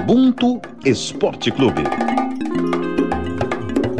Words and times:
Ubuntu 0.00 0.60
Esporte 0.84 1.50
Clube. 1.50 1.82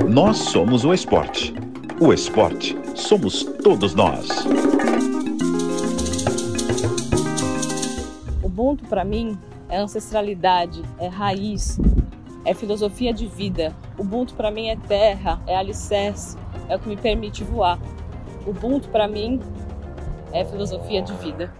Nós 0.08 0.38
somos 0.38 0.84
o 0.84 0.94
esporte. 0.94 1.52
O 2.00 2.12
esporte 2.12 2.78
somos 2.94 3.42
todos 3.42 3.94
nós. 3.94 4.28
Ubuntu 8.42 8.84
para 8.86 9.04
mim 9.04 9.36
é 9.68 9.78
ancestralidade, 9.78 10.82
é 10.98 11.08
raiz, 11.08 11.78
é 12.44 12.54
filosofia 12.54 13.12
de 13.12 13.26
vida. 13.26 13.76
Ubuntu 13.98 14.34
para 14.34 14.50
mim 14.50 14.68
é 14.68 14.76
terra, 14.76 15.42
é 15.46 15.56
alicerce, 15.56 16.38
é 16.68 16.76
o 16.76 16.78
que 16.78 16.88
me 16.88 16.96
permite 16.96 17.44
voar. 17.44 17.78
Ubuntu 18.46 18.88
para 18.88 19.08
mim 19.08 19.40
é 20.32 20.44
filosofia 20.44 21.02
de 21.02 21.12
vida. 21.14 21.52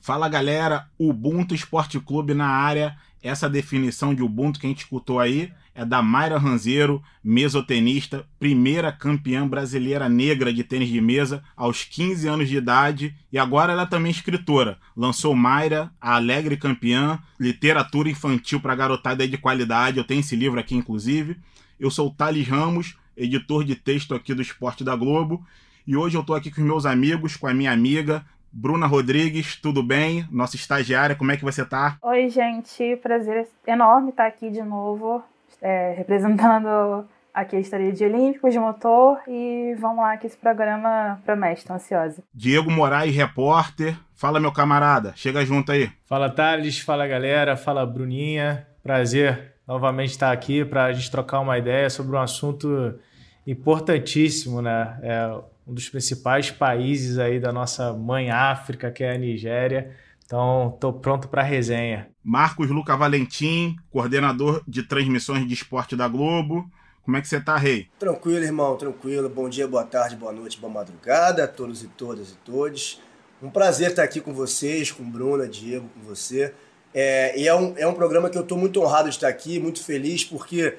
Fala 0.00 0.28
galera, 0.28 0.86
Ubuntu 0.98 1.54
Esporte 1.54 2.00
Clube 2.00 2.34
na 2.34 2.48
área. 2.48 2.96
Essa 3.22 3.50
definição 3.50 4.14
de 4.14 4.22
Ubuntu 4.22 4.58
que 4.58 4.66
a 4.66 4.68
gente 4.68 4.80
escutou 4.80 5.20
aí 5.20 5.52
é 5.74 5.84
da 5.84 6.02
Mayra 6.02 6.38
Ranzeiro, 6.38 7.02
mesotenista, 7.22 8.26
primeira 8.38 8.90
campeã 8.90 9.46
brasileira 9.46 10.08
negra 10.08 10.52
de 10.52 10.64
tênis 10.64 10.88
de 10.88 11.00
mesa 11.00 11.42
aos 11.54 11.84
15 11.84 12.26
anos 12.26 12.48
de 12.48 12.56
idade 12.56 13.14
e 13.30 13.38
agora 13.38 13.72
ela 13.72 13.82
é 13.82 13.86
também 13.86 14.10
escritora. 14.10 14.78
Lançou 14.96 15.34
Mayra, 15.34 15.92
a 16.00 16.16
alegre 16.16 16.56
campeã, 16.56 17.18
literatura 17.38 18.08
infantil 18.08 18.58
para 18.58 18.74
garotada 18.74 19.26
de 19.28 19.36
qualidade. 19.36 19.98
Eu 19.98 20.04
tenho 20.04 20.20
esse 20.20 20.34
livro 20.34 20.58
aqui 20.58 20.74
inclusive. 20.74 21.36
Eu 21.78 21.90
sou 21.90 22.08
o 22.08 22.14
Thales 22.14 22.48
Ramos, 22.48 22.96
editor 23.16 23.64
de 23.64 23.74
texto 23.74 24.14
aqui 24.14 24.32
do 24.32 24.42
Esporte 24.42 24.82
da 24.82 24.96
Globo, 24.96 25.44
e 25.86 25.96
hoje 25.96 26.16
eu 26.16 26.20
estou 26.20 26.36
aqui 26.36 26.50
com 26.50 26.60
meus 26.62 26.86
amigos, 26.86 27.36
com 27.36 27.46
a 27.46 27.54
minha 27.54 27.72
amiga 27.72 28.24
Bruna 28.52 28.86
Rodrigues, 28.86 29.56
tudo 29.56 29.82
bem? 29.82 30.26
Nossa 30.30 30.56
estagiária, 30.56 31.14
como 31.14 31.30
é 31.30 31.36
que 31.36 31.44
você 31.44 31.64
tá? 31.64 31.96
Oi, 32.02 32.28
gente, 32.28 32.96
prazer 32.96 33.48
enorme 33.66 34.10
estar 34.10 34.26
aqui 34.26 34.50
de 34.50 34.62
novo, 34.62 35.22
é, 35.62 35.94
representando 35.96 37.06
aqui 37.32 37.56
a 37.56 37.60
história 37.60 37.92
de 37.92 38.04
Olímpicos 38.04 38.52
de 38.52 38.58
motor 38.58 39.20
e 39.28 39.74
vamos 39.78 39.98
lá 39.98 40.16
que 40.16 40.26
esse 40.26 40.36
programa 40.36 41.20
promete, 41.24 41.64
tô 41.64 41.72
ansiosa. 41.72 42.22
Diego 42.34 42.70
Moraes, 42.70 43.14
repórter. 43.14 43.96
Fala, 44.14 44.38
meu 44.38 44.52
camarada, 44.52 45.12
chega 45.16 45.44
junto 45.46 45.72
aí. 45.72 45.90
Fala, 46.06 46.28
Thales, 46.28 46.80
fala, 46.80 47.06
galera, 47.06 47.56
fala, 47.56 47.86
Bruninha. 47.86 48.66
Prazer 48.82 49.54
novamente 49.66 50.10
estar 50.10 50.32
aqui 50.32 50.64
para 50.64 50.84
a 50.86 50.92
gente 50.92 51.10
trocar 51.10 51.40
uma 51.40 51.56
ideia 51.56 51.88
sobre 51.88 52.16
um 52.16 52.20
assunto 52.20 52.98
importantíssimo, 53.46 54.60
né? 54.60 54.98
É 55.02 55.40
um 55.70 55.74
dos 55.74 55.88
principais 55.88 56.50
países 56.50 57.18
aí 57.18 57.38
da 57.38 57.52
nossa 57.52 57.92
mãe 57.92 58.30
África, 58.30 58.90
que 58.90 59.04
é 59.04 59.14
a 59.14 59.18
Nigéria. 59.18 59.96
Então, 60.24 60.72
estou 60.74 60.92
pronto 60.92 61.28
para 61.28 61.42
a 61.42 61.44
resenha. 61.44 62.08
Marcos 62.22 62.68
Luca 62.68 62.96
Valentim, 62.96 63.76
coordenador 63.90 64.62
de 64.66 64.82
transmissões 64.82 65.46
de 65.46 65.54
esporte 65.54 65.94
da 65.94 66.08
Globo. 66.08 66.68
Como 67.04 67.16
é 67.16 67.20
que 67.20 67.28
você 67.28 67.40
tá, 67.40 67.56
Rei? 67.56 67.88
Tranquilo, 67.98 68.44
irmão, 68.44 68.76
tranquilo. 68.76 69.28
Bom 69.28 69.48
dia, 69.48 69.66
boa 69.66 69.84
tarde, 69.84 70.16
boa 70.16 70.32
noite, 70.32 70.58
boa 70.58 70.72
madrugada 70.72 71.44
a 71.44 71.48
todos 71.48 71.82
e 71.82 71.88
todas 71.88 72.30
e 72.30 72.36
todos. 72.44 73.00
Um 73.42 73.48
prazer 73.48 73.90
estar 73.90 74.02
aqui 74.02 74.20
com 74.20 74.34
vocês, 74.34 74.90
com 74.90 75.08
Bruna, 75.08 75.48
Diego, 75.48 75.88
com 75.88 76.00
você. 76.00 76.52
É, 76.92 77.38
e 77.38 77.46
é 77.46 77.54
um, 77.54 77.74
é 77.76 77.86
um 77.86 77.94
programa 77.94 78.28
que 78.28 78.36
eu 78.36 78.42
estou 78.42 78.58
muito 78.58 78.80
honrado 78.82 79.08
de 79.08 79.14
estar 79.14 79.28
aqui, 79.28 79.58
muito 79.58 79.82
feliz, 79.82 80.24
porque 80.24 80.76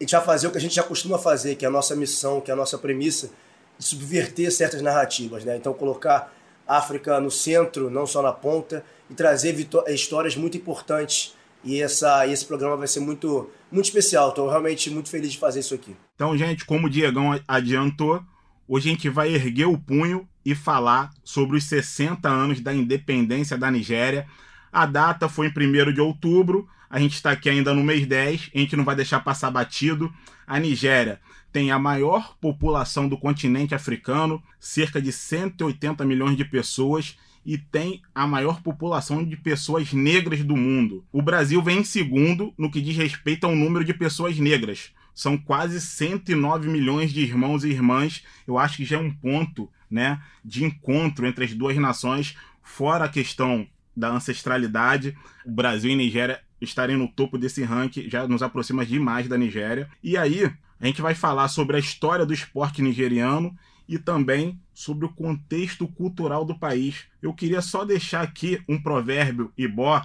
a 0.00 0.02
gente 0.02 0.12
vai 0.12 0.24
fazer 0.24 0.46
o 0.46 0.50
que 0.50 0.58
a 0.58 0.60
gente 0.60 0.74
já 0.74 0.82
costuma 0.82 1.18
fazer, 1.18 1.56
que 1.56 1.64
é 1.64 1.68
a 1.68 1.70
nossa 1.70 1.94
missão, 1.94 2.40
que 2.40 2.50
é 2.50 2.54
a 2.54 2.56
nossa 2.56 2.78
premissa, 2.78 3.30
subverter 3.78 4.50
certas 4.50 4.82
narrativas, 4.82 5.44
né? 5.44 5.56
Então 5.56 5.72
colocar 5.72 6.32
África 6.66 7.18
no 7.20 7.30
centro, 7.30 7.90
não 7.90 8.06
só 8.06 8.20
na 8.20 8.32
ponta, 8.32 8.84
e 9.08 9.14
trazer 9.14 9.56
histórias 9.88 10.36
muito 10.36 10.56
importantes. 10.56 11.34
E 11.64 11.80
essa, 11.80 12.26
esse 12.26 12.44
programa 12.44 12.76
vai 12.76 12.86
ser 12.86 13.00
muito, 13.00 13.50
muito 13.70 13.86
especial. 13.86 14.28
Estou 14.28 14.48
realmente 14.48 14.90
muito 14.90 15.08
feliz 15.08 15.32
de 15.32 15.38
fazer 15.38 15.60
isso 15.60 15.74
aqui. 15.74 15.96
Então, 16.14 16.36
gente, 16.36 16.64
como 16.64 16.86
o 16.86 16.90
Diegão 16.90 17.38
adiantou, 17.48 18.22
hoje 18.66 18.88
a 18.88 18.92
gente 18.92 19.08
vai 19.08 19.32
erguer 19.32 19.66
o 19.66 19.78
punho 19.78 20.28
e 20.44 20.54
falar 20.54 21.10
sobre 21.24 21.56
os 21.56 21.64
60 21.64 22.28
anos 22.28 22.60
da 22.60 22.72
independência 22.72 23.56
da 23.56 23.70
Nigéria. 23.70 24.26
A 24.72 24.86
data 24.86 25.28
foi 25.28 25.46
em 25.46 25.50
1 25.50 25.92
de 25.92 26.00
outubro, 26.00 26.68
a 26.88 26.98
gente 26.98 27.14
está 27.14 27.32
aqui 27.32 27.48
ainda 27.48 27.74
no 27.74 27.82
mês 27.82 28.06
10, 28.06 28.50
a 28.54 28.58
gente 28.58 28.76
não 28.76 28.84
vai 28.84 28.94
deixar 28.94 29.20
passar 29.20 29.50
batido. 29.50 30.12
A 30.46 30.58
Nigéria 30.58 31.20
tem 31.58 31.72
a 31.72 31.78
maior 31.78 32.36
população 32.40 33.08
do 33.08 33.18
continente 33.18 33.74
africano, 33.74 34.40
cerca 34.60 35.02
de 35.02 35.10
180 35.10 36.04
milhões 36.04 36.36
de 36.36 36.44
pessoas, 36.44 37.18
e 37.44 37.58
tem 37.58 38.00
a 38.14 38.28
maior 38.28 38.62
população 38.62 39.24
de 39.24 39.36
pessoas 39.36 39.92
negras 39.92 40.44
do 40.44 40.56
mundo. 40.56 41.04
O 41.10 41.20
Brasil 41.20 41.60
vem 41.60 41.80
em 41.80 41.84
segundo 41.84 42.54
no 42.56 42.70
que 42.70 42.80
diz 42.80 42.96
respeito 42.96 43.44
ao 43.44 43.56
número 43.56 43.84
de 43.84 43.92
pessoas 43.92 44.38
negras. 44.38 44.92
São 45.12 45.36
quase 45.36 45.80
109 45.80 46.68
milhões 46.68 47.12
de 47.12 47.22
irmãos 47.22 47.64
e 47.64 47.70
irmãs. 47.70 48.22
Eu 48.46 48.56
acho 48.56 48.76
que 48.76 48.84
já 48.84 48.96
é 48.96 49.00
um 49.00 49.12
ponto 49.12 49.68
né, 49.90 50.22
de 50.44 50.62
encontro 50.62 51.26
entre 51.26 51.44
as 51.44 51.52
duas 51.52 51.76
nações, 51.76 52.36
fora 52.62 53.06
a 53.06 53.08
questão 53.08 53.66
da 53.96 54.10
ancestralidade. 54.10 55.18
O 55.44 55.50
Brasil 55.50 55.90
e 55.90 55.96
Nigéria 55.96 56.40
estarem 56.60 56.96
no 56.96 57.08
topo 57.08 57.36
desse 57.36 57.64
ranking, 57.64 58.08
já 58.08 58.28
nos 58.28 58.44
aproxima 58.44 58.86
demais 58.86 59.26
da 59.26 59.36
Nigéria. 59.36 59.90
E 60.00 60.16
aí, 60.16 60.48
a 60.80 60.86
gente 60.86 61.02
vai 61.02 61.14
falar 61.14 61.48
sobre 61.48 61.76
a 61.76 61.80
história 61.80 62.24
do 62.24 62.32
esporte 62.32 62.82
nigeriano 62.82 63.56
e 63.88 63.98
também 63.98 64.60
sobre 64.72 65.06
o 65.06 65.12
contexto 65.12 65.88
cultural 65.88 66.44
do 66.44 66.58
país. 66.58 67.04
Eu 67.20 67.32
queria 67.32 67.60
só 67.60 67.84
deixar 67.84 68.22
aqui 68.22 68.62
um 68.68 68.80
provérbio 68.80 69.52
ibó, 69.56 70.04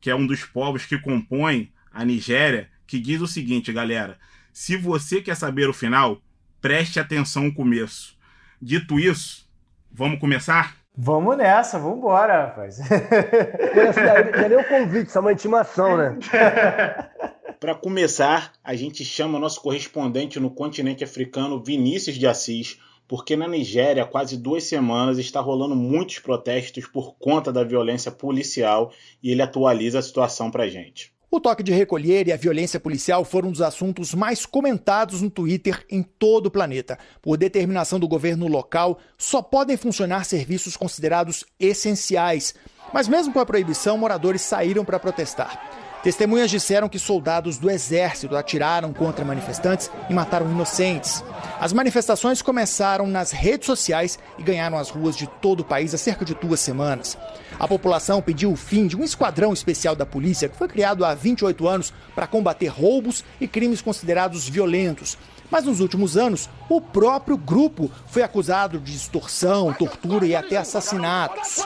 que 0.00 0.10
é 0.10 0.14
um 0.14 0.26
dos 0.26 0.44
povos 0.44 0.86
que 0.86 0.98
compõem 0.98 1.72
a 1.92 2.04
Nigéria, 2.04 2.68
que 2.86 2.98
diz 2.98 3.20
o 3.20 3.26
seguinte, 3.26 3.72
galera: 3.72 4.18
se 4.52 4.76
você 4.76 5.20
quer 5.20 5.36
saber 5.36 5.68
o 5.68 5.74
final, 5.74 6.20
preste 6.60 6.98
atenção 6.98 7.44
no 7.44 7.54
começo. 7.54 8.16
Dito 8.60 8.98
isso, 8.98 9.48
vamos 9.92 10.18
começar? 10.18 10.76
Vamos 10.96 11.36
nessa, 11.36 11.78
vamos 11.78 11.98
embora, 11.98 12.46
rapaz. 12.46 12.78
Já 12.78 14.48
deu 14.48 14.58
o 14.58 14.64
convite, 14.64 15.08
isso 15.08 15.18
é 15.18 15.20
uma 15.20 15.32
intimação, 15.32 15.96
né? 15.96 16.18
Para 17.60 17.74
começar, 17.74 18.52
a 18.62 18.76
gente 18.76 19.04
chama 19.04 19.36
nosso 19.36 19.60
correspondente 19.60 20.38
no 20.38 20.48
continente 20.48 21.02
africano, 21.02 21.60
Vinícius 21.60 22.16
de 22.16 22.24
Assis, 22.24 22.78
porque 23.08 23.34
na 23.34 23.48
Nigéria, 23.48 24.04
há 24.04 24.06
quase 24.06 24.36
duas 24.36 24.62
semanas, 24.62 25.18
está 25.18 25.40
rolando 25.40 25.74
muitos 25.74 26.20
protestos 26.20 26.86
por 26.86 27.16
conta 27.18 27.52
da 27.52 27.64
violência 27.64 28.12
policial 28.12 28.92
e 29.20 29.32
ele 29.32 29.42
atualiza 29.42 29.98
a 29.98 30.02
situação 30.02 30.52
para 30.52 30.64
a 30.64 30.68
gente. 30.68 31.12
O 31.28 31.40
toque 31.40 31.64
de 31.64 31.72
recolher 31.72 32.28
e 32.28 32.32
a 32.32 32.36
violência 32.36 32.78
policial 32.78 33.24
foram 33.24 33.48
um 33.48 33.52
dos 33.52 33.60
assuntos 33.60 34.14
mais 34.14 34.46
comentados 34.46 35.20
no 35.20 35.28
Twitter 35.28 35.84
em 35.90 36.02
todo 36.02 36.46
o 36.46 36.50
planeta. 36.52 36.96
Por 37.20 37.36
determinação 37.36 37.98
do 37.98 38.06
governo 38.06 38.46
local, 38.46 39.00
só 39.18 39.42
podem 39.42 39.76
funcionar 39.76 40.24
serviços 40.24 40.76
considerados 40.76 41.44
essenciais. 41.58 42.54
Mas, 42.94 43.08
mesmo 43.08 43.32
com 43.32 43.40
a 43.40 43.46
proibição, 43.46 43.98
moradores 43.98 44.42
saíram 44.42 44.84
para 44.84 45.00
protestar. 45.00 45.87
Testemunhas 46.02 46.48
disseram 46.48 46.88
que 46.88 46.98
soldados 46.98 47.58
do 47.58 47.68
exército 47.68 48.36
atiraram 48.36 48.92
contra 48.92 49.24
manifestantes 49.24 49.90
e 50.08 50.14
mataram 50.14 50.48
inocentes. 50.48 51.24
As 51.60 51.72
manifestações 51.72 52.40
começaram 52.40 53.06
nas 53.06 53.32
redes 53.32 53.66
sociais 53.66 54.16
e 54.38 54.42
ganharam 54.42 54.78
as 54.78 54.90
ruas 54.90 55.16
de 55.16 55.26
todo 55.26 55.60
o 55.60 55.64
país 55.64 55.92
há 55.92 55.98
cerca 55.98 56.24
de 56.24 56.34
duas 56.34 56.60
semanas. 56.60 57.18
A 57.58 57.66
população 57.66 58.22
pediu 58.22 58.52
o 58.52 58.56
fim 58.56 58.86
de 58.86 58.96
um 58.96 59.02
esquadrão 59.02 59.52
especial 59.52 59.96
da 59.96 60.06
polícia 60.06 60.48
que 60.48 60.56
foi 60.56 60.68
criado 60.68 61.04
há 61.04 61.14
28 61.14 61.66
anos 61.66 61.92
para 62.14 62.28
combater 62.28 62.68
roubos 62.68 63.24
e 63.40 63.48
crimes 63.48 63.82
considerados 63.82 64.48
violentos. 64.48 65.18
Mas 65.50 65.64
nos 65.64 65.80
últimos 65.80 66.16
anos, 66.16 66.48
o 66.68 66.80
próprio 66.80 67.36
grupo 67.36 67.90
foi 68.06 68.22
acusado 68.22 68.78
de 68.78 68.94
extorsão, 68.94 69.72
tortura 69.72 70.26
e 70.26 70.34
até 70.34 70.56
assassinatos. 70.56 71.64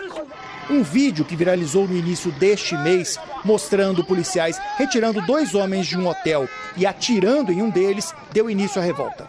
Um 0.71 0.83
vídeo 0.83 1.25
que 1.25 1.35
viralizou 1.35 1.89
no 1.89 1.97
início 1.97 2.31
deste 2.33 2.77
mês, 2.77 3.19
mostrando 3.45 4.05
policiais 4.05 4.59
retirando 4.77 5.21
dois 5.23 5.55
homens 5.55 5.87
de 5.87 5.99
um 5.99 6.07
hotel 6.07 6.49
e 6.77 6.87
atirando 6.87 7.51
em 7.51 7.61
um 7.63 7.71
deles, 7.71 8.15
deu 8.33 8.49
início 8.49 8.81
à 8.81 8.85
revolta. 8.85 9.27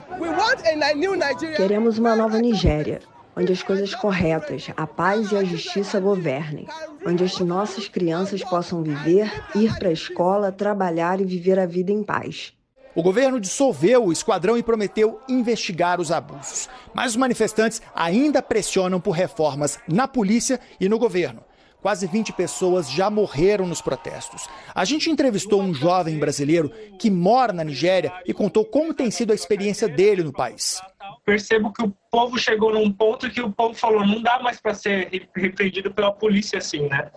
Queremos 1.55 1.97
uma 1.97 2.15
nova 2.15 2.39
Nigéria, 2.39 3.01
onde 3.35 3.51
as 3.51 3.63
coisas 3.63 3.95
corretas, 3.95 4.67
a 4.77 4.85
paz 4.85 5.31
e 5.31 5.37
a 5.37 5.43
justiça 5.43 5.99
governem, 5.99 6.67
onde 7.05 7.23
as 7.23 7.39
nossas 7.39 7.87
crianças 7.89 8.43
possam 8.43 8.83
viver, 8.83 9.31
ir 9.55 9.75
para 9.79 9.89
a 9.89 9.93
escola, 9.93 10.51
trabalhar 10.51 11.19
e 11.19 11.25
viver 11.25 11.57
a 11.57 11.65
vida 11.65 11.91
em 11.91 12.03
paz. 12.03 12.53
O 12.95 13.01
governo 13.01 13.39
dissolveu 13.39 14.05
o 14.05 14.11
esquadrão 14.11 14.57
e 14.57 14.63
prometeu 14.63 15.19
investigar 15.27 15.99
os 15.99 16.11
abusos. 16.11 16.69
Mas 16.93 17.11
os 17.11 17.17
manifestantes 17.17 17.81
ainda 17.95 18.41
pressionam 18.41 18.99
por 18.99 19.11
reformas 19.11 19.79
na 19.87 20.07
polícia 20.07 20.59
e 20.79 20.87
no 20.87 20.99
governo. 20.99 21.43
Quase 21.81 22.07
20 22.07 22.31
pessoas 22.33 22.89
já 22.89 23.09
morreram 23.09 23.67
nos 23.67 23.81
protestos. 23.81 24.47
A 24.73 24.85
gente 24.85 25.09
entrevistou 25.09 25.61
um 25.61 25.73
jovem 25.73 26.17
brasileiro 26.17 26.71
que 26.97 27.11
mora 27.11 27.51
na 27.51 27.63
Nigéria 27.63 28.13
e 28.25 28.33
contou 28.33 28.63
como 28.63 28.93
tem 28.93 29.11
sido 29.11 29.31
a 29.31 29.35
experiência 29.35 29.89
dele 29.89 30.23
no 30.23 30.31
país. 30.31 30.79
Percebo 31.25 31.73
que 31.73 31.83
o 31.83 31.93
povo 32.09 32.39
chegou 32.39 32.73
num 32.73 32.89
ponto 32.89 33.29
que 33.29 33.41
o 33.41 33.51
povo 33.51 33.73
falou: 33.73 34.05
não 34.05 34.21
dá 34.21 34.39
mais 34.39 34.61
para 34.61 34.73
ser 34.73 35.27
repreendido 35.35 35.93
pela 35.93 36.13
polícia 36.13 36.59
assim, 36.59 36.87
né? 36.87 37.11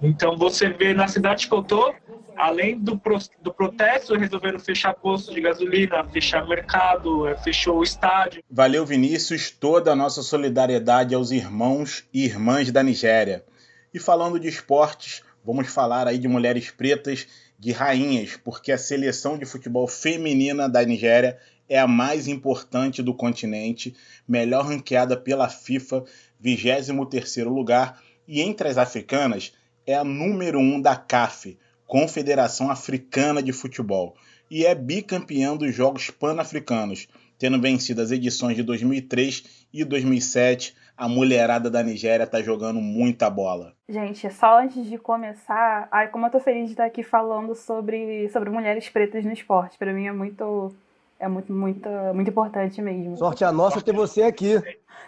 Então 0.00 0.36
você 0.36 0.68
vê 0.68 0.92
na 0.94 1.08
cidade 1.08 1.48
que 1.48 1.54
eu 1.54 1.62
tô, 1.62 1.94
além 2.36 2.78
do, 2.78 3.00
do 3.42 3.52
protesto, 3.52 4.14
resolveram 4.14 4.58
fechar 4.58 4.94
posto 4.94 5.32
de 5.32 5.40
gasolina, 5.40 6.04
fechar 6.04 6.46
mercado, 6.46 7.26
é, 7.26 7.36
fechou 7.36 7.78
o 7.78 7.82
estádio. 7.82 8.42
Valeu, 8.50 8.84
Vinícius. 8.84 9.50
Toda 9.50 9.92
a 9.92 9.96
nossa 9.96 10.22
solidariedade 10.22 11.14
aos 11.14 11.30
irmãos 11.30 12.04
e 12.12 12.24
irmãs 12.24 12.70
da 12.70 12.82
Nigéria. 12.82 13.44
E 13.92 13.98
falando 13.98 14.38
de 14.38 14.48
esportes, 14.48 15.22
vamos 15.44 15.68
falar 15.68 16.06
aí 16.06 16.18
de 16.18 16.28
mulheres 16.28 16.70
pretas, 16.70 17.26
de 17.58 17.72
rainhas, 17.72 18.36
porque 18.36 18.70
a 18.70 18.78
seleção 18.78 19.38
de 19.38 19.46
futebol 19.46 19.88
feminina 19.88 20.68
da 20.68 20.84
Nigéria 20.84 21.38
é 21.68 21.78
a 21.78 21.86
mais 21.86 22.28
importante 22.28 23.02
do 23.02 23.14
continente, 23.14 23.94
melhor 24.28 24.66
ranqueada 24.66 25.16
pela 25.16 25.48
FIFA, 25.48 26.04
23º 26.42 27.48
lugar, 27.48 28.00
e 28.26 28.40
entre 28.40 28.68
as 28.68 28.78
africanas 28.78 29.52
é 29.86 29.94
a 29.94 30.04
número 30.04 30.58
1 30.58 30.62
um 30.62 30.80
da 30.80 30.96
CAF, 30.96 31.56
Confederação 31.86 32.70
Africana 32.70 33.42
de 33.42 33.52
Futebol, 33.52 34.16
e 34.50 34.66
é 34.66 34.74
bicampeã 34.74 35.56
dos 35.56 35.74
Jogos 35.74 36.10
Pan-Africanos, 36.10 37.08
tendo 37.38 37.60
vencido 37.60 38.02
as 38.02 38.10
edições 38.10 38.56
de 38.56 38.62
2003 38.62 39.66
e 39.72 39.84
2007. 39.84 40.74
A 40.96 41.08
mulherada 41.08 41.70
da 41.70 41.82
Nigéria 41.82 42.24
está 42.24 42.40
jogando 42.40 42.80
muita 42.80 43.28
bola. 43.28 43.74
Gente, 43.86 44.30
só 44.30 44.60
antes 44.60 44.86
de 44.86 44.96
começar, 44.96 45.88
ai, 45.92 46.08
como 46.08 46.26
eu 46.26 46.30
tô 46.30 46.40
feliz 46.40 46.66
de 46.66 46.72
estar 46.72 46.86
aqui 46.86 47.02
falando 47.02 47.54
sobre, 47.54 48.28
sobre 48.30 48.48
mulheres 48.48 48.88
pretas 48.88 49.22
no 49.22 49.32
esporte. 49.32 49.76
Para 49.76 49.92
mim 49.92 50.06
é 50.06 50.12
muito 50.12 50.74
é 51.18 51.28
muito, 51.28 51.52
muito, 51.52 51.88
muito 52.14 52.30
importante 52.30 52.80
mesmo. 52.82 53.16
Sorte 53.16 53.44
a 53.44 53.52
nossa 53.52 53.80
ter 53.80 53.92
você 53.92 54.22
aqui. 54.22 54.60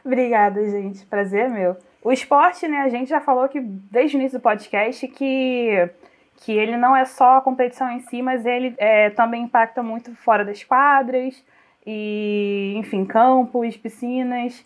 Obrigada, 0.05 0.63
gente. 0.69 1.05
Prazer 1.07 1.47
é 1.47 1.49
meu. 1.49 1.77
O 2.09 2.13
esporte, 2.13 2.67
né, 2.67 2.79
a 2.79 2.89
gente 2.89 3.11
já 3.11 3.21
falou 3.21 3.47
que 3.51 3.61
desde 3.61 4.17
o 4.17 4.19
início 4.19 4.39
do 4.39 4.43
podcast 4.43 5.07
que 5.09 5.91
que 6.37 6.53
ele 6.53 6.75
não 6.75 6.97
é 6.97 7.05
só 7.05 7.37
a 7.37 7.41
competição 7.43 7.91
em 7.91 8.01
si, 8.01 8.23
mas 8.23 8.47
ele 8.47 8.75
é, 8.79 9.11
também 9.11 9.43
impacta 9.43 9.83
muito 9.83 10.17
fora 10.17 10.43
das 10.43 10.65
quadras 10.65 11.45
e, 11.87 12.73
enfim, 12.79 13.05
campos, 13.05 13.77
piscinas. 13.77 14.65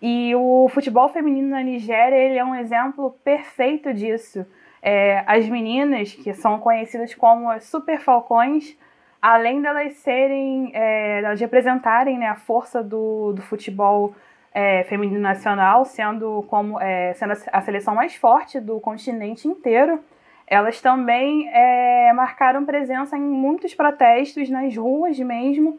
E 0.00 0.34
o 0.34 0.66
futebol 0.70 1.10
feminino 1.10 1.50
na 1.50 1.62
Nigéria 1.62 2.16
ele 2.16 2.38
é 2.38 2.44
um 2.44 2.54
exemplo 2.54 3.14
perfeito 3.22 3.92
disso. 3.92 4.46
É, 4.80 5.22
as 5.26 5.46
meninas, 5.46 6.14
que 6.14 6.32
são 6.32 6.58
conhecidas 6.58 7.14
como 7.14 7.50
as 7.50 7.64
Super 7.64 8.00
Falcões, 8.00 8.74
além 9.20 9.60
delas 9.60 9.92
serem, 9.96 10.70
é, 10.72 11.18
elas 11.18 11.38
representarem 11.38 12.16
né, 12.16 12.28
a 12.28 12.36
força 12.36 12.82
do, 12.82 13.34
do 13.34 13.42
futebol 13.42 14.14
é, 14.52 14.84
feminino 14.84 15.20
nacional, 15.20 15.84
sendo, 15.84 16.44
como, 16.48 16.80
é, 16.80 17.12
sendo 17.14 17.34
a 17.52 17.60
seleção 17.60 17.94
mais 17.94 18.14
forte 18.14 18.60
do 18.60 18.80
continente 18.80 19.46
inteiro, 19.46 20.00
elas 20.46 20.80
também 20.80 21.48
é, 21.52 22.12
marcaram 22.14 22.64
presença 22.64 23.16
em 23.16 23.20
muitos 23.20 23.74
protestos 23.74 24.48
nas 24.48 24.74
ruas 24.76 25.18
mesmo, 25.18 25.78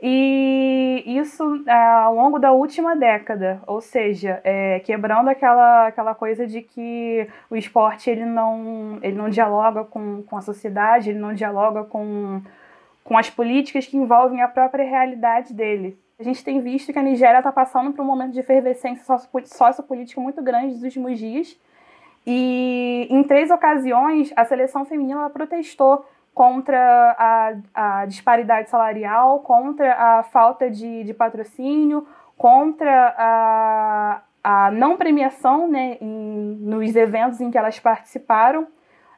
e 0.00 1.02
isso 1.06 1.64
é, 1.66 1.72
ao 1.72 2.14
longo 2.14 2.38
da 2.38 2.52
última 2.52 2.94
década, 2.94 3.62
ou 3.66 3.80
seja, 3.80 4.40
é, 4.44 4.80
quebrando 4.80 5.28
aquela, 5.28 5.86
aquela 5.86 6.14
coisa 6.14 6.46
de 6.46 6.60
que 6.60 7.26
o 7.50 7.56
esporte 7.56 8.10
ele 8.10 8.24
não, 8.24 8.98
ele 9.02 9.16
não 9.16 9.30
dialoga 9.30 9.84
com, 9.84 10.22
com 10.22 10.36
a 10.36 10.42
sociedade, 10.42 11.10
ele 11.10 11.18
não 11.18 11.32
dialoga 11.32 11.84
com, 11.84 12.42
com 13.04 13.16
as 13.16 13.30
políticas 13.30 13.86
que 13.86 13.96
envolvem 13.96 14.42
a 14.42 14.48
própria 14.48 14.84
realidade 14.84 15.54
dele. 15.54 15.98
A 16.18 16.22
gente 16.22 16.42
tem 16.42 16.62
visto 16.62 16.94
que 16.94 16.98
a 16.98 17.02
Nigéria 17.02 17.38
está 17.38 17.52
passando 17.52 17.92
por 17.92 18.02
um 18.02 18.06
momento 18.06 18.32
de 18.32 18.40
efervescência 18.40 19.18
sociopolítica 19.44 20.18
muito 20.18 20.42
grande 20.42 20.72
nos 20.72 20.82
últimos 20.82 21.18
dias, 21.18 21.58
e 22.26 23.06
em 23.10 23.22
três 23.22 23.50
ocasiões, 23.50 24.32
a 24.34 24.44
seleção 24.46 24.86
feminina 24.86 25.28
protestou 25.28 26.04
contra 26.34 27.14
a, 27.18 27.52
a, 27.74 28.06
disparidade 28.06 28.70
salarial, 28.70 29.40
contra 29.40 29.92
a 29.94 30.22
falta 30.22 30.70
de, 30.70 31.04
de 31.04 31.14
patrocínio, 31.14 32.06
contra 32.36 33.14
a, 33.16 34.22
a 34.42 34.70
não 34.70 34.96
premiação 34.96 35.68
né, 35.68 35.98
em, 36.00 36.58
nos 36.62 36.96
eventos 36.96 37.40
em 37.40 37.50
que 37.50 37.58
elas 37.58 37.78
participaram. 37.78 38.66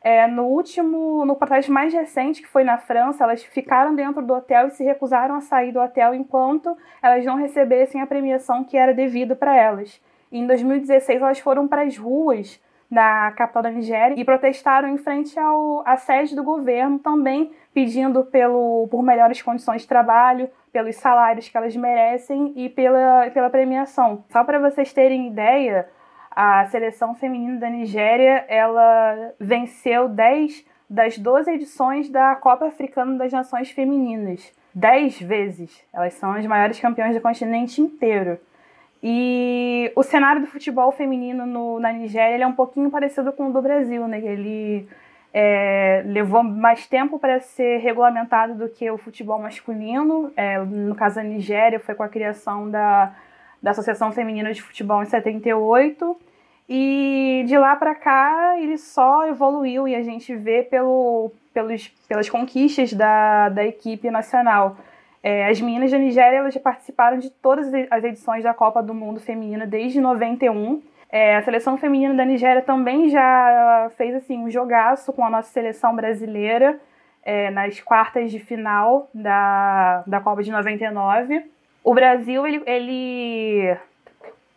É, 0.02 0.26
no 0.26 0.44
último, 0.44 1.24
no 1.24 1.34
protesto 1.34 1.72
mais 1.72 1.92
recente, 1.92 2.40
que 2.40 2.48
foi 2.48 2.64
na 2.64 2.78
França, 2.78 3.24
elas 3.24 3.42
ficaram 3.42 3.94
dentro 3.94 4.22
do 4.22 4.32
hotel 4.34 4.68
e 4.68 4.70
se 4.70 4.84
recusaram 4.84 5.34
a 5.34 5.40
sair 5.40 5.72
do 5.72 5.80
hotel 5.80 6.14
enquanto 6.14 6.76
elas 7.02 7.24
não 7.24 7.36
recebessem 7.36 8.00
a 8.00 8.06
premiação 8.06 8.64
que 8.64 8.76
era 8.76 8.94
devida 8.94 9.34
para 9.34 9.56
elas. 9.56 10.00
E 10.30 10.38
em 10.38 10.46
2016, 10.46 11.20
elas 11.20 11.38
foram 11.38 11.66
para 11.66 11.82
as 11.82 11.96
ruas 11.96 12.60
na 12.90 13.30
capital 13.32 13.62
da 13.62 13.70
Nigéria 13.70 14.14
e 14.18 14.24
protestaram 14.24 14.88
em 14.88 14.96
frente 14.96 15.38
ao, 15.38 15.86
à 15.86 15.96
sede 15.96 16.34
do 16.34 16.42
governo, 16.42 16.98
também 16.98 17.52
pedindo 17.74 18.24
pelo, 18.24 18.88
por 18.90 19.02
melhores 19.02 19.42
condições 19.42 19.82
de 19.82 19.88
trabalho, 19.88 20.48
pelos 20.72 20.96
salários 20.96 21.48
que 21.48 21.56
elas 21.56 21.76
merecem 21.76 22.52
e 22.56 22.68
pela, 22.68 23.30
pela 23.30 23.50
premiação. 23.50 24.24
Só 24.30 24.42
para 24.42 24.58
vocês 24.58 24.92
terem 24.92 25.26
ideia, 25.26 25.88
a 26.30 26.66
seleção 26.66 27.14
feminina 27.14 27.58
da 27.58 27.70
Nigéria 27.70 28.44
ela 28.48 29.32
venceu 29.40 30.08
10 30.08 30.64
das 30.88 31.18
12 31.18 31.50
edições 31.50 32.08
da 32.08 32.34
Copa 32.36 32.66
Africana 32.66 33.18
das 33.18 33.32
Nações 33.32 33.70
Femininas. 33.70 34.52
10 34.74 35.20
vezes. 35.20 35.84
Elas 35.92 36.14
são 36.14 36.32
as 36.32 36.46
maiores 36.46 36.80
campeãs 36.80 37.14
do 37.14 37.20
continente 37.20 37.80
inteiro. 37.80 38.38
E 39.02 39.92
o 39.94 40.02
cenário 40.02 40.40
do 40.40 40.46
futebol 40.46 40.90
feminino 40.90 41.46
no, 41.46 41.78
na 41.78 41.92
Nigéria 41.92 42.42
é 42.42 42.46
um 42.46 42.52
pouquinho 42.52 42.90
parecido 42.90 43.32
com 43.32 43.48
o 43.48 43.52
do 43.52 43.62
Brasil, 43.62 44.06
né? 44.08 44.18
Ele 44.18 44.88
é, 45.32 46.02
levou 46.06 46.42
mais 46.42 46.86
tempo 46.86 47.18
para 47.18 47.38
ser 47.40 47.78
regulamentado 47.78 48.54
do 48.54 48.68
que 48.68 48.90
o 48.90 48.98
futebol 48.98 49.38
masculino. 49.38 50.32
É, 50.36 50.58
no 50.58 50.94
caso 50.94 51.16
da 51.16 51.22
Nigéria, 51.22 51.78
foi 51.78 51.94
com 51.94 52.02
a 52.02 52.08
criação 52.08 52.68
da, 52.68 53.12
da 53.62 53.72
Associação 53.72 54.12
Feminina 54.12 54.52
de 54.52 54.62
Futebol 54.62 55.02
em 55.02 55.06
78. 55.06 56.16
E 56.68 57.44
de 57.46 57.56
lá 57.56 57.74
para 57.76 57.94
cá 57.94 58.56
ele 58.58 58.76
só 58.76 59.26
evoluiu 59.26 59.88
e 59.88 59.94
a 59.94 60.02
gente 60.02 60.34
vê 60.36 60.62
pelo, 60.62 61.32
pelos, 61.54 61.88
pelas 62.06 62.28
conquistas 62.28 62.92
da, 62.92 63.48
da 63.48 63.64
equipe 63.64 64.10
nacional. 64.10 64.76
É, 65.22 65.48
as 65.48 65.60
meninas 65.60 65.90
da 65.90 65.98
Nigéria 65.98 66.38
elas 66.38 66.54
já 66.54 66.60
participaram 66.60 67.18
de 67.18 67.30
todas 67.30 67.72
as 67.90 68.04
edições 68.04 68.44
da 68.44 68.52
Copa 68.52 68.82
do 68.82 68.94
Mundo 68.94 69.18
Feminina 69.18 69.66
desde 69.66 70.00
91. 70.00 70.82
É, 71.10 71.36
a 71.36 71.42
seleção 71.42 71.78
feminina 71.78 72.12
da 72.14 72.24
Nigéria 72.24 72.60
também 72.60 73.08
já 73.08 73.90
fez 73.96 74.14
assim 74.14 74.38
um 74.38 74.50
jogaço 74.50 75.10
com 75.12 75.24
a 75.24 75.30
nossa 75.30 75.50
seleção 75.50 75.96
brasileira 75.96 76.78
é, 77.22 77.50
nas 77.50 77.80
quartas 77.80 78.30
de 78.30 78.38
final 78.38 79.08
da, 79.14 80.02
da 80.06 80.20
Copa 80.20 80.42
de 80.42 80.50
99. 80.50 81.44
O 81.88 81.94
Brasil 81.94 82.46
ele, 82.46 82.62
ele 82.66 83.74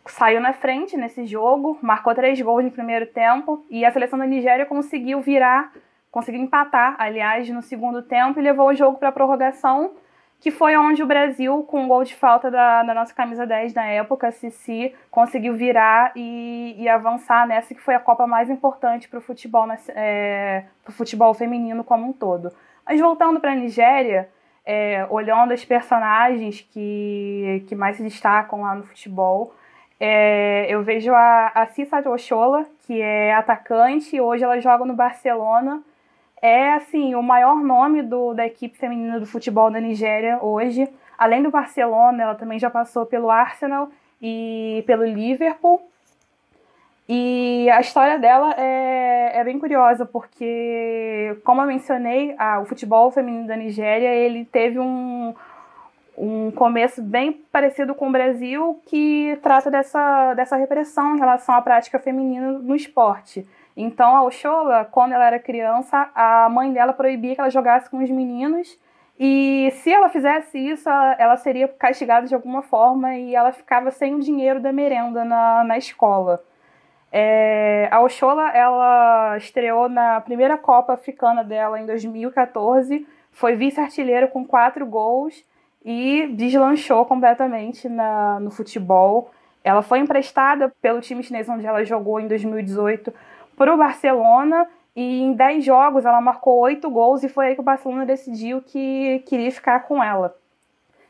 saiu 0.04 0.38
na 0.38 0.52
frente 0.52 0.98
nesse 0.98 1.24
jogo, 1.24 1.78
marcou 1.80 2.14
três 2.14 2.38
gols 2.38 2.62
no 2.62 2.70
primeiro 2.70 3.06
tempo 3.06 3.64
e 3.70 3.86
a 3.86 3.90
seleção 3.90 4.18
da 4.18 4.26
Nigéria 4.26 4.66
conseguiu 4.66 5.18
virar, 5.22 5.72
conseguiu 6.10 6.42
empatar, 6.42 6.94
aliás, 6.98 7.48
no 7.48 7.62
segundo 7.62 8.02
tempo 8.02 8.38
e 8.38 8.42
levou 8.42 8.68
o 8.68 8.74
jogo 8.74 8.98
para 8.98 9.08
a 9.08 9.12
prorrogação 9.12 9.92
que 10.40 10.50
foi 10.50 10.76
onde 10.76 11.02
o 11.02 11.06
Brasil, 11.06 11.62
com 11.62 11.84
o 11.84 11.88
gol 11.88 12.04
de 12.04 12.14
falta 12.14 12.50
da, 12.50 12.82
da 12.82 12.92
nossa 12.92 13.14
camisa 13.14 13.46
10 13.46 13.72
na 13.72 13.86
época, 13.86 14.30
Cici, 14.30 14.94
conseguiu 15.10 15.54
virar 15.54 16.12
e, 16.14 16.74
e, 16.76 16.86
avançar 16.86 17.46
nessa 17.46 17.74
que 17.74 17.80
foi 17.80 17.94
a 17.94 18.00
Copa 18.00 18.26
mais 18.26 18.50
importante 18.50 19.08
para 19.08 19.20
o 19.20 19.22
futebol, 19.22 19.66
é, 19.94 20.64
futebol 20.90 21.32
feminino 21.32 21.82
como 21.82 22.08
um 22.08 22.12
todo. 22.12 22.52
Mas 22.84 23.00
voltando 23.00 23.40
para 23.40 23.52
a 23.52 23.54
Nigéria, 23.54 24.28
é, 24.64 25.06
olhando 25.10 25.52
as 25.52 25.64
personagens 25.64 26.60
que, 26.60 27.64
que 27.68 27.74
mais 27.74 27.96
se 27.96 28.02
destacam 28.02 28.62
lá 28.62 28.74
no 28.74 28.84
futebol, 28.84 29.54
é, 29.98 30.66
eu 30.68 30.82
vejo 30.82 31.12
a, 31.14 31.52
a 31.54 31.66
Cissa 31.66 32.08
Oshola, 32.08 32.66
que 32.86 33.00
é 33.00 33.32
atacante, 33.34 34.20
hoje 34.20 34.42
ela 34.42 34.60
joga 34.60 34.84
no 34.84 34.94
Barcelona, 34.94 35.82
é 36.42 36.72
assim 36.74 37.14
o 37.14 37.22
maior 37.22 37.56
nome 37.62 38.02
do, 38.02 38.34
da 38.34 38.44
equipe 38.44 38.76
feminina 38.76 39.20
do 39.20 39.26
futebol 39.26 39.70
da 39.70 39.80
Nigéria 39.80 40.42
hoje. 40.42 40.88
Além 41.16 41.40
do 41.40 41.52
Barcelona, 41.52 42.24
ela 42.24 42.34
também 42.34 42.58
já 42.58 42.68
passou 42.68 43.06
pelo 43.06 43.30
Arsenal 43.30 43.88
e 44.20 44.82
pelo 44.88 45.04
Liverpool. 45.04 45.80
E 47.14 47.68
a 47.68 47.78
história 47.78 48.18
dela 48.18 48.54
é, 48.56 49.32
é 49.34 49.44
bem 49.44 49.58
curiosa, 49.58 50.06
porque, 50.06 51.36
como 51.44 51.60
eu 51.60 51.66
mencionei, 51.66 52.34
a, 52.38 52.58
o 52.58 52.64
futebol 52.64 53.10
feminino 53.10 53.46
da 53.46 53.54
Nigéria 53.54 54.08
ele 54.08 54.46
teve 54.46 54.78
um, 54.78 55.34
um 56.16 56.50
começo 56.52 57.02
bem 57.02 57.30
parecido 57.52 57.94
com 57.94 58.08
o 58.08 58.10
Brasil, 58.10 58.80
que 58.86 59.38
trata 59.42 59.70
dessa, 59.70 60.32
dessa 60.32 60.56
repressão 60.56 61.14
em 61.14 61.18
relação 61.18 61.54
à 61.54 61.60
prática 61.60 61.98
feminina 61.98 62.52
no 62.52 62.74
esporte. 62.74 63.46
Então, 63.76 64.16
a 64.16 64.22
Oshola, 64.22 64.86
quando 64.90 65.12
ela 65.12 65.26
era 65.26 65.38
criança, 65.38 66.10
a 66.14 66.48
mãe 66.48 66.72
dela 66.72 66.94
proibia 66.94 67.34
que 67.34 67.42
ela 67.42 67.50
jogasse 67.50 67.90
com 67.90 68.02
os 68.02 68.08
meninos. 68.08 68.78
E 69.20 69.70
se 69.82 69.92
ela 69.92 70.08
fizesse 70.08 70.58
isso, 70.58 70.88
ela, 70.88 71.16
ela 71.18 71.36
seria 71.36 71.68
castigada 71.68 72.26
de 72.26 72.34
alguma 72.34 72.62
forma 72.62 73.14
e 73.14 73.34
ela 73.34 73.52
ficava 73.52 73.90
sem 73.90 74.14
o 74.14 74.20
dinheiro 74.20 74.60
da 74.60 74.72
merenda 74.72 75.26
na, 75.26 75.62
na 75.62 75.76
escola. 75.76 76.42
É, 77.14 77.88
a 77.90 78.00
Oshola, 78.00 78.48
ela 78.50 79.36
estreou 79.36 79.86
na 79.86 80.18
primeira 80.22 80.56
Copa 80.56 80.94
Africana 80.94 81.44
dela 81.44 81.78
em 81.78 81.84
2014, 81.84 83.06
foi 83.30 83.54
vice-artilheira 83.54 84.26
com 84.26 84.46
quatro 84.46 84.86
gols 84.86 85.44
e 85.84 86.28
deslanchou 86.28 87.04
completamente 87.04 87.86
na, 87.86 88.40
no 88.40 88.50
futebol. 88.50 89.30
Ela 89.62 89.82
foi 89.82 89.98
emprestada 89.98 90.72
pelo 90.80 91.02
time 91.02 91.22
chinês 91.22 91.48
onde 91.50 91.66
ela 91.66 91.84
jogou 91.84 92.18
em 92.18 92.26
2018 92.26 93.12
para 93.58 93.74
o 93.74 93.76
Barcelona 93.76 94.66
e 94.96 95.20
em 95.22 95.34
10 95.34 95.64
jogos 95.64 96.06
ela 96.06 96.20
marcou 96.20 96.58
8 96.60 96.88
gols 96.90 97.22
e 97.22 97.28
foi 97.28 97.48
aí 97.48 97.54
que 97.54 97.60
o 97.60 97.64
Barcelona 97.64 98.06
decidiu 98.06 98.62
que 98.62 99.22
queria 99.26 99.52
ficar 99.52 99.80
com 99.80 100.02
ela. 100.02 100.34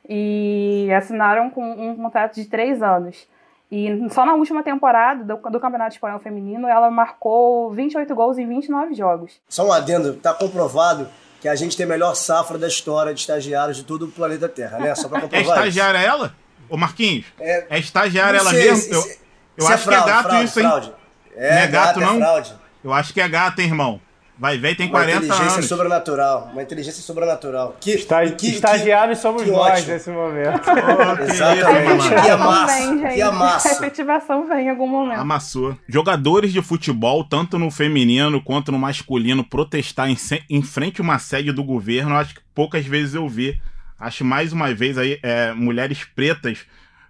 E 0.08 0.88
assinaram 0.96 1.48
com 1.48 1.62
um 1.64 1.96
contrato 1.96 2.34
de 2.34 2.44
3 2.46 2.82
anos. 2.82 3.28
E 3.74 4.06
só 4.10 4.26
na 4.26 4.34
última 4.34 4.62
temporada 4.62 5.24
do, 5.24 5.50
do 5.50 5.58
Campeonato 5.58 5.94
Espanhol 5.94 6.20
Feminino 6.20 6.68
ela 6.68 6.90
marcou 6.90 7.70
28 7.72 8.14
gols 8.14 8.36
em 8.36 8.46
29 8.46 8.92
jogos. 8.94 9.32
Só 9.48 9.66
um 9.66 9.72
adendo, 9.72 10.12
tá 10.14 10.34
comprovado 10.34 11.08
que 11.40 11.48
a 11.48 11.54
gente 11.56 11.74
tem 11.74 11.86
a 11.86 11.88
melhor 11.88 12.14
safra 12.14 12.58
da 12.58 12.68
história 12.68 13.14
de 13.14 13.20
estagiários 13.20 13.78
de 13.78 13.84
todo 13.84 14.04
o 14.04 14.08
planeta 14.08 14.46
Terra, 14.46 14.78
né? 14.78 14.94
Só 14.94 15.08
pra 15.08 15.18
É 15.18 15.22
comprovar 15.22 15.56
estagiária 15.58 15.96
ela? 15.98 16.34
Ô 16.68 16.76
Marquinhos, 16.76 17.24
É, 17.40 17.66
é 17.70 17.78
estagiária 17.78 18.34
não 18.34 18.40
ela 18.40 18.50
sei 18.50 18.70
mesmo? 18.70 18.82
se- 18.82 18.92
Eu, 18.94 19.00
se- 19.02 19.20
eu 19.56 19.64
se 19.66 19.72
acho 19.72 19.84
fraude, 19.84 20.04
que 20.04 20.10
é 20.10 20.12
gato 20.14 20.22
fraude, 20.28 20.44
isso, 20.44 20.60
hein? 20.60 20.66
fraude. 20.66 20.92
É, 21.34 21.50
Não 21.54 21.58
é 21.62 21.66
gato, 21.66 22.00
não? 22.00 22.16
fraude. 22.18 22.54
Eu 22.84 22.92
acho 22.92 23.14
que 23.14 23.20
é 23.22 23.28
gato, 23.28 23.58
hein, 23.60 23.66
irmão? 23.68 24.00
Vai 24.42 24.58
ver, 24.58 24.74
tem 24.74 24.86
Uma 24.86 24.98
40 24.98 25.18
inteligência 25.26 25.54
anos. 25.54 25.66
sobrenatural. 25.68 26.48
Uma 26.52 26.62
inteligência 26.64 27.00
sobrenatural. 27.00 27.76
Que, 27.80 27.92
Esta- 27.92 28.24
e 28.24 28.32
que- 28.32 28.48
estagiários 28.50 29.20
somos 29.20 29.44
que 29.44 29.50
nós 29.52 29.72
ótimo. 29.78 29.92
nesse 29.92 30.10
momento. 30.10 30.60
Que 31.16 31.22
isso, 31.22 31.32
Exatamente. 31.44 32.08
Que 32.08 32.30
amassa, 32.30 32.74
vem, 32.88 32.98
gente. 32.98 33.14
que 33.14 33.22
amassa. 33.22 33.68
A 33.68 33.72
efetivação 33.72 34.48
vem 34.48 34.66
em 34.66 34.70
algum 34.70 34.88
momento. 34.88 35.20
Amassou. 35.20 35.78
Jogadores 35.88 36.52
de 36.52 36.60
futebol, 36.60 37.22
tanto 37.22 37.56
no 37.56 37.70
feminino 37.70 38.42
quanto 38.42 38.72
no 38.72 38.78
masculino, 38.80 39.44
protestar 39.44 40.10
em, 40.10 40.16
em 40.50 40.60
frente 40.60 41.00
a 41.00 41.04
uma 41.04 41.20
sede 41.20 41.52
do 41.52 41.62
governo, 41.62 42.16
acho 42.16 42.34
que 42.34 42.40
poucas 42.52 42.84
vezes 42.84 43.14
eu 43.14 43.28
vi. 43.28 43.60
Acho 43.96 44.24
mais 44.24 44.52
uma 44.52 44.74
vez 44.74 44.98
aí, 44.98 45.20
é, 45.22 45.52
mulheres 45.52 46.02
pretas, 46.16 46.58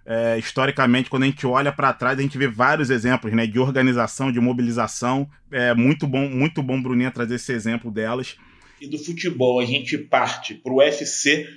é, 0.05 0.37
historicamente, 0.37 1.09
quando 1.09 1.23
a 1.23 1.25
gente 1.25 1.45
olha 1.47 1.71
para 1.71 1.93
trás, 1.93 2.19
a 2.19 2.21
gente 2.21 2.37
vê 2.37 2.47
vários 2.47 2.89
exemplos 2.89 3.33
né, 3.33 3.47
de 3.47 3.59
organização, 3.59 4.31
de 4.31 4.39
mobilização. 4.39 5.27
É 5.51 5.73
muito 5.73 6.05
bom, 6.05 6.27
muito 6.29 6.61
bom, 6.61 6.81
Bruninha, 6.81 7.11
trazer 7.11 7.35
esse 7.35 7.53
exemplo 7.53 7.89
delas. 7.89 8.35
E 8.81 8.87
do 8.87 8.97
futebol, 8.97 9.59
a 9.59 9.65
gente 9.65 9.97
parte 9.97 10.55
para 10.55 10.73
o 10.73 10.77
UFC, 10.77 11.47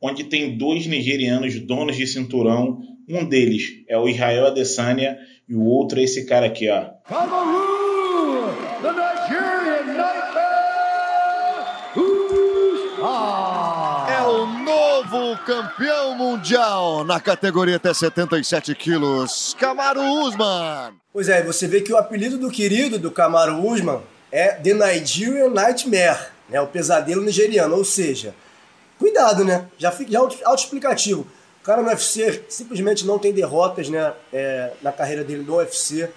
onde 0.00 0.24
tem 0.24 0.56
dois 0.56 0.86
nigerianos 0.86 1.58
donos 1.60 1.96
de 1.96 2.06
cinturão. 2.06 2.80
Um 3.08 3.24
deles 3.24 3.82
é 3.88 3.98
o 3.98 4.08
Israel 4.08 4.46
Adesanya 4.46 5.18
e 5.48 5.54
o 5.54 5.62
outro 5.62 5.98
é 5.98 6.04
esse 6.04 6.24
cara 6.26 6.46
aqui, 6.46 6.68
ó. 6.70 6.90
É 7.10 7.89
campeão 15.46 16.14
mundial 16.16 17.04
na 17.04 17.20
categoria 17.20 17.76
até 17.76 17.92
77 17.92 18.74
quilos, 18.74 19.54
Camaro 19.58 20.00
Usman. 20.02 20.92
Pois 21.12 21.28
é, 21.28 21.42
você 21.42 21.66
vê 21.66 21.80
que 21.80 21.92
o 21.92 21.96
apelido 21.96 22.38
do 22.38 22.50
querido 22.50 22.98
do 22.98 23.10
Kamaru 23.10 23.66
Usman 23.66 24.00
é 24.30 24.48
The 24.52 24.74
Nigerian 24.74 25.48
Nightmare, 25.50 26.28
né? 26.48 26.60
O 26.60 26.66
pesadelo 26.66 27.22
nigeriano, 27.22 27.76
ou 27.76 27.84
seja, 27.84 28.34
cuidado, 28.98 29.44
né? 29.44 29.66
Já 29.78 29.90
fica 29.90 30.12
já 30.12 30.18
auto- 30.20 30.38
autoexplicativo. 30.44 31.26
O 31.60 31.64
cara 31.64 31.82
no 31.82 31.88
UFC 31.88 32.44
simplesmente 32.48 33.04
não 33.06 33.18
tem 33.18 33.32
derrotas, 33.32 33.88
né? 33.88 34.12
É, 34.32 34.72
na 34.82 34.92
carreira 34.92 35.24
dele 35.24 35.42
no 35.42 35.56
UFC. 35.56 36.08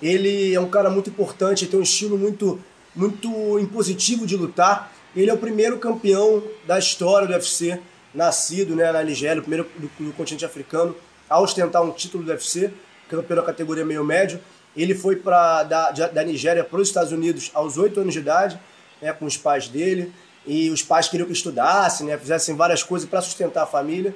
Ele 0.00 0.54
é 0.54 0.60
um 0.60 0.68
cara 0.68 0.88
muito 0.90 1.10
importante, 1.10 1.66
tem 1.66 1.78
um 1.78 1.82
estilo 1.82 2.16
muito, 2.18 2.58
muito 2.94 3.58
impositivo 3.58 4.26
de 4.26 4.36
lutar. 4.36 4.92
Ele 5.14 5.30
é 5.30 5.34
o 5.34 5.38
primeiro 5.38 5.78
campeão 5.78 6.42
da 6.66 6.78
história 6.78 7.26
do 7.28 7.32
UFC, 7.34 7.78
nascido 8.14 8.74
né, 8.74 8.90
na 8.92 9.02
Nigéria, 9.02 9.40
o 9.40 9.42
primeiro 9.42 9.68
do, 9.76 9.90
do 10.06 10.12
continente 10.12 10.44
africano 10.44 10.94
a 11.28 11.40
ostentar 11.40 11.82
um 11.82 11.90
título 11.90 12.24
do 12.24 12.30
UFC, 12.30 12.70
campeão 13.08 13.36
da 13.36 13.42
categoria 13.42 13.84
meio 13.84 14.04
médio. 14.04 14.38
Ele 14.76 14.94
foi 14.94 15.16
pra, 15.16 15.62
da, 15.62 15.90
da 15.90 16.22
Nigéria 16.22 16.62
para 16.62 16.78
os 16.78 16.88
Estados 16.88 17.10
Unidos 17.10 17.50
aos 17.54 17.78
8 17.78 18.00
anos 18.00 18.12
de 18.12 18.20
idade, 18.20 18.60
né, 19.00 19.12
com 19.12 19.24
os 19.24 19.36
pais 19.36 19.66
dele. 19.66 20.12
E 20.46 20.70
os 20.70 20.82
pais 20.82 21.08
queriam 21.08 21.26
que 21.26 21.32
estudasse, 21.32 22.04
né, 22.04 22.18
fizessem 22.18 22.54
várias 22.54 22.82
coisas 22.82 23.08
para 23.08 23.22
sustentar 23.22 23.62
a 23.62 23.66
família. 23.66 24.14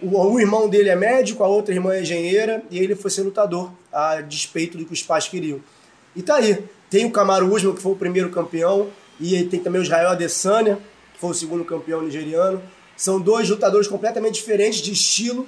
O, 0.00 0.18
o 0.18 0.40
irmão 0.40 0.68
dele 0.68 0.88
é 0.88 0.96
médico, 0.96 1.44
a 1.44 1.46
outra 1.46 1.72
irmã 1.74 1.94
é 1.94 2.02
engenheira, 2.02 2.62
e 2.70 2.78
ele 2.78 2.94
foi 2.94 3.10
ser 3.10 3.22
lutador, 3.22 3.70
a 3.92 4.20
despeito 4.20 4.76
do 4.76 4.84
que 4.84 4.92
os 4.92 5.02
pais 5.02 5.28
queriam. 5.28 5.60
E 6.14 6.22
tá 6.22 6.36
aí. 6.36 6.64
Tem 6.90 7.04
o 7.04 7.10
Kamaru 7.10 7.52
Usman, 7.52 7.74
que 7.74 7.82
foi 7.82 7.92
o 7.92 7.96
primeiro 7.96 8.30
campeão, 8.30 8.88
e 9.20 9.42
tem 9.44 9.60
também 9.60 9.80
o 9.80 9.84
Israel 9.84 10.10
Adesanya, 10.10 10.78
que 11.12 11.20
foi 11.20 11.30
o 11.30 11.34
segundo 11.34 11.64
campeão 11.64 12.02
nigeriano. 12.02 12.62
São 12.96 13.20
dois 13.20 13.48
lutadores 13.48 13.86
completamente 13.86 14.34
diferentes 14.34 14.80
de 14.80 14.92
estilo, 14.92 15.46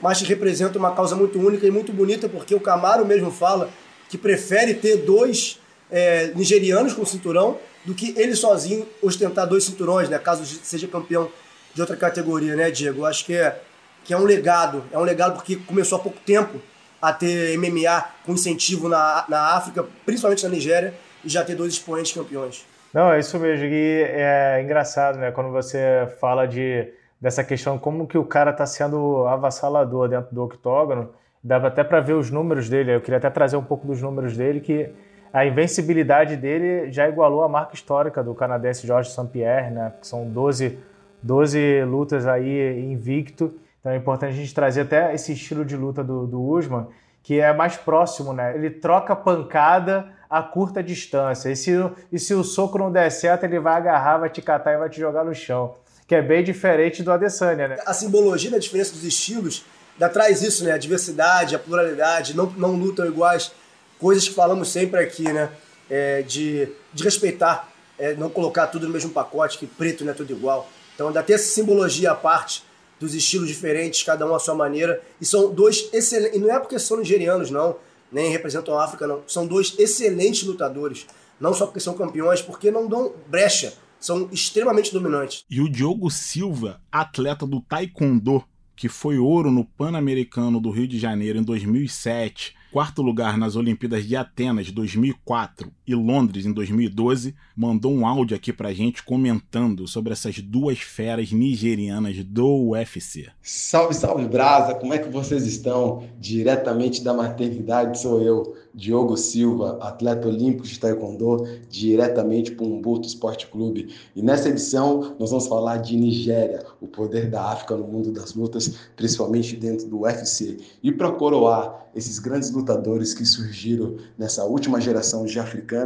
mas 0.00 0.18
que 0.18 0.24
representam 0.24 0.78
uma 0.80 0.94
causa 0.94 1.14
muito 1.14 1.38
única 1.38 1.66
e 1.66 1.70
muito 1.70 1.92
bonita, 1.92 2.28
porque 2.28 2.54
o 2.54 2.60
Camaro 2.60 3.04
mesmo 3.06 3.30
fala 3.30 3.70
que 4.08 4.16
prefere 4.16 4.74
ter 4.74 4.98
dois 4.98 5.60
é, 5.90 6.32
nigerianos 6.34 6.92
com 6.92 7.04
cinturão 7.04 7.58
do 7.84 7.94
que 7.94 8.14
ele 8.16 8.34
sozinho 8.34 8.86
ostentar 9.00 9.46
dois 9.46 9.64
cinturões, 9.64 10.08
né? 10.08 10.18
Caso 10.18 10.44
seja 10.44 10.86
campeão 10.86 11.30
de 11.74 11.80
outra 11.80 11.96
categoria, 11.96 12.54
né, 12.56 12.70
Diego? 12.70 13.04
Acho 13.04 13.24
que 13.24 13.34
é, 13.34 13.60
que 14.04 14.12
é 14.12 14.16
um 14.16 14.24
legado. 14.24 14.84
É 14.92 14.98
um 14.98 15.02
legado 15.02 15.34
porque 15.34 15.56
começou 15.56 15.98
há 15.98 16.00
pouco 16.00 16.18
tempo 16.24 16.60
a 17.00 17.12
ter 17.12 17.56
MMA 17.56 18.04
com 18.24 18.32
incentivo 18.32 18.88
na, 18.88 19.24
na 19.28 19.54
África, 19.54 19.86
principalmente 20.04 20.42
na 20.42 20.48
Nigéria, 20.48 20.94
e 21.24 21.28
já 21.28 21.44
ter 21.44 21.54
dois 21.54 21.72
expoentes 21.72 22.12
campeões. 22.12 22.64
Não, 22.92 23.12
é 23.12 23.18
isso 23.18 23.38
mesmo. 23.38 23.66
E 23.66 24.02
é 24.02 24.62
engraçado, 24.62 25.18
né? 25.18 25.30
Quando 25.30 25.50
você 25.50 26.08
fala 26.20 26.46
de, 26.46 26.92
dessa 27.20 27.44
questão, 27.44 27.78
como 27.78 28.06
que 28.06 28.16
o 28.16 28.24
cara 28.24 28.52
tá 28.52 28.64
sendo 28.66 29.26
avassalador 29.26 30.08
dentro 30.08 30.34
do 30.34 30.42
octógono, 30.44 31.10
dava 31.42 31.68
até 31.68 31.84
para 31.84 32.00
ver 32.00 32.14
os 32.14 32.30
números 32.30 32.68
dele. 32.68 32.94
Eu 32.94 33.00
queria 33.00 33.18
até 33.18 33.30
trazer 33.30 33.56
um 33.56 33.62
pouco 33.62 33.86
dos 33.86 34.00
números 34.00 34.36
dele, 34.36 34.60
que 34.60 34.90
a 35.32 35.44
invencibilidade 35.44 36.36
dele 36.36 36.90
já 36.90 37.08
igualou 37.08 37.42
a 37.42 37.48
marca 37.48 37.74
histórica 37.74 38.22
do 38.22 38.34
canadense 38.34 38.86
George 38.86 39.10
St. 39.10 39.26
Pierre, 39.30 39.70
né? 39.70 39.92
São 40.00 40.26
12, 40.26 40.78
12 41.22 41.84
lutas 41.84 42.26
aí 42.26 42.80
invicto. 42.90 43.54
Então 43.80 43.92
é 43.92 43.96
importante 43.96 44.30
a 44.30 44.36
gente 44.36 44.54
trazer 44.54 44.82
até 44.82 45.14
esse 45.14 45.32
estilo 45.32 45.64
de 45.64 45.76
luta 45.76 46.02
do, 46.02 46.26
do 46.26 46.42
Usman, 46.42 46.86
que 47.22 47.38
é 47.38 47.52
mais 47.52 47.76
próximo, 47.76 48.32
né? 48.32 48.54
Ele 48.54 48.70
troca 48.70 49.14
pancada 49.14 50.06
a 50.28 50.42
curta 50.42 50.82
distância. 50.82 51.50
E 51.50 51.56
se, 51.56 51.72
e 52.12 52.18
se 52.18 52.34
o 52.34 52.44
soco 52.44 52.78
não 52.78 52.92
der 52.92 53.10
certo, 53.10 53.44
ele 53.44 53.58
vai 53.58 53.76
agarrar, 53.76 54.18
vai 54.18 54.30
te 54.30 54.42
catar 54.42 54.74
e 54.74 54.76
vai 54.76 54.90
te 54.90 55.00
jogar 55.00 55.24
no 55.24 55.34
chão. 55.34 55.74
Que 56.06 56.14
é 56.14 56.22
bem 56.22 56.42
diferente 56.42 57.02
do 57.02 57.12
Adesanya, 57.12 57.68
né? 57.68 57.78
A 57.86 57.92
simbologia 57.92 58.50
da 58.50 58.58
diferença 58.58 58.92
dos 58.92 59.04
estilos 59.04 59.64
ainda 59.94 60.08
traz 60.08 60.42
isso, 60.42 60.64
né? 60.64 60.72
A 60.72 60.78
diversidade, 60.78 61.54
a 61.54 61.58
pluralidade, 61.58 62.36
não, 62.36 62.46
não 62.46 62.72
lutam 62.72 63.06
iguais. 63.06 63.52
Coisas 63.98 64.28
que 64.28 64.34
falamos 64.34 64.70
sempre 64.70 65.00
aqui, 65.00 65.32
né? 65.32 65.50
É, 65.90 66.22
de, 66.22 66.68
de 66.92 67.02
respeitar, 67.02 67.70
é, 67.98 68.14
não 68.14 68.28
colocar 68.28 68.66
tudo 68.66 68.86
no 68.86 68.92
mesmo 68.92 69.10
pacote, 69.10 69.58
que 69.58 69.66
preto 69.66 70.04
não 70.04 70.12
é 70.12 70.14
tudo 70.14 70.30
igual. 70.32 70.68
Então 70.94 71.08
ainda 71.08 71.22
tem 71.22 71.34
essa 71.34 71.48
simbologia 71.48 72.10
à 72.10 72.14
parte 72.14 72.62
dos 73.00 73.14
estilos 73.14 73.48
diferentes, 73.48 74.02
cada 74.02 74.26
um 74.26 74.34
à 74.34 74.38
sua 74.38 74.54
maneira. 74.54 75.00
E 75.20 75.24
são 75.24 75.50
dois 75.50 75.88
excelentes. 75.92 76.36
E 76.36 76.40
não 76.40 76.54
é 76.54 76.58
porque 76.58 76.78
são 76.78 76.98
nigerianos, 76.98 77.50
não, 77.50 77.76
nem 78.10 78.30
representam 78.30 78.78
a 78.78 78.84
África, 78.84 79.06
não. 79.06 79.22
São 79.26 79.46
dois 79.46 79.74
excelentes 79.78 80.42
lutadores. 80.42 81.06
Não 81.40 81.54
só 81.54 81.66
porque 81.66 81.80
são 81.80 81.94
campeões, 81.94 82.42
porque 82.42 82.70
não 82.70 82.88
dão 82.88 83.12
brecha. 83.28 83.74
São 84.00 84.28
extremamente 84.32 84.92
dominantes. 84.92 85.44
E 85.50 85.60
o 85.60 85.68
Diogo 85.68 86.10
Silva, 86.10 86.80
atleta 86.90 87.46
do 87.46 87.60
Taekwondo, 87.60 88.44
que 88.76 88.88
foi 88.88 89.18
ouro 89.18 89.50
no 89.50 89.64
Pan-Americano 89.64 90.60
do 90.60 90.70
Rio 90.70 90.86
de 90.86 90.98
Janeiro 90.98 91.38
em 91.38 91.42
2007, 91.42 92.54
quarto 92.70 93.02
lugar 93.02 93.36
nas 93.36 93.56
Olimpíadas 93.56 94.06
de 94.06 94.14
Atenas 94.14 94.70
2004 94.70 95.72
e 95.88 95.94
Londres 95.94 96.44
em 96.44 96.52
2012, 96.52 97.34
mandou 97.56 97.90
um 97.90 98.06
áudio 98.06 98.36
aqui 98.36 98.52
pra 98.52 98.74
gente 98.74 99.02
comentando 99.02 99.88
sobre 99.88 100.12
essas 100.12 100.38
duas 100.38 100.78
feras 100.78 101.32
nigerianas 101.32 102.22
do 102.22 102.68
UFC. 102.68 103.28
Salve, 103.40 103.94
salve 103.94 104.26
Brasa, 104.26 104.74
como 104.74 104.92
é 104.92 104.98
que 104.98 105.08
vocês 105.08 105.46
estão? 105.46 106.04
Diretamente 106.20 107.02
da 107.02 107.14
maternidade 107.14 107.98
sou 107.98 108.20
eu, 108.20 108.54
Diogo 108.74 109.16
Silva, 109.16 109.78
atleta 109.80 110.28
olímpico 110.28 110.66
de 110.66 110.78
taekwondo, 110.78 111.48
diretamente 111.70 112.52
para 112.52 112.66
o 112.66 112.74
Umbuto 112.74 113.08
Esporte 113.08 113.46
Clube. 113.46 113.92
E 114.14 114.22
nessa 114.22 114.50
edição 114.50 115.16
nós 115.18 115.30
vamos 115.30 115.46
falar 115.46 115.78
de 115.78 115.96
Nigéria, 115.96 116.64
o 116.80 116.86
poder 116.86 117.30
da 117.30 117.50
África 117.50 117.74
no 117.76 117.88
mundo 117.88 118.12
das 118.12 118.34
lutas, 118.34 118.76
principalmente 118.94 119.56
dentro 119.56 119.88
do 119.88 120.00
UFC. 120.00 120.58
E 120.82 120.92
para 120.92 121.10
coroar 121.12 121.88
esses 121.94 122.18
grandes 122.18 122.50
lutadores 122.50 123.14
que 123.14 123.24
surgiram 123.24 123.96
nessa 124.16 124.44
última 124.44 124.80
geração 124.80 125.24
de 125.24 125.38
africanos, 125.40 125.77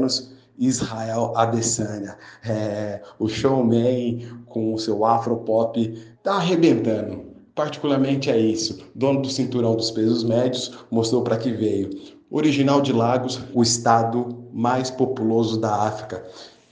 Israel 0.59 1.33
Adesanya. 1.37 2.17
É, 2.45 3.03
o 3.19 3.29
showman 3.29 4.27
com 4.47 4.75
o 4.75 4.79
seu 4.79 5.05
afropop 5.05 5.99
tá 6.23 6.35
arrebentando. 6.35 7.33
Particularmente 7.55 8.31
é 8.31 8.39
isso. 8.39 8.79
Dono 8.95 9.23
do 9.23 9.31
cinturão 9.31 9.75
dos 9.75 9.91
pesos 9.91 10.25
médios 10.25 10.73
mostrou 10.91 11.23
para 11.23 11.37
que 11.37 11.51
veio. 11.51 11.91
original 12.31 12.81
de 12.81 12.93
Lagos, 12.93 13.41
o 13.53 13.63
estado 13.63 14.49
mais 14.53 14.91
populoso 14.91 15.61
da 15.61 15.83
África, 15.83 16.25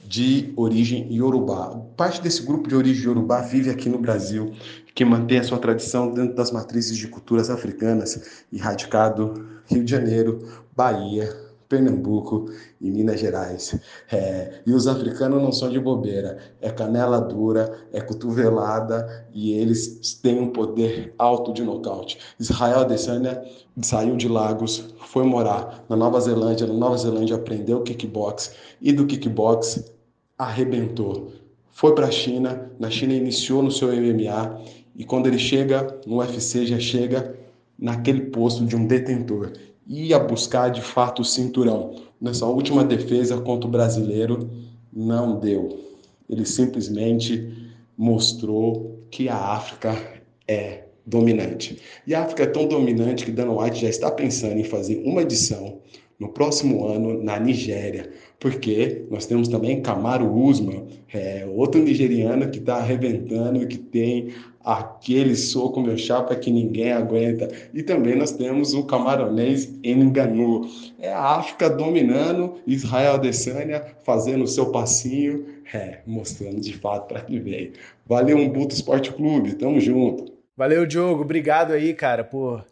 de 0.06 0.52
origem 0.56 1.06
iorubá. 1.12 1.76
Parte 1.96 2.22
desse 2.22 2.42
grupo 2.42 2.68
de 2.68 2.74
origem 2.74 3.04
iorubá 3.04 3.42
vive 3.42 3.68
aqui 3.68 3.88
no 3.88 3.98
Brasil, 3.98 4.52
que 4.94 5.04
mantém 5.04 5.38
a 5.38 5.44
sua 5.44 5.58
tradição 5.58 6.12
dentro 6.12 6.34
das 6.34 6.50
matrizes 6.50 6.96
de 6.96 7.06
culturas 7.08 7.50
africanas, 7.50 8.42
radicado 8.58 9.46
Rio 9.66 9.84
de 9.84 9.90
Janeiro, 9.90 10.48
Bahia, 10.74 11.50
Pernambuco 11.70 12.46
e 12.80 12.90
Minas 12.90 13.20
Gerais. 13.20 13.78
É, 14.10 14.60
e 14.66 14.72
os 14.72 14.88
africanos 14.88 15.40
não 15.40 15.52
são 15.52 15.70
de 15.70 15.78
bobeira, 15.78 16.36
é 16.60 16.68
canela 16.68 17.20
dura, 17.20 17.72
é 17.92 18.00
cotovelada 18.00 19.24
e 19.32 19.52
eles 19.52 20.18
têm 20.20 20.40
um 20.40 20.48
poder 20.48 21.14
alto 21.16 21.52
de 21.52 21.62
nocaute. 21.62 22.18
Israel 22.40 22.80
Adesanya 22.80 23.40
saiu 23.80 24.16
de 24.16 24.28
Lagos, 24.28 24.92
foi 25.06 25.22
morar 25.22 25.84
na 25.88 25.94
Nova 25.94 26.20
Zelândia, 26.20 26.66
na 26.66 26.74
Nova 26.74 26.98
Zelândia 26.98 27.36
aprendeu 27.36 27.82
kickbox 27.82 28.52
e 28.82 28.92
do 28.92 29.06
kickbox 29.06 29.92
arrebentou. 30.36 31.32
Foi 31.70 31.94
para 31.94 32.08
a 32.08 32.10
China, 32.10 32.68
na 32.80 32.90
China 32.90 33.14
iniciou 33.14 33.62
no 33.62 33.70
seu 33.70 33.88
MMA 33.88 34.60
e 34.96 35.04
quando 35.04 35.28
ele 35.28 35.38
chega 35.38 36.00
no 36.04 36.16
UFC 36.18 36.66
já 36.66 36.80
chega 36.80 37.38
naquele 37.78 38.22
posto 38.22 38.66
de 38.66 38.74
um 38.74 38.86
detentor 38.86 39.52
ia 39.87 40.18
buscar 40.18 40.70
de 40.70 40.82
fato 40.82 41.22
o 41.22 41.25
cinturão. 41.25 41.96
Nessa 42.20 42.46
última 42.46 42.84
defesa 42.84 43.40
contra 43.40 43.66
o 43.66 43.70
brasileiro, 43.70 44.50
não 44.92 45.38
deu. 45.38 45.80
Ele 46.28 46.44
simplesmente 46.44 47.72
mostrou 47.96 48.99
que 49.10 49.28
a 49.28 49.37
África 49.37 49.96
é 50.46 50.84
dominante. 51.04 51.80
E 52.06 52.14
a 52.14 52.22
África 52.22 52.44
é 52.44 52.46
tão 52.46 52.66
dominante 52.66 53.25
que 53.25 53.32
Dana 53.32 53.52
White 53.52 53.80
já 53.80 53.88
está 53.88 54.10
pensando 54.10 54.58
em 54.58 54.64
fazer 54.64 55.02
uma 55.04 55.22
edição 55.22 55.80
no 56.20 56.28
próximo 56.28 56.86
ano 56.86 57.22
na 57.22 57.40
Nigéria, 57.40 58.10
porque 58.38 59.06
nós 59.10 59.24
temos 59.24 59.48
também 59.48 59.80
Kamaru 59.80 60.30
Usman, 60.30 60.86
é, 61.12 61.48
outro 61.50 61.82
nigeriano 61.82 62.50
que 62.50 62.58
está 62.58 62.76
arrebentando 62.76 63.62
e 63.62 63.66
que 63.66 63.78
tem 63.78 64.32
aquele 64.62 65.34
soco 65.34 65.80
meu 65.80 65.96
chapa 65.96 66.36
que 66.36 66.50
ninguém 66.50 66.92
aguenta. 66.92 67.48
E 67.72 67.82
também 67.82 68.14
nós 68.14 68.32
temos 68.32 68.74
o 68.74 68.84
camaronês 68.84 69.72
Enganu. 69.82 70.68
É 70.98 71.10
a 71.12 71.36
África 71.36 71.70
dominando, 71.70 72.56
Israel 72.66 73.14
Adesanya 73.14 73.82
fazendo 74.04 74.44
o 74.44 74.48
seu 74.48 74.70
passinho, 74.70 75.46
é, 75.72 76.00
mostrando 76.06 76.60
de 76.60 76.76
fato 76.76 77.08
para 77.08 77.22
que 77.22 77.38
veio. 77.38 77.72
Valeu, 78.06 78.36
Umbuto 78.36 78.74
Esporte 78.74 79.12
Clube, 79.12 79.54
tamo 79.54 79.80
junto. 79.80 80.32
Valeu, 80.56 80.84
Diogo, 80.84 81.22
obrigado 81.22 81.72
aí, 81.72 81.94
cara, 81.94 82.22
por 82.22 82.64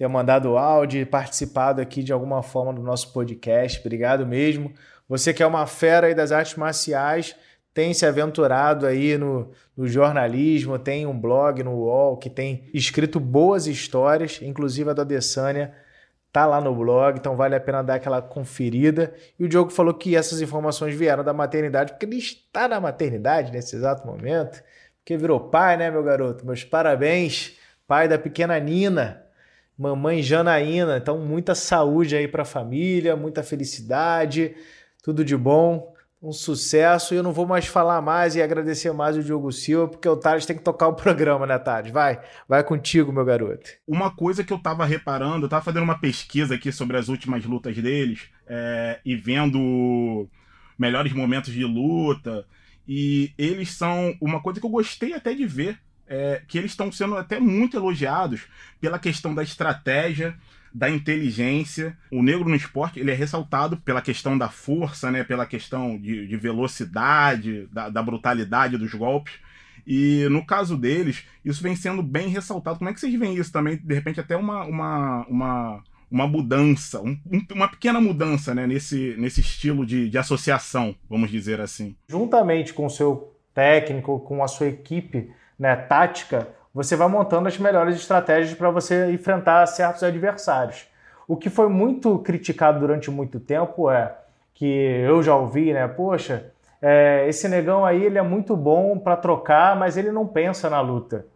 ter 0.00 0.08
mandado 0.08 0.56
áudio 0.56 1.02
e 1.02 1.04
participado 1.04 1.78
aqui 1.78 2.02
de 2.02 2.10
alguma 2.10 2.42
forma 2.42 2.72
do 2.72 2.80
nosso 2.80 3.12
podcast. 3.12 3.78
Obrigado 3.80 4.26
mesmo. 4.26 4.72
Você 5.06 5.34
que 5.34 5.42
é 5.42 5.46
uma 5.46 5.66
fera 5.66 6.06
aí 6.06 6.14
das 6.14 6.32
artes 6.32 6.54
marciais, 6.54 7.36
tem 7.74 7.92
se 7.92 8.06
aventurado 8.06 8.86
aí 8.86 9.18
no, 9.18 9.50
no, 9.76 9.86
jornalismo, 9.86 10.78
tem 10.78 11.04
um 11.06 11.20
blog 11.20 11.62
no 11.62 11.72
UOL 11.72 12.16
que 12.16 12.30
tem 12.30 12.70
escrito 12.72 13.20
boas 13.20 13.66
histórias, 13.66 14.40
inclusive 14.40 14.88
a 14.88 14.94
da 14.94 15.02
Adesanya 15.02 15.74
tá 16.32 16.46
lá 16.46 16.62
no 16.62 16.74
blog, 16.74 17.18
então 17.18 17.36
vale 17.36 17.54
a 17.54 17.60
pena 17.60 17.82
dar 17.82 17.96
aquela 17.96 18.22
conferida. 18.22 19.12
E 19.38 19.44
o 19.44 19.48
Diogo 19.50 19.70
falou 19.70 19.92
que 19.92 20.16
essas 20.16 20.40
informações 20.40 20.94
vieram 20.94 21.22
da 21.22 21.34
maternidade, 21.34 21.92
porque 21.92 22.06
ele 22.06 22.16
está 22.16 22.66
na 22.66 22.80
maternidade 22.80 23.52
nesse 23.52 23.76
exato 23.76 24.06
momento, 24.06 24.62
porque 24.96 25.18
virou 25.18 25.40
pai, 25.50 25.76
né, 25.76 25.90
meu 25.90 26.02
garoto? 26.02 26.46
Meus 26.46 26.64
parabéns, 26.64 27.58
pai 27.86 28.08
da 28.08 28.18
pequena 28.18 28.58
Nina 28.58 29.28
mamãe 29.80 30.22
Janaína. 30.22 30.98
Então, 30.98 31.18
muita 31.18 31.54
saúde 31.54 32.14
aí 32.14 32.28
para 32.28 32.42
a 32.42 32.44
família, 32.44 33.16
muita 33.16 33.42
felicidade, 33.42 34.54
tudo 35.02 35.24
de 35.24 35.34
bom, 35.34 35.94
um 36.22 36.32
sucesso. 36.32 37.14
E 37.14 37.16
eu 37.16 37.22
não 37.22 37.32
vou 37.32 37.46
mais 37.46 37.66
falar 37.66 38.02
mais 38.02 38.36
e 38.36 38.42
agradecer 38.42 38.92
mais 38.92 39.16
o 39.16 39.22
Diogo 39.22 39.50
Silva, 39.50 39.88
porque 39.88 40.06
o 40.06 40.18
Thales 40.18 40.44
tem 40.44 40.54
que 40.54 40.62
tocar 40.62 40.88
o 40.88 40.94
programa, 40.94 41.46
né, 41.46 41.58
Thales? 41.58 41.90
Vai, 41.90 42.20
vai 42.46 42.62
contigo, 42.62 43.10
meu 43.10 43.24
garoto. 43.24 43.70
Uma 43.88 44.14
coisa 44.14 44.44
que 44.44 44.52
eu 44.52 44.58
tava 44.58 44.84
reparando, 44.84 45.46
eu 45.46 45.48
tava 45.48 45.64
fazendo 45.64 45.84
uma 45.84 45.98
pesquisa 45.98 46.56
aqui 46.56 46.70
sobre 46.70 46.98
as 46.98 47.08
últimas 47.08 47.46
lutas 47.46 47.74
deles 47.76 48.28
é, 48.46 49.00
e 49.02 49.16
vendo 49.16 50.28
melhores 50.78 51.14
momentos 51.14 51.54
de 51.54 51.64
luta. 51.64 52.44
E 52.86 53.32
eles 53.38 53.70
são 53.70 54.14
uma 54.20 54.42
coisa 54.42 54.60
que 54.60 54.66
eu 54.66 54.70
gostei 54.70 55.14
até 55.14 55.32
de 55.32 55.46
ver 55.46 55.78
é, 56.10 56.42
que 56.48 56.58
eles 56.58 56.72
estão 56.72 56.90
sendo 56.90 57.16
até 57.16 57.38
muito 57.38 57.76
elogiados 57.76 58.42
pela 58.80 58.98
questão 58.98 59.32
da 59.32 59.44
estratégia, 59.44 60.36
da 60.74 60.90
inteligência. 60.90 61.96
O 62.10 62.20
negro 62.20 62.48
no 62.48 62.56
esporte 62.56 62.98
ele 62.98 63.12
é 63.12 63.14
ressaltado 63.14 63.76
pela 63.76 64.02
questão 64.02 64.36
da 64.36 64.48
força, 64.48 65.08
né, 65.08 65.22
pela 65.22 65.46
questão 65.46 65.96
de, 65.96 66.26
de 66.26 66.36
velocidade, 66.36 67.68
da, 67.72 67.88
da, 67.88 68.02
brutalidade 68.02 68.76
dos 68.76 68.92
golpes. 68.92 69.34
E 69.86 70.26
no 70.30 70.44
caso 70.44 70.76
deles, 70.76 71.24
isso 71.44 71.62
vem 71.62 71.76
sendo 71.76 72.02
bem 72.02 72.28
ressaltado. 72.28 72.78
Como 72.78 72.90
é 72.90 72.92
que 72.92 72.98
vocês 72.98 73.14
veem 73.14 73.36
isso 73.36 73.52
também? 73.52 73.76
De 73.76 73.94
repente, 73.94 74.20
até 74.20 74.36
uma, 74.36 74.64
uma, 74.64 75.26
uma, 75.26 75.84
uma 76.10 76.26
mudança, 76.26 77.00
um, 77.00 77.16
uma 77.52 77.68
pequena 77.68 78.00
mudança 78.00 78.52
né, 78.52 78.66
nesse, 78.66 79.14
nesse 79.16 79.40
estilo 79.40 79.86
de, 79.86 80.08
de 80.08 80.18
associação, 80.18 80.94
vamos 81.08 81.30
dizer 81.30 81.60
assim. 81.60 81.96
Juntamente 82.08 82.74
com 82.74 82.86
o 82.86 82.90
seu 82.90 83.36
técnico, 83.54 84.20
com 84.20 84.44
a 84.44 84.48
sua 84.48 84.68
equipe, 84.68 85.30
né, 85.60 85.76
tática, 85.76 86.48
você 86.72 86.96
vai 86.96 87.06
montando 87.06 87.46
as 87.46 87.58
melhores 87.58 87.94
estratégias 87.94 88.56
para 88.56 88.70
você 88.70 89.12
enfrentar 89.12 89.66
certos 89.66 90.02
adversários. 90.02 90.88
O 91.28 91.36
que 91.36 91.50
foi 91.50 91.68
muito 91.68 92.18
criticado 92.20 92.80
durante 92.80 93.10
muito 93.10 93.38
tempo 93.38 93.90
é 93.90 94.16
que 94.54 94.64
eu 94.64 95.22
já 95.22 95.36
ouvi, 95.36 95.74
né? 95.74 95.86
Poxa, 95.86 96.50
é, 96.80 97.26
esse 97.28 97.46
negão 97.46 97.84
aí 97.84 98.02
ele 98.02 98.16
é 98.16 98.22
muito 98.22 98.56
bom 98.56 98.98
para 98.98 99.18
trocar, 99.18 99.76
mas 99.76 99.98
ele 99.98 100.10
não 100.10 100.26
pensa 100.26 100.70
na 100.70 100.80
luta. 100.80 101.26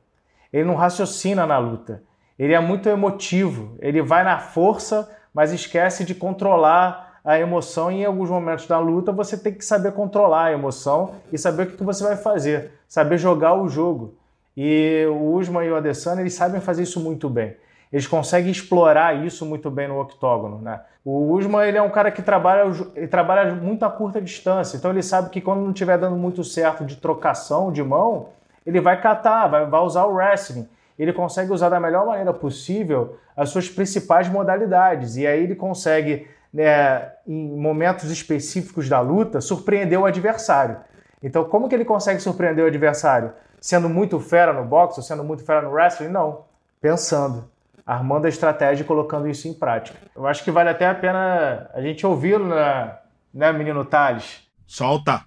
Ele 0.50 0.64
não 0.64 0.74
raciocina 0.74 1.46
na 1.46 1.58
luta. 1.58 2.02
Ele 2.38 2.54
é 2.54 2.60
muito 2.60 2.88
emotivo. 2.88 3.76
Ele 3.80 4.00
vai 4.00 4.24
na 4.24 4.38
força, 4.38 5.14
mas 5.34 5.52
esquece 5.52 6.02
de 6.02 6.14
controlar 6.14 7.03
a 7.24 7.38
emoção. 7.38 7.90
E 7.90 8.02
em 8.02 8.04
alguns 8.04 8.28
momentos 8.28 8.66
da 8.66 8.78
luta 8.78 9.10
você 9.10 9.36
tem 9.36 9.52
que 9.52 9.64
saber 9.64 9.92
controlar 9.92 10.46
a 10.46 10.52
emoção 10.52 11.12
e 11.32 11.38
saber 11.38 11.62
o 11.64 11.66
que 11.70 11.82
você 11.82 12.04
vai 12.04 12.16
fazer 12.16 12.72
saber 12.94 13.18
jogar 13.18 13.54
o 13.54 13.68
jogo. 13.68 14.14
E 14.56 15.04
o 15.10 15.34
Usman 15.34 15.66
e 15.66 15.70
o 15.72 15.76
Adesanya, 15.76 16.20
eles 16.20 16.34
sabem 16.34 16.60
fazer 16.60 16.84
isso 16.84 17.00
muito 17.00 17.28
bem. 17.28 17.56
Eles 17.92 18.06
conseguem 18.06 18.52
explorar 18.52 19.24
isso 19.24 19.44
muito 19.44 19.68
bem 19.68 19.88
no 19.88 20.00
octógono, 20.00 20.60
né? 20.60 20.80
O 21.04 21.32
Usman, 21.32 21.66
ele 21.66 21.76
é 21.76 21.82
um 21.82 21.90
cara 21.90 22.12
que 22.12 22.22
trabalha, 22.22 22.70
ele 22.94 23.08
trabalha 23.08 23.52
muito 23.52 23.84
a 23.84 23.90
curta 23.90 24.20
distância, 24.20 24.76
então 24.76 24.92
ele 24.92 25.02
sabe 25.02 25.28
que 25.30 25.40
quando 25.40 25.60
não 25.60 25.70
estiver 25.70 25.98
dando 25.98 26.16
muito 26.16 26.42
certo 26.44 26.84
de 26.84 26.96
trocação 26.96 27.72
de 27.72 27.82
mão, 27.82 28.28
ele 28.64 28.80
vai 28.80 29.00
catar, 29.00 29.48
vai, 29.48 29.66
vai 29.66 29.80
usar 29.80 30.04
o 30.04 30.14
wrestling. 30.14 30.68
Ele 30.96 31.12
consegue 31.12 31.52
usar 31.52 31.68
da 31.68 31.80
melhor 31.80 32.06
maneira 32.06 32.32
possível 32.32 33.18
as 33.36 33.50
suas 33.50 33.68
principais 33.68 34.28
modalidades. 34.28 35.16
E 35.16 35.26
aí 35.26 35.42
ele 35.42 35.56
consegue, 35.56 36.28
né, 36.54 37.10
em 37.26 37.58
momentos 37.58 38.08
específicos 38.12 38.88
da 38.88 39.00
luta, 39.00 39.40
surpreender 39.40 39.98
o 39.98 40.06
adversário. 40.06 40.76
Então, 41.20 41.42
como 41.42 41.68
que 41.68 41.74
ele 41.74 41.84
consegue 41.84 42.20
surpreender 42.20 42.64
o 42.64 42.68
adversário? 42.68 43.32
Sendo 43.60 43.88
muito 43.88 44.20
fera 44.20 44.52
no 44.52 44.64
boxe 44.64 45.00
ou 45.00 45.02
sendo 45.02 45.24
muito 45.24 45.44
fera 45.44 45.62
no 45.62 45.72
wrestling? 45.72 46.08
Não. 46.08 46.44
Pensando, 46.80 47.50
armando 47.84 48.26
a 48.26 48.28
estratégia 48.28 48.84
e 48.84 48.86
colocando 48.86 49.26
isso 49.28 49.48
em 49.48 49.54
prática. 49.54 49.98
Eu 50.14 50.28
acho 50.28 50.44
que 50.44 50.52
vale 50.52 50.68
até 50.68 50.86
a 50.86 50.94
pena 50.94 51.68
a 51.74 51.80
gente 51.82 52.06
ouvi-lo, 52.06 52.46
né, 52.46 52.98
né, 53.32 53.52
menino 53.52 53.84
Thales? 53.84 54.44
Solta! 54.64 55.22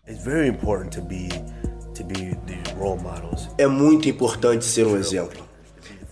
É 3.58 3.68
muito 3.68 4.08
importante 4.08 4.64
ser 4.64 4.86
um 4.86 4.96
exemplo. 4.96 5.44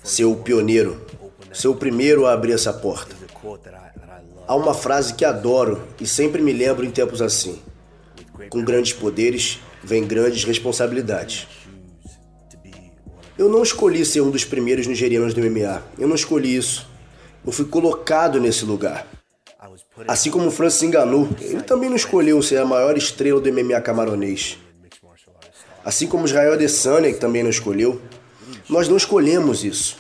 Ser 0.04 0.25
o 0.25 0.36
pioneiro. 0.36 1.06
Ser 1.54 1.69
o 1.69 1.75
primeiro 1.75 2.25
a 2.25 2.34
abrir 2.34 2.51
essa 2.51 2.73
porta. 2.73 3.15
Há 4.47 4.55
uma 4.55 4.75
frase 4.75 5.15
que 5.15 5.25
adoro 5.25 5.81
e 5.99 6.05
sempre 6.05 6.39
me 6.39 6.53
lembro 6.53 6.86
em 6.86 6.91
tempos 6.91 7.19
assim. 7.19 7.60
Com 8.49 8.63
grandes 8.63 8.93
poderes 8.93 9.60
vem 9.84 10.05
grandes 10.05 10.43
responsabilidades. 10.43 11.47
Eu 13.38 13.49
não 13.49 13.63
escolhi 13.63 14.05
ser 14.05 14.21
um 14.21 14.29
dos 14.29 14.45
primeiros 14.45 14.86
nigerianos 14.86 15.34
do 15.34 15.41
MMA. 15.41 15.81
Eu 15.97 16.08
não 16.08 16.15
escolhi 16.15 16.55
isso. 16.55 16.88
Eu 17.45 17.51
fui 17.51 17.65
colocado 17.65 18.39
nesse 18.39 18.65
lugar. 18.65 19.08
Assim 20.08 20.29
como 20.29 20.47
o 20.47 20.51
Francis 20.51 20.88
Ngannou, 20.89 21.27
ele 21.41 21.63
também 21.63 21.89
não 21.89 21.95
escolheu 21.95 22.41
ser 22.41 22.58
a 22.58 22.65
maior 22.65 22.95
estrela 22.95 23.41
do 23.41 23.51
MMA 23.51 23.81
camaronês. 23.81 24.60
Assim 25.84 26.08
como 26.08 26.25
Israel 26.25 26.53
Adesanya, 26.53 27.12
que 27.12 27.19
também 27.19 27.41
não 27.41 27.49
escolheu. 27.49 27.99
Nós 28.69 28.88
não 28.88 28.97
escolhemos 28.97 29.63
isso. 29.63 29.97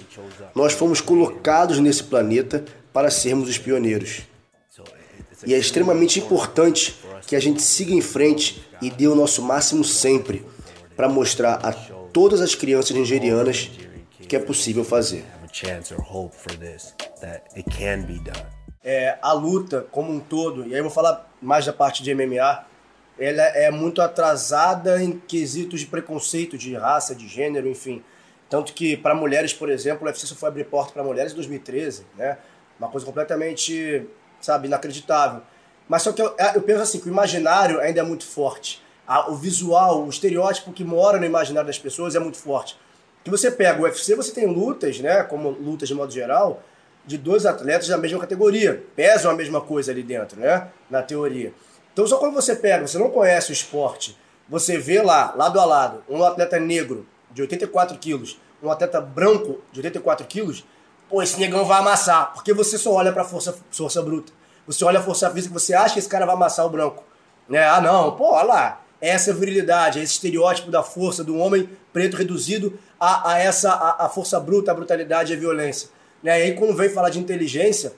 Nós 0.53 0.73
fomos 0.73 1.01
colocados 1.01 1.79
nesse 1.79 2.03
planeta 2.03 2.63
para 2.93 3.09
sermos 3.09 3.49
os 3.49 3.57
pioneiros. 3.57 4.23
E 5.45 5.53
é 5.53 5.57
extremamente 5.57 6.19
importante 6.19 6.95
que 7.27 7.35
a 7.35 7.39
gente 7.39 7.61
siga 7.61 7.93
em 7.93 8.01
frente 8.01 8.63
e 8.81 8.89
dê 8.89 9.07
o 9.07 9.15
nosso 9.15 9.41
máximo 9.41 9.83
sempre 9.83 10.45
para 10.95 11.07
mostrar 11.07 11.55
a 11.55 11.71
todas 11.71 12.41
as 12.41 12.55
crianças 12.55 12.95
nigerianas 12.95 13.69
que 14.27 14.35
é 14.35 14.39
possível 14.39 14.83
fazer. 14.83 15.25
é, 18.85 19.17
a 19.19 19.33
luta 19.33 19.87
como 19.89 20.13
um 20.13 20.19
todo, 20.19 20.67
e 20.67 20.73
aí 20.73 20.79
eu 20.79 20.83
vou 20.83 20.91
falar 20.91 21.27
mais 21.41 21.65
da 21.65 21.73
parte 21.73 22.03
de 22.03 22.13
MMA, 22.13 22.65
ela 23.17 23.41
é 23.41 23.71
muito 23.71 23.99
atrasada 23.99 25.01
em 25.01 25.17
quesitos 25.17 25.79
de 25.79 25.87
preconceito 25.87 26.55
de 26.55 26.75
raça, 26.75 27.15
de 27.15 27.27
gênero, 27.27 27.67
enfim. 27.67 28.03
Tanto 28.47 28.73
que 28.73 28.95
para 28.95 29.15
mulheres, 29.15 29.53
por 29.53 29.71
exemplo, 29.71 30.03
o 30.03 30.05
UFC 30.05 30.27
só 30.27 30.35
foi 30.35 30.49
abrir 30.49 30.65
porta 30.65 30.93
para 30.93 31.03
mulheres 31.03 31.31
em 31.31 31.35
2013, 31.35 32.05
né? 32.15 32.37
Uma 32.77 32.89
coisa 32.89 33.05
completamente, 33.05 34.05
sabe, 34.41 34.67
inacreditável. 34.67 35.41
Mas 35.87 36.01
só 36.01 36.11
que 36.11 36.21
eu, 36.21 36.35
eu 36.53 36.61
penso 36.61 36.81
assim, 36.81 36.99
que 36.99 37.07
o 37.07 37.11
imaginário 37.11 37.79
ainda 37.79 37.99
é 37.99 38.03
muito 38.03 38.25
forte. 38.25 38.81
o 39.29 39.35
visual, 39.35 40.03
o 40.03 40.09
estereótipo 40.09 40.73
que 40.73 40.83
mora 40.83 41.19
no 41.19 41.25
imaginário 41.25 41.67
das 41.67 41.79
pessoas 41.79 42.15
é 42.15 42.19
muito 42.19 42.37
forte. 42.37 42.77
Que 43.23 43.29
você 43.29 43.51
pega 43.51 43.79
o 43.79 43.83
UFC, 43.83 44.15
você 44.15 44.31
tem 44.31 44.45
lutas, 44.45 44.99
né, 44.99 45.23
como 45.23 45.49
lutas 45.49 45.87
de 45.87 45.95
modo 45.95 46.11
geral, 46.11 46.61
de 47.05 47.17
dois 47.17 47.45
atletas 47.45 47.87
da 47.87 47.97
mesma 47.97 48.19
categoria. 48.19 48.83
Pesam 48.95 49.31
a 49.31 49.35
mesma 49.35 49.61
coisa 49.61 49.91
ali 49.91 50.03
dentro, 50.03 50.39
né, 50.39 50.69
na 50.89 51.01
teoria. 51.01 51.53
Então 51.93 52.05
só 52.05 52.17
quando 52.17 52.33
você 52.33 52.55
pega, 52.55 52.87
você 52.87 52.97
não 52.97 53.09
conhece 53.09 53.51
o 53.51 53.53
esporte, 53.53 54.17
você 54.49 54.77
vê 54.77 55.01
lá, 55.01 55.33
lado 55.35 55.59
a 55.59 55.65
lado, 55.65 56.03
um 56.09 56.23
atleta 56.23 56.59
negro 56.59 57.07
de 57.31 57.41
84 57.41 57.97
quilos, 57.97 58.39
um 58.61 58.69
atleta 58.69 58.99
branco 58.99 59.61
de 59.71 59.79
84 59.79 60.25
quilos, 60.27 60.65
pô, 61.09 61.21
esse 61.21 61.39
negão 61.39 61.65
vai 61.65 61.79
amassar, 61.79 62.33
porque 62.33 62.53
você 62.53 62.77
só 62.77 62.91
olha 62.93 63.11
para 63.11 63.23
força, 63.23 63.55
força 63.71 64.01
bruta. 64.01 64.31
Você 64.67 64.83
olha 64.83 64.99
a 64.99 65.03
força 65.03 65.29
física, 65.29 65.53
você 65.53 65.73
acha 65.73 65.93
que 65.93 65.99
esse 65.99 66.09
cara 66.09 66.25
vai 66.25 66.35
amassar 66.35 66.65
o 66.65 66.69
branco. 66.69 67.03
Né? 67.47 67.63
Ah, 67.63 67.79
não, 67.79 68.15
pô, 68.15 68.31
olha 68.31 68.47
lá. 68.47 68.81
Essa 68.99 69.33
virilidade, 69.33 69.99
esse 69.99 70.13
estereótipo 70.13 70.71
da 70.71 70.81
força 70.81 71.23
do 71.23 71.37
homem 71.37 71.69
preto 71.93 72.17
reduzido 72.17 72.79
a, 72.99 73.33
a 73.33 73.39
essa 73.39 73.71
a, 73.71 74.05
a, 74.05 74.09
força 74.09 74.39
bruta, 74.39 74.71
a 74.71 74.73
brutalidade 74.73 75.31
e 75.31 75.35
a 75.35 75.39
violência. 75.39 75.89
Né? 76.23 76.39
E 76.39 76.43
aí, 76.43 76.53
quando 76.55 76.75
vem 76.75 76.89
falar 76.89 77.09
de 77.09 77.19
inteligência, 77.19 77.93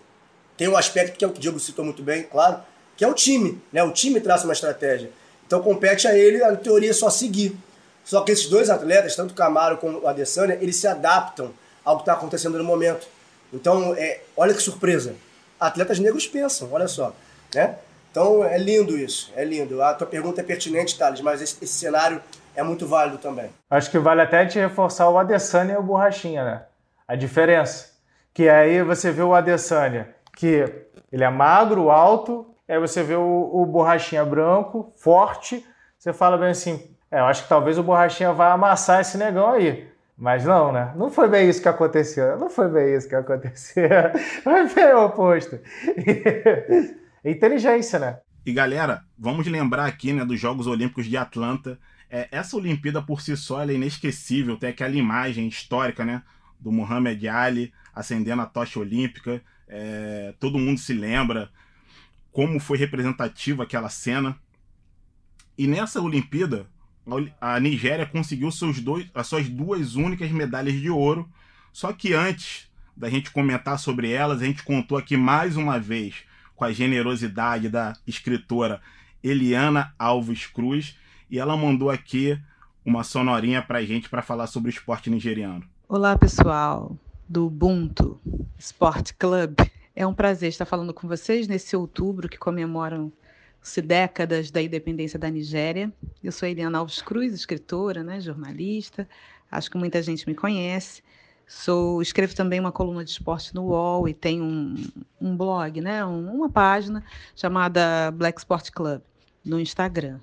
tem 0.57 0.67
um 0.67 0.75
aspecto 0.75 1.17
que 1.17 1.23
é 1.23 1.27
o 1.27 1.31
que 1.31 1.37
o 1.37 1.41
Diego 1.41 1.59
citou 1.59 1.85
muito 1.85 2.03
bem, 2.03 2.23
claro, 2.23 2.59
que 2.97 3.05
é 3.05 3.07
o 3.07 3.13
time. 3.13 3.61
Né? 3.71 3.81
O 3.83 3.91
time 3.91 4.19
traça 4.19 4.43
uma 4.43 4.53
estratégia. 4.53 5.11
Então 5.45 5.61
compete 5.61 6.07
a 6.07 6.17
ele, 6.17 6.43
a 6.43 6.55
teoria, 6.55 6.93
só 6.93 7.09
seguir. 7.09 7.55
Só 8.03 8.21
que 8.21 8.31
esses 8.31 8.47
dois 8.47 8.69
atletas, 8.69 9.15
tanto 9.15 9.33
Camaro 9.33 9.77
como 9.77 9.99
o 9.99 10.07
Adesanya, 10.07 10.57
eles 10.59 10.75
se 10.75 10.87
adaptam 10.87 11.53
que 11.95 12.01
está 12.01 12.13
acontecendo 12.13 12.57
no 12.57 12.63
momento. 12.63 13.07
Então, 13.53 13.93
é, 13.95 14.21
olha 14.35 14.53
que 14.53 14.61
surpresa. 14.61 15.15
Atletas 15.59 15.99
negros 15.99 16.27
pensam, 16.27 16.69
olha 16.71 16.87
só. 16.87 17.13
Né? 17.55 17.75
Então, 18.11 18.43
é 18.43 18.57
lindo 18.57 18.97
isso, 18.97 19.31
é 19.35 19.43
lindo. 19.43 19.81
A 19.81 19.93
tua 19.93 20.07
pergunta 20.07 20.41
é 20.41 20.43
pertinente, 20.43 20.97
Thales, 20.97 21.21
mas 21.21 21.41
esse, 21.41 21.63
esse 21.63 21.73
cenário 21.73 22.21
é 22.55 22.63
muito 22.63 22.87
válido 22.87 23.17
também. 23.17 23.49
Acho 23.69 23.89
que 23.91 23.99
vale 23.99 24.21
até 24.21 24.45
te 24.45 24.59
reforçar 24.59 25.09
o 25.09 25.17
Adesanya 25.17 25.75
e 25.75 25.77
o 25.77 25.83
Borrachinha, 25.83 26.43
né? 26.43 26.63
A 27.07 27.15
diferença. 27.15 27.91
Que 28.33 28.49
aí 28.49 28.83
você 28.83 29.11
vê 29.11 29.21
o 29.21 29.33
Adesanya, 29.33 30.13
que 30.35 30.65
ele 31.11 31.23
é 31.23 31.29
magro, 31.29 31.89
alto, 31.89 32.53
aí 32.67 32.79
você 32.79 33.03
vê 33.03 33.15
o, 33.15 33.49
o 33.53 33.65
Borrachinha 33.65 34.25
branco, 34.25 34.91
forte, 34.95 35.65
você 35.97 36.11
fala 36.11 36.37
bem 36.37 36.49
assim, 36.49 36.95
é, 37.11 37.19
eu 37.19 37.25
acho 37.25 37.43
que 37.43 37.49
talvez 37.49 37.77
o 37.77 37.83
Borrachinha 37.83 38.33
vai 38.33 38.51
amassar 38.51 39.01
esse 39.01 39.17
negão 39.17 39.51
aí. 39.51 39.87
Mas 40.17 40.43
não, 40.45 40.71
né? 40.71 40.93
Não 40.95 41.11
foi 41.11 41.29
bem 41.29 41.47
isso 41.47 41.61
que 41.61 41.67
aconteceu. 41.67 42.39
Não 42.39 42.49
foi 42.49 42.69
bem 42.69 42.95
isso 42.95 43.07
que 43.07 43.13
aconteceu. 43.13 43.87
Foi 44.43 44.73
bem 44.73 44.93
o 44.95 45.05
oposto. 45.05 45.59
Inteligência, 47.23 47.99
né? 47.99 48.19
E 48.43 48.51
galera, 48.51 49.03
vamos 49.17 49.45
lembrar 49.45 49.85
aqui 49.85 50.11
né, 50.13 50.25
dos 50.25 50.39
Jogos 50.39 50.65
Olímpicos 50.65 51.05
de 51.05 51.15
Atlanta. 51.15 51.77
É, 52.09 52.27
essa 52.31 52.57
Olimpíada 52.57 53.01
por 53.01 53.21
si 53.21 53.37
só 53.37 53.63
é 53.63 53.73
inesquecível. 53.73 54.57
Tem 54.57 54.69
aquela 54.69 54.95
imagem 54.95 55.47
histórica 55.47 56.03
né, 56.03 56.23
do 56.59 56.71
Muhammad 56.71 57.23
Ali 57.27 57.71
acendendo 57.93 58.41
a 58.41 58.47
tocha 58.47 58.79
olímpica. 58.79 59.39
É, 59.67 60.33
todo 60.39 60.57
mundo 60.57 60.79
se 60.79 60.93
lembra 60.93 61.49
como 62.31 62.59
foi 62.59 62.77
representativa 62.77 63.63
aquela 63.63 63.89
cena. 63.89 64.35
E 65.57 65.67
nessa 65.67 66.01
Olimpíada, 66.01 66.67
a 67.39 67.59
Nigéria 67.59 68.05
conseguiu 68.05 68.51
seus 68.51 68.79
dois, 68.79 69.07
as 69.13 69.27
suas 69.27 69.47
duas 69.47 69.95
únicas 69.95 70.29
medalhas 70.31 70.75
de 70.75 70.89
ouro. 70.89 71.27
Só 71.71 71.93
que 71.93 72.13
antes 72.13 72.69
da 72.95 73.09
gente 73.09 73.31
comentar 73.31 73.79
sobre 73.79 74.11
elas, 74.11 74.41
a 74.41 74.45
gente 74.45 74.63
contou 74.63 74.97
aqui 74.97 75.15
mais 75.15 75.55
uma 75.55 75.79
vez 75.79 76.15
com 76.55 76.65
a 76.65 76.71
generosidade 76.71 77.69
da 77.69 77.93
escritora 78.05 78.81
Eliana 79.23 79.93
Alves 79.97 80.47
Cruz 80.47 80.97
e 81.29 81.39
ela 81.39 81.55
mandou 81.55 81.89
aqui 81.89 82.39
uma 82.85 83.03
sonorinha 83.03 83.61
para 83.61 83.79
a 83.79 83.85
gente 83.85 84.09
para 84.09 84.21
falar 84.21 84.47
sobre 84.47 84.69
o 84.69 84.73
esporte 84.73 85.09
nigeriano. 85.09 85.63
Olá, 85.87 86.17
pessoal 86.17 86.97
do 87.27 87.47
Ubuntu 87.47 88.19
Sport 88.57 89.11
Club. 89.19 89.55
É 89.95 90.05
um 90.07 90.13
prazer 90.13 90.49
estar 90.49 90.65
falando 90.65 90.93
com 90.93 91.07
vocês 91.07 91.47
nesse 91.47 91.75
outubro 91.75 92.29
que 92.29 92.37
comemoram 92.37 93.11
se 93.67 93.81
décadas 93.81 94.49
da 94.49 94.61
independência 94.61 95.19
da 95.19 95.29
Nigéria. 95.29 95.91
Eu 96.23 96.31
sou 96.31 96.47
Eliana 96.47 96.77
Alves 96.77 97.01
Cruz, 97.01 97.33
escritora, 97.33 98.03
né, 98.03 98.19
jornalista. 98.21 99.07
Acho 99.51 99.69
que 99.69 99.77
muita 99.77 100.01
gente 100.01 100.27
me 100.27 100.33
conhece. 100.33 101.03
Sou, 101.45 102.01
escrevo 102.01 102.33
também 102.33 102.59
uma 102.59 102.71
coluna 102.71 103.03
de 103.03 103.11
esporte 103.11 103.53
no 103.53 103.65
UOL 103.67 104.07
e 104.07 104.13
tenho 104.13 104.43
um, 104.43 104.75
um 105.19 105.35
blog, 105.35 105.81
né, 105.81 106.05
um, 106.05 106.33
uma 106.33 106.49
página 106.49 107.03
chamada 107.35 108.11
Black 108.11 108.39
Sport 108.39 108.71
Club 108.71 109.01
no 109.45 109.59
Instagram. 109.59 110.19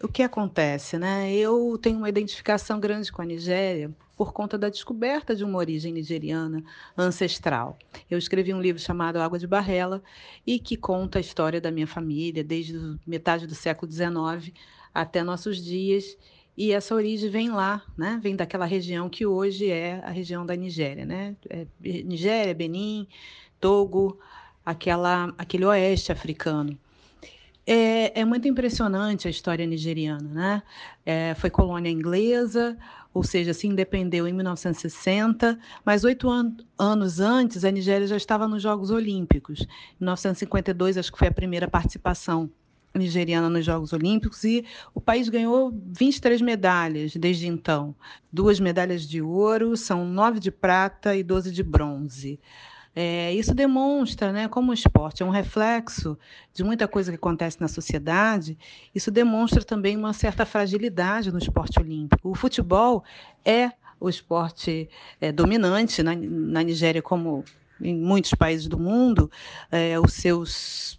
O 0.00 0.06
que 0.06 0.22
acontece, 0.22 0.96
né? 0.96 1.32
Eu 1.34 1.76
tenho 1.76 1.98
uma 1.98 2.08
identificação 2.08 2.78
grande 2.78 3.10
com 3.10 3.20
a 3.20 3.24
Nigéria 3.24 3.92
por 4.16 4.32
conta 4.32 4.56
da 4.56 4.68
descoberta 4.68 5.34
de 5.34 5.44
uma 5.44 5.58
origem 5.58 5.92
nigeriana 5.92 6.62
ancestral. 6.96 7.76
Eu 8.08 8.16
escrevi 8.16 8.54
um 8.54 8.60
livro 8.60 8.80
chamado 8.80 9.20
Água 9.20 9.38
de 9.40 9.46
Barrela 9.46 10.02
e 10.46 10.60
que 10.60 10.76
conta 10.76 11.18
a 11.18 11.20
história 11.20 11.60
da 11.60 11.70
minha 11.70 11.86
família 11.86 12.44
desde 12.44 12.74
metade 13.04 13.46
do 13.46 13.56
século 13.56 13.90
XIX 13.90 14.52
até 14.94 15.24
nossos 15.24 15.56
dias. 15.56 16.16
E 16.56 16.72
essa 16.72 16.94
origem 16.94 17.28
vem 17.28 17.50
lá, 17.50 17.82
né? 17.96 18.20
vem 18.22 18.36
daquela 18.36 18.66
região 18.66 19.08
que 19.08 19.26
hoje 19.26 19.68
é 19.68 20.00
a 20.04 20.10
região 20.10 20.46
da 20.46 20.54
Nigéria. 20.54 21.06
Né? 21.06 21.36
É 21.48 21.66
Nigéria, 21.80 22.54
Benin, 22.54 23.06
Togo, 23.60 24.18
aquela, 24.64 25.34
aquele 25.38 25.64
oeste 25.64 26.12
africano. 26.12 26.78
É, 27.70 28.20
é, 28.20 28.24
muito 28.24 28.48
impressionante 28.48 29.28
a 29.28 29.30
história 29.30 29.66
nigeriana, 29.66 30.26
né? 30.32 30.62
É, 31.04 31.34
foi 31.34 31.50
colônia 31.50 31.90
inglesa, 31.90 32.78
ou 33.12 33.22
seja, 33.22 33.52
se 33.52 33.66
independeu 33.66 34.26
em 34.26 34.32
1960, 34.32 35.58
mas 35.84 36.02
oito 36.02 36.30
an 36.30 36.56
anos 36.78 37.20
antes 37.20 37.66
a 37.66 37.70
Nigéria 37.70 38.06
já 38.06 38.16
estava 38.16 38.48
nos 38.48 38.62
Jogos 38.62 38.90
Olímpicos. 38.90 39.60
Em 40.00 40.04
1952, 40.04 40.96
acho 40.96 41.12
que 41.12 41.18
foi 41.18 41.28
a 41.28 41.30
primeira 41.30 41.68
participação 41.68 42.50
nigeriana 42.94 43.50
nos 43.50 43.66
Jogos 43.66 43.92
Olímpicos 43.92 44.44
e 44.44 44.64
o 44.94 45.00
país 45.00 45.28
ganhou 45.28 45.70
23 45.88 46.40
medalhas 46.40 47.14
desde 47.16 47.48
então. 47.48 47.94
Duas 48.32 48.58
medalhas 48.58 49.06
de 49.06 49.20
ouro, 49.20 49.76
são 49.76 50.06
nove 50.06 50.40
de 50.40 50.50
prata 50.50 51.14
e 51.14 51.22
12 51.22 51.52
de 51.52 51.62
bronze. 51.62 52.40
É, 52.94 53.32
isso 53.32 53.54
demonstra, 53.54 54.32
né, 54.32 54.48
como 54.48 54.70
o 54.70 54.74
esporte 54.74 55.22
é 55.22 55.26
um 55.26 55.30
reflexo 55.30 56.18
de 56.52 56.64
muita 56.64 56.88
coisa 56.88 57.12
que 57.12 57.16
acontece 57.16 57.60
na 57.60 57.68
sociedade, 57.68 58.58
isso 58.94 59.10
demonstra 59.10 59.62
também 59.62 59.96
uma 59.96 60.12
certa 60.12 60.44
fragilidade 60.44 61.30
no 61.30 61.38
esporte 61.38 61.78
olímpico. 61.78 62.30
O 62.30 62.34
futebol 62.34 63.04
é 63.44 63.70
o 64.00 64.08
esporte 64.08 64.88
é, 65.20 65.30
dominante 65.30 66.02
na, 66.02 66.14
na 66.14 66.62
Nigéria, 66.62 67.02
como 67.02 67.44
em 67.80 67.94
muitos 67.94 68.34
países 68.34 68.66
do 68.66 68.78
mundo, 68.78 69.30
é, 69.70 69.98
os 70.00 70.14
seus 70.14 70.98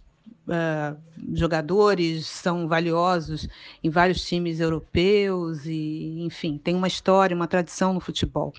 uh, 0.50 0.98
jogadores 1.32 2.26
são 2.26 2.66
valiosos 2.66 3.48
em 3.82 3.88
vários 3.88 4.24
times 4.24 4.60
europeus 4.60 5.64
e, 5.64 6.20
enfim, 6.20 6.58
tem 6.58 6.74
uma 6.74 6.88
história, 6.88 7.34
uma 7.34 7.46
tradição 7.46 7.94
no 7.94 8.00
futebol. 8.00 8.52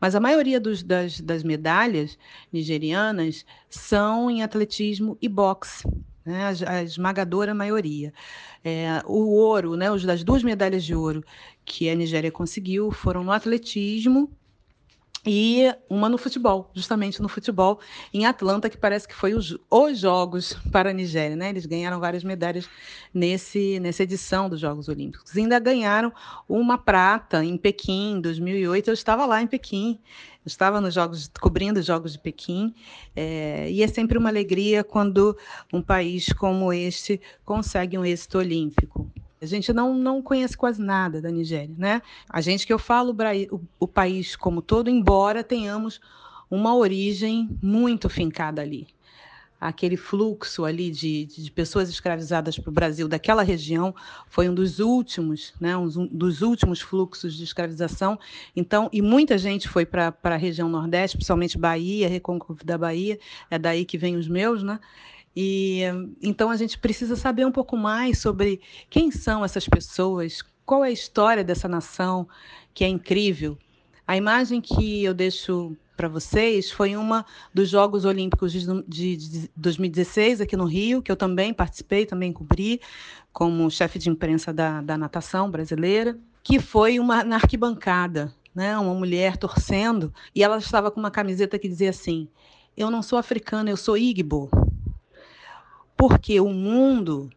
Mas 0.00 0.14
a 0.14 0.20
maioria 0.20 0.60
dos, 0.60 0.82
das, 0.82 1.20
das 1.20 1.42
medalhas 1.42 2.18
nigerianas 2.52 3.44
são 3.70 4.30
em 4.30 4.42
atletismo 4.42 5.16
e 5.20 5.28
boxe. 5.28 5.88
Né, 6.24 6.52
a, 6.66 6.82
esmagadora 6.82 7.54
maioria. 7.54 8.12
É, 8.64 9.00
o 9.06 9.36
ouro, 9.36 9.76
né, 9.76 9.86
das 10.04 10.24
duas 10.24 10.42
medalhas 10.42 10.82
de 10.82 10.92
ouro 10.92 11.22
que 11.64 11.88
a 11.88 11.94
Nigéria 11.94 12.32
conseguiu 12.32 12.90
foram 12.90 13.22
no 13.22 13.30
atletismo 13.30 14.28
e 15.26 15.74
uma 15.90 16.08
no 16.08 16.16
futebol, 16.16 16.70
justamente 16.72 17.20
no 17.20 17.28
futebol, 17.28 17.80
em 18.14 18.24
Atlanta, 18.26 18.70
que 18.70 18.76
parece 18.76 19.08
que 19.08 19.14
foi 19.14 19.34
os, 19.34 19.58
os 19.68 19.98
Jogos 19.98 20.54
para 20.70 20.90
a 20.90 20.92
Nigéria. 20.92 21.34
Né? 21.34 21.48
Eles 21.48 21.66
ganharam 21.66 21.98
várias 21.98 22.22
medalhas 22.22 22.68
nesse, 23.12 23.80
nessa 23.80 24.04
edição 24.04 24.48
dos 24.48 24.60
Jogos 24.60 24.88
Olímpicos. 24.88 25.34
E 25.34 25.40
ainda 25.40 25.58
ganharam 25.58 26.12
uma 26.48 26.78
prata 26.78 27.44
em 27.44 27.56
Pequim, 27.56 28.12
em 28.12 28.20
2008. 28.20 28.88
Eu 28.88 28.94
estava 28.94 29.26
lá 29.26 29.42
em 29.42 29.48
Pequim, 29.48 29.98
eu 30.44 30.48
estava 30.48 30.80
nos 30.80 30.94
Jogos, 30.94 31.28
cobrindo 31.40 31.80
os 31.80 31.86
Jogos 31.86 32.12
de 32.12 32.20
Pequim, 32.20 32.72
é, 33.16 33.68
e 33.68 33.82
é 33.82 33.88
sempre 33.88 34.16
uma 34.16 34.28
alegria 34.28 34.84
quando 34.84 35.36
um 35.72 35.82
país 35.82 36.32
como 36.32 36.72
este 36.72 37.20
consegue 37.44 37.98
um 37.98 38.04
êxito 38.04 38.38
olímpico. 38.38 39.10
A 39.40 39.46
gente 39.46 39.72
não, 39.72 39.94
não 39.94 40.22
conhece 40.22 40.56
quase 40.56 40.80
nada 40.82 41.20
da 41.20 41.30
Nigéria, 41.30 41.74
né? 41.76 42.00
A 42.28 42.40
gente 42.40 42.66
que 42.66 42.72
eu 42.72 42.78
falo 42.78 43.14
o, 43.50 43.60
o 43.80 43.86
país 43.86 44.34
como 44.34 44.62
todo, 44.62 44.88
embora 44.88 45.44
tenhamos 45.44 46.00
uma 46.50 46.74
origem 46.74 47.48
muito 47.62 48.08
fincada 48.08 48.62
ali. 48.62 48.86
aquele 49.60 49.96
fluxo 49.96 50.64
ali 50.64 50.90
de, 50.90 51.24
de 51.24 51.50
pessoas 51.50 51.88
escravizadas 51.88 52.58
para 52.58 52.70
o 52.70 52.72
Brasil 52.72 53.08
daquela 53.08 53.42
região 53.42 53.94
foi 54.28 54.48
um 54.48 54.54
dos 54.54 54.78
últimos, 54.78 55.54
né, 55.60 55.76
um 55.76 55.88
dos 56.06 56.42
últimos 56.42 56.80
fluxos 56.80 57.34
de 57.34 57.44
escravização. 57.44 58.18
Então, 58.54 58.88
e 58.92 59.00
muita 59.00 59.38
gente 59.38 59.68
foi 59.68 59.86
para 59.86 60.14
a 60.22 60.36
região 60.36 60.68
Nordeste, 60.68 61.16
principalmente 61.16 61.58
Bahia, 61.58 62.08
Recôncavo 62.08 62.64
da 62.64 62.76
Bahia, 62.78 63.18
é 63.50 63.58
daí 63.58 63.84
que 63.84 63.98
vem 63.98 64.16
os 64.16 64.28
meus, 64.28 64.62
né? 64.62 64.78
E 65.36 65.82
então 66.22 66.48
a 66.48 66.56
gente 66.56 66.78
precisa 66.78 67.14
saber 67.14 67.44
um 67.44 67.52
pouco 67.52 67.76
mais 67.76 68.18
sobre 68.18 68.60
quem 68.88 69.10
são 69.10 69.44
essas 69.44 69.68
pessoas, 69.68 70.42
qual 70.64 70.82
é 70.82 70.88
a 70.88 70.92
história 70.92 71.44
dessa 71.44 71.68
nação 71.68 72.26
que 72.72 72.82
é 72.82 72.88
incrível. 72.88 73.58
A 74.06 74.16
imagem 74.16 74.60
que 74.60 75.04
eu 75.04 75.12
deixo 75.12 75.76
para 75.96 76.08
vocês 76.08 76.70
foi 76.70 76.96
uma 76.96 77.24
dos 77.52 77.68
Jogos 77.68 78.04
Olímpicos 78.04 78.52
de, 78.52 78.66
de, 78.86 79.16
de, 79.16 79.50
2016 79.56 80.40
aqui 80.40 80.56
no 80.56 80.64
Rio, 80.64 81.02
que 81.02 81.10
eu 81.10 81.16
também 81.16 81.52
participei, 81.52 82.06
também 82.06 82.32
cobri 82.32 82.80
como 83.32 83.70
chefe 83.70 83.98
de 83.98 84.08
imprensa 84.08 84.52
da, 84.52 84.80
da 84.80 84.96
natação 84.96 85.50
brasileira, 85.50 86.18
que 86.42 86.60
foi 86.60 86.98
uma 86.98 87.24
na 87.24 87.36
arquibancada, 87.36 88.32
né, 88.54 88.76
uma 88.78 88.94
mulher 88.94 89.36
torcendo, 89.36 90.12
e 90.34 90.42
ela 90.42 90.58
estava 90.58 90.90
com 90.90 91.00
uma 91.00 91.10
camiseta 91.10 91.58
que 91.58 91.68
dizia 91.68 91.90
assim: 91.90 92.28
Eu 92.76 92.90
não 92.90 93.02
sou 93.02 93.18
africana, 93.18 93.70
eu 93.70 93.76
sou 93.76 93.96
Igbo. 93.96 94.50
Porque 95.96 96.38
o 96.40 96.50
mundo 96.50 97.30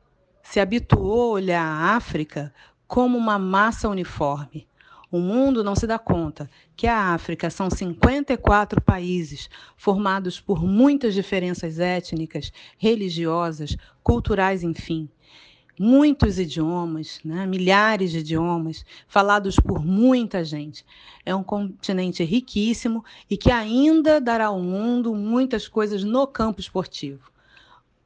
se 0.43 0.59
habituou 0.59 1.31
a 1.31 1.33
olhar 1.35 1.63
a 1.63 1.95
África 1.95 2.53
como 2.87 3.17
uma 3.17 3.39
massa 3.39 3.87
uniforme. 3.87 4.67
O 5.11 5.19
mundo 5.19 5.63
não 5.63 5.75
se 5.75 5.87
dá 5.87 5.97
conta 5.97 6.49
que 6.75 6.85
a 6.85 7.13
África 7.13 7.49
são 7.49 7.69
54 7.69 8.81
países 8.81 9.49
formados 9.77 10.41
por 10.41 10.63
muitas 10.63 11.13
diferenças 11.13 11.79
étnicas, 11.79 12.51
religiosas, 12.77 13.77
culturais, 14.03 14.61
enfim. 14.61 15.09
Muitos 15.79 16.37
idiomas, 16.37 17.21
né? 17.23 17.47
milhares 17.47 18.11
de 18.11 18.19
idiomas, 18.19 18.83
falados 19.07 19.55
por 19.55 19.83
muita 19.85 20.43
gente. 20.43 20.85
É 21.25 21.33
um 21.33 21.43
continente 21.43 22.23
riquíssimo 22.23 23.05
e 23.29 23.37
que 23.37 23.51
ainda 23.51 24.19
dará 24.19 24.47
ao 24.47 24.59
mundo 24.59 25.15
muitas 25.15 25.67
coisas 25.67 26.03
no 26.03 26.27
campo 26.27 26.59
esportivo. 26.59 27.28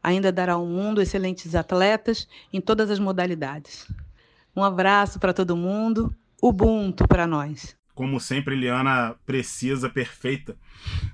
Ainda 0.04 0.32
dará 0.32 0.54
ao 0.54 0.66
mundo 0.66 1.02
excelentes 1.02 1.56
atletas 1.56 2.28
em 2.52 2.60
todas 2.60 2.92
as 2.92 3.00
modalidades. 3.00 3.88
Um 4.56 4.64
abraço 4.64 5.18
para 5.20 5.34
todo 5.34 5.56
mundo 5.56 6.14
Ubuntu 6.42 7.08
para 7.08 7.26
nós. 7.26 7.74
Como 7.96 8.20
sempre, 8.20 8.54
Eliana 8.54 9.16
precisa, 9.26 9.90
perfeita. 9.90 10.58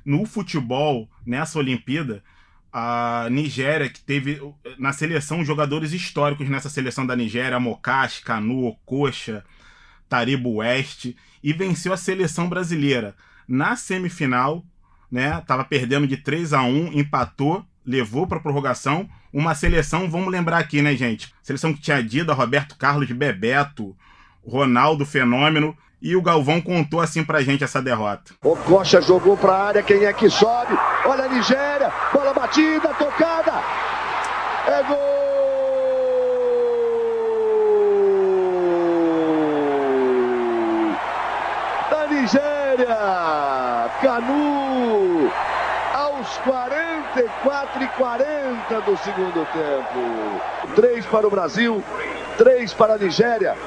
No 0.03 0.25
futebol, 0.25 1.07
nessa 1.23 1.59
Olimpíada, 1.59 2.23
a 2.73 3.27
Nigéria, 3.29 3.89
que 3.89 4.01
teve 4.01 4.41
na 4.79 4.91
seleção 4.91 5.45
jogadores 5.45 5.93
históricos 5.93 6.49
nessa 6.49 6.67
seleção 6.67 7.05
da 7.05 7.15
Nigéria, 7.15 7.59
Mokashi, 7.59 8.23
Kanu, 8.23 8.65
Okocha, 8.65 9.45
Taribo 10.07 10.55
West, 10.55 11.13
e 11.43 11.53
venceu 11.53 11.93
a 11.93 11.97
seleção 11.97 12.49
brasileira. 12.49 13.15
Na 13.47 13.75
semifinal, 13.75 14.65
né, 15.11 15.41
tava 15.41 15.63
perdendo 15.63 16.07
de 16.07 16.17
3 16.17 16.53
a 16.53 16.63
1 16.63 16.93
empatou, 16.93 17.63
levou 17.85 18.27
para 18.27 18.39
prorrogação. 18.39 19.09
Uma 19.31 19.53
seleção, 19.55 20.09
vamos 20.09 20.31
lembrar 20.31 20.57
aqui, 20.57 20.81
né, 20.81 20.95
gente? 20.95 21.33
Seleção 21.43 21.73
que 21.73 21.81
tinha 21.81 22.03
Dida, 22.03 22.33
Roberto 22.33 22.75
Carlos, 22.77 23.11
Bebeto, 23.11 23.95
Ronaldo 24.45 25.05
Fenômeno. 25.05 25.75
E 26.01 26.15
o 26.15 26.21
Galvão 26.21 26.61
contou 26.61 27.01
assim 27.01 27.25
pra 27.25 27.41
gente 27.41 27.63
essa 27.63 27.81
derrota. 27.81 28.33
O 28.41 28.55
Coxa 28.55 29.01
jogou 29.01 29.35
pra 29.35 29.53
área, 29.53 29.83
quem 29.83 30.05
é 30.05 30.13
que 30.13 30.29
sobe? 30.29 30.73
Olha 31.05 31.25
a 31.25 31.27
Nigéria, 31.27 31.91
bola 32.13 32.33
batida, 32.33 32.93
tocada. 32.93 33.61
É 34.65 34.83
gol! 34.83 35.19
Da 41.91 42.07
Nigéria! 42.07 42.95
Canu! 44.01 44.48
Aos 46.39 46.45
44 46.45 47.83
e 47.83 47.87
40 47.87 48.81
do 48.81 48.97
segundo 48.97 49.45
tempo. 49.51 50.73
Três 50.75 51.05
para 51.05 51.27
o 51.27 51.29
Brasil, 51.29 51.83
três 52.37 52.73
para 52.73 52.93
a 52.93 52.97
Nigéria. 52.97 53.57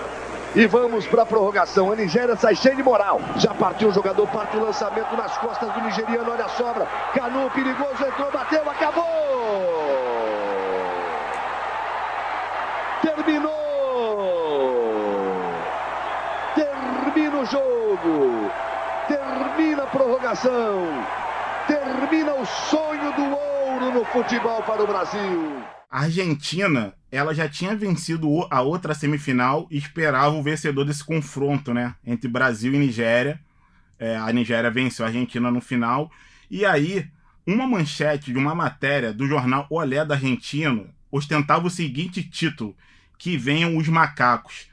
E 0.54 0.66
vamos 0.66 1.06
para 1.06 1.22
a 1.22 1.26
prorrogação. 1.26 1.92
A 1.92 1.96
Nigéria 1.96 2.36
sai 2.36 2.54
cheia 2.54 2.74
de 2.74 2.82
moral. 2.82 3.20
Já 3.36 3.52
partiu 3.54 3.88
o 3.88 3.92
jogador, 3.92 4.26
parte 4.28 4.56
o 4.56 4.64
lançamento 4.64 5.16
nas 5.16 5.36
costas 5.38 5.70
do 5.72 5.80
nigeriano. 5.80 6.30
Olha 6.30 6.44
a 6.44 6.48
sobra. 6.48 6.86
Canu 7.14 7.50
perigoso, 7.50 8.04
entrou, 8.06 8.30
bateu, 8.30 8.62
acabou! 8.70 9.04
Terminou! 13.02 13.52
Termina 16.54 17.36
o 17.38 17.46
jogo! 17.46 18.50
Termina 19.08 19.82
a 19.82 19.86
prorrogação! 19.86 21.21
Termina 21.66 22.34
o 22.34 22.46
sonho 22.46 23.12
do 23.14 23.22
ouro 23.22 23.94
no 23.94 24.04
futebol 24.06 24.62
para 24.62 24.82
o 24.82 24.86
Brasil! 24.86 25.62
A 25.90 26.04
Argentina, 26.04 26.94
ela 27.10 27.34
já 27.34 27.48
tinha 27.48 27.76
vencido 27.76 28.46
a 28.50 28.62
outra 28.62 28.94
semifinal 28.94 29.66
e 29.70 29.76
esperava 29.76 30.34
o 30.34 30.42
vencedor 30.42 30.84
desse 30.84 31.04
confronto, 31.04 31.74
né? 31.74 31.94
Entre 32.04 32.28
Brasil 32.28 32.72
e 32.72 32.78
Nigéria. 32.78 33.38
É, 33.98 34.16
a 34.16 34.32
Nigéria 34.32 34.70
venceu 34.70 35.04
a 35.04 35.08
Argentina 35.08 35.50
no 35.50 35.60
final. 35.60 36.10
E 36.50 36.64
aí, 36.64 37.06
uma 37.46 37.66
manchete 37.66 38.32
de 38.32 38.38
uma 38.38 38.54
matéria 38.54 39.12
do 39.12 39.26
jornal 39.26 39.66
Olé 39.68 40.04
da 40.04 40.14
Argentina 40.14 40.86
ostentava 41.10 41.66
o 41.66 41.70
seguinte 41.70 42.22
título: 42.22 42.74
Que 43.18 43.36
venham 43.36 43.76
os 43.76 43.86
macacos, 43.88 44.66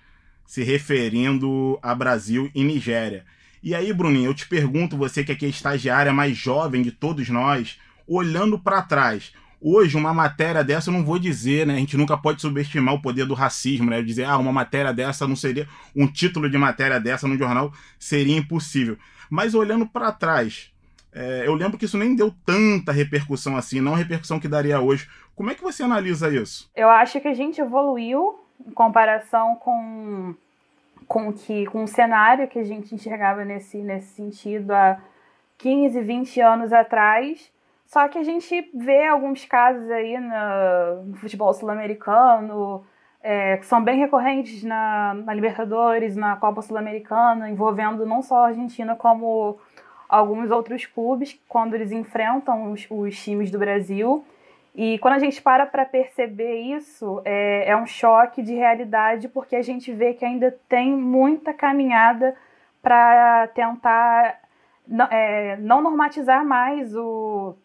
se 0.45 0.63
referindo 0.63 1.77
a 1.81 1.93
Brasil 1.93 2.49
e 2.55 2.63
Nigéria. 2.63 3.25
E 3.61 3.75
aí, 3.75 3.91
Bruninho, 3.91 4.29
eu 4.29 4.33
te 4.33 4.47
pergunto, 4.47 4.97
você 4.97 5.23
que 5.23 5.31
aqui 5.31 5.45
é 5.45 5.49
estagiária 5.49 6.13
mais 6.13 6.37
jovem 6.37 6.81
de 6.81 6.91
todos 6.91 7.29
nós, 7.29 7.77
olhando 8.07 8.57
para 8.57 8.81
trás, 8.81 9.33
Hoje, 9.61 9.97
uma 9.97 10.13
matéria 10.13 10.63
dessa, 10.63 10.89
eu 10.89 10.93
não 10.93 11.03
vou 11.03 11.19
dizer, 11.19 11.67
né? 11.67 11.73
A 11.73 11.77
gente 11.79 11.97
nunca 11.97 12.17
pode 12.17 12.39
subestimar 12.39 12.93
o 12.93 13.01
poder 13.01 13.25
do 13.25 13.33
racismo, 13.33 13.89
né? 13.89 14.01
Dizer, 14.01 14.23
ah, 14.23 14.37
uma 14.37 14.53
matéria 14.53 14.93
dessa 14.93 15.27
não 15.27 15.35
seria. 15.35 15.67
Um 15.93 16.07
título 16.07 16.49
de 16.49 16.57
matéria 16.57 16.97
dessa 16.97 17.27
no 17.27 17.37
jornal 17.37 17.73
seria 17.99 18.37
impossível. 18.37 18.97
Mas 19.29 19.53
olhando 19.53 19.85
para 19.85 20.13
trás, 20.13 20.71
é, 21.11 21.43
eu 21.45 21.53
lembro 21.55 21.77
que 21.77 21.83
isso 21.83 21.97
nem 21.97 22.15
deu 22.15 22.33
tanta 22.45 22.93
repercussão 22.93 23.57
assim, 23.57 23.81
não 23.81 23.95
a 23.95 23.97
repercussão 23.97 24.39
que 24.39 24.47
daria 24.47 24.79
hoje. 24.79 25.09
Como 25.35 25.51
é 25.51 25.55
que 25.55 25.61
você 25.61 25.83
analisa 25.83 26.33
isso? 26.33 26.71
Eu 26.73 26.89
acho 26.89 27.19
que 27.19 27.27
a 27.27 27.33
gente 27.33 27.59
evoluiu 27.59 28.39
em 28.65 28.71
comparação 28.71 29.57
com, 29.57 30.35
com, 31.09 31.33
que, 31.33 31.65
com 31.65 31.83
o 31.83 31.87
cenário 31.87 32.47
que 32.47 32.59
a 32.59 32.63
gente 32.63 32.95
enxergava 32.95 33.43
nesse, 33.43 33.79
nesse 33.79 34.13
sentido 34.13 34.71
há 34.71 34.97
15, 35.57 35.99
20 35.99 36.39
anos 36.39 36.71
atrás 36.71 37.51
só 37.89 38.07
que 38.07 38.19
a 38.19 38.23
gente 38.23 38.69
vê 38.71 39.07
alguns 39.07 39.45
casos 39.45 39.89
aí 39.89 40.15
no, 40.19 41.05
no 41.05 41.17
futebol 41.17 41.51
sul-americano, 41.55 42.85
é, 43.19 43.57
que 43.57 43.65
são 43.65 43.83
bem 43.83 43.97
recorrentes 43.97 44.63
na, 44.63 45.15
na 45.15 45.33
Libertadores, 45.33 46.15
na 46.15 46.35
Copa 46.35 46.61
Sul-Americana, 46.61 47.49
envolvendo 47.49 48.05
não 48.05 48.21
só 48.21 48.45
a 48.45 48.47
Argentina, 48.49 48.95
como 48.95 49.57
alguns 50.07 50.51
outros 50.51 50.85
clubes, 50.85 51.41
quando 51.47 51.73
eles 51.73 51.91
enfrentam 51.91 52.71
os, 52.71 52.85
os 52.91 53.19
times 53.19 53.49
do 53.49 53.57
Brasil. 53.57 54.23
E 54.75 54.97
quando 54.99 55.15
a 55.15 55.19
gente 55.19 55.41
para 55.41 55.65
para 55.65 55.85
perceber 55.85 56.59
isso, 56.59 57.21
é, 57.25 57.69
é 57.69 57.75
um 57.75 57.85
choque 57.85 58.41
de 58.41 58.53
realidade, 58.53 59.27
porque 59.27 59.55
a 59.55 59.61
gente 59.61 59.91
vê 59.91 60.13
que 60.13 60.23
ainda 60.23 60.57
tem 60.67 60.91
muita 60.91 61.53
caminhada 61.53 62.35
para 62.81 63.47
tentar 63.47 64.39
é, 65.11 65.57
não 65.57 65.81
normatizar 65.81 66.45
mais 66.45 66.95
o 66.95 67.55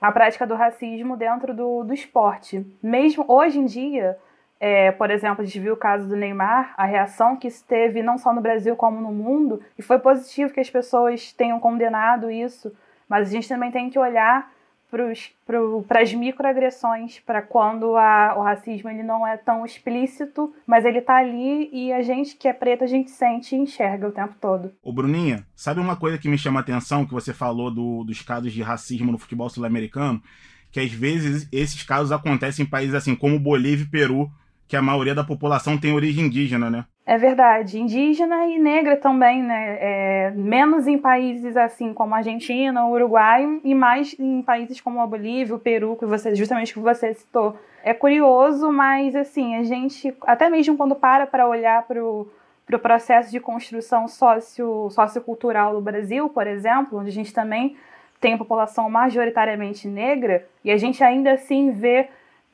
a 0.00 0.10
prática 0.10 0.44
do 0.44 0.56
racismo 0.56 1.16
dentro 1.16 1.54
do, 1.54 1.84
do 1.84 1.94
esporte. 1.94 2.66
Mesmo 2.82 3.24
hoje 3.28 3.60
em 3.60 3.64
dia, 3.64 4.18
é, 4.58 4.90
por 4.90 5.12
exemplo, 5.12 5.42
a 5.42 5.44
gente 5.44 5.60
viu 5.60 5.74
o 5.74 5.76
caso 5.76 6.08
do 6.08 6.16
Neymar, 6.16 6.74
a 6.76 6.84
reação 6.84 7.36
que 7.36 7.46
isso 7.46 7.64
teve 7.64 8.02
não 8.02 8.18
só 8.18 8.32
no 8.32 8.40
Brasil 8.40 8.74
como 8.74 9.00
no 9.00 9.12
mundo, 9.12 9.62
e 9.78 9.82
foi 9.82 10.00
positivo 10.00 10.52
que 10.52 10.58
as 10.58 10.68
pessoas 10.68 11.32
tenham 11.32 11.60
condenado 11.60 12.28
isso, 12.28 12.74
mas 13.08 13.28
a 13.28 13.30
gente 13.30 13.48
também 13.48 13.70
tem 13.70 13.90
que 13.90 13.98
olhar 13.98 14.50
para 14.92 16.02
as 16.02 16.12
microagressões, 16.12 17.18
para 17.20 17.40
quando 17.40 17.96
a, 17.96 18.34
o 18.36 18.42
racismo 18.42 18.90
ele 18.90 19.02
não 19.02 19.26
é 19.26 19.38
tão 19.38 19.64
explícito, 19.64 20.54
mas 20.66 20.84
ele 20.84 20.98
está 20.98 21.16
ali 21.16 21.70
e 21.72 21.92
a 21.92 22.02
gente 22.02 22.36
que 22.36 22.46
é 22.46 22.52
preto, 22.52 22.84
a 22.84 22.86
gente 22.86 23.10
sente 23.10 23.56
e 23.56 23.58
enxerga 23.58 24.06
o 24.06 24.12
tempo 24.12 24.34
todo. 24.38 24.70
Ô 24.82 24.92
Bruninha, 24.92 25.46
sabe 25.56 25.80
uma 25.80 25.96
coisa 25.96 26.18
que 26.18 26.28
me 26.28 26.36
chama 26.36 26.60
a 26.60 26.62
atenção, 26.62 27.06
que 27.06 27.14
você 27.14 27.32
falou 27.32 27.70
do, 27.70 28.04
dos 28.04 28.20
casos 28.20 28.52
de 28.52 28.60
racismo 28.60 29.10
no 29.10 29.18
futebol 29.18 29.48
sul-americano? 29.48 30.22
Que 30.70 30.80
às 30.80 30.92
vezes 30.92 31.48
esses 31.50 31.82
casos 31.82 32.12
acontecem 32.12 32.64
em 32.64 32.68
países 32.68 32.94
assim 32.94 33.14
como 33.14 33.38
Bolívia 33.38 33.84
e 33.84 33.90
Peru, 33.90 34.30
que 34.68 34.76
a 34.76 34.82
maioria 34.82 35.14
da 35.14 35.24
população 35.24 35.78
tem 35.78 35.92
origem 35.92 36.26
indígena, 36.26 36.70
né? 36.70 36.84
É 37.04 37.18
verdade, 37.18 37.80
indígena 37.80 38.46
e 38.46 38.58
negra 38.60 38.96
também, 38.96 39.42
né? 39.42 39.76
É, 39.80 40.30
menos 40.36 40.86
em 40.86 40.96
países 40.96 41.56
assim 41.56 41.92
como 41.92 42.14
a 42.14 42.18
Argentina, 42.18 42.84
o 42.86 42.92
Uruguai, 42.92 43.60
e 43.64 43.74
mais 43.74 44.14
em 44.18 44.40
países 44.40 44.80
como 44.80 45.00
a 45.00 45.06
Bolívia, 45.06 45.56
o 45.56 45.58
Peru, 45.58 45.96
que 45.96 46.06
você, 46.06 46.34
justamente 46.34 46.72
que 46.72 46.78
você 46.78 47.12
citou. 47.12 47.56
É 47.82 47.92
curioso, 47.92 48.70
mas 48.70 49.16
assim, 49.16 49.56
a 49.56 49.64
gente, 49.64 50.14
até 50.22 50.48
mesmo 50.48 50.76
quando 50.76 50.94
para 50.94 51.26
para 51.26 51.48
olhar 51.48 51.82
para 51.82 52.02
o 52.02 52.28
pro 52.64 52.78
processo 52.78 53.30
de 53.30 53.40
construção 53.40 54.06
socio, 54.06 54.88
sociocultural 54.90 55.74
do 55.74 55.80
Brasil, 55.80 56.28
por 56.28 56.46
exemplo, 56.46 57.00
onde 57.00 57.08
a 57.08 57.12
gente 57.12 57.34
também 57.34 57.76
tem 58.20 58.38
população 58.38 58.88
majoritariamente 58.88 59.88
negra, 59.88 60.46
e 60.64 60.70
a 60.70 60.76
gente 60.76 61.02
ainda 61.02 61.32
assim 61.32 61.72
vê 61.72 62.08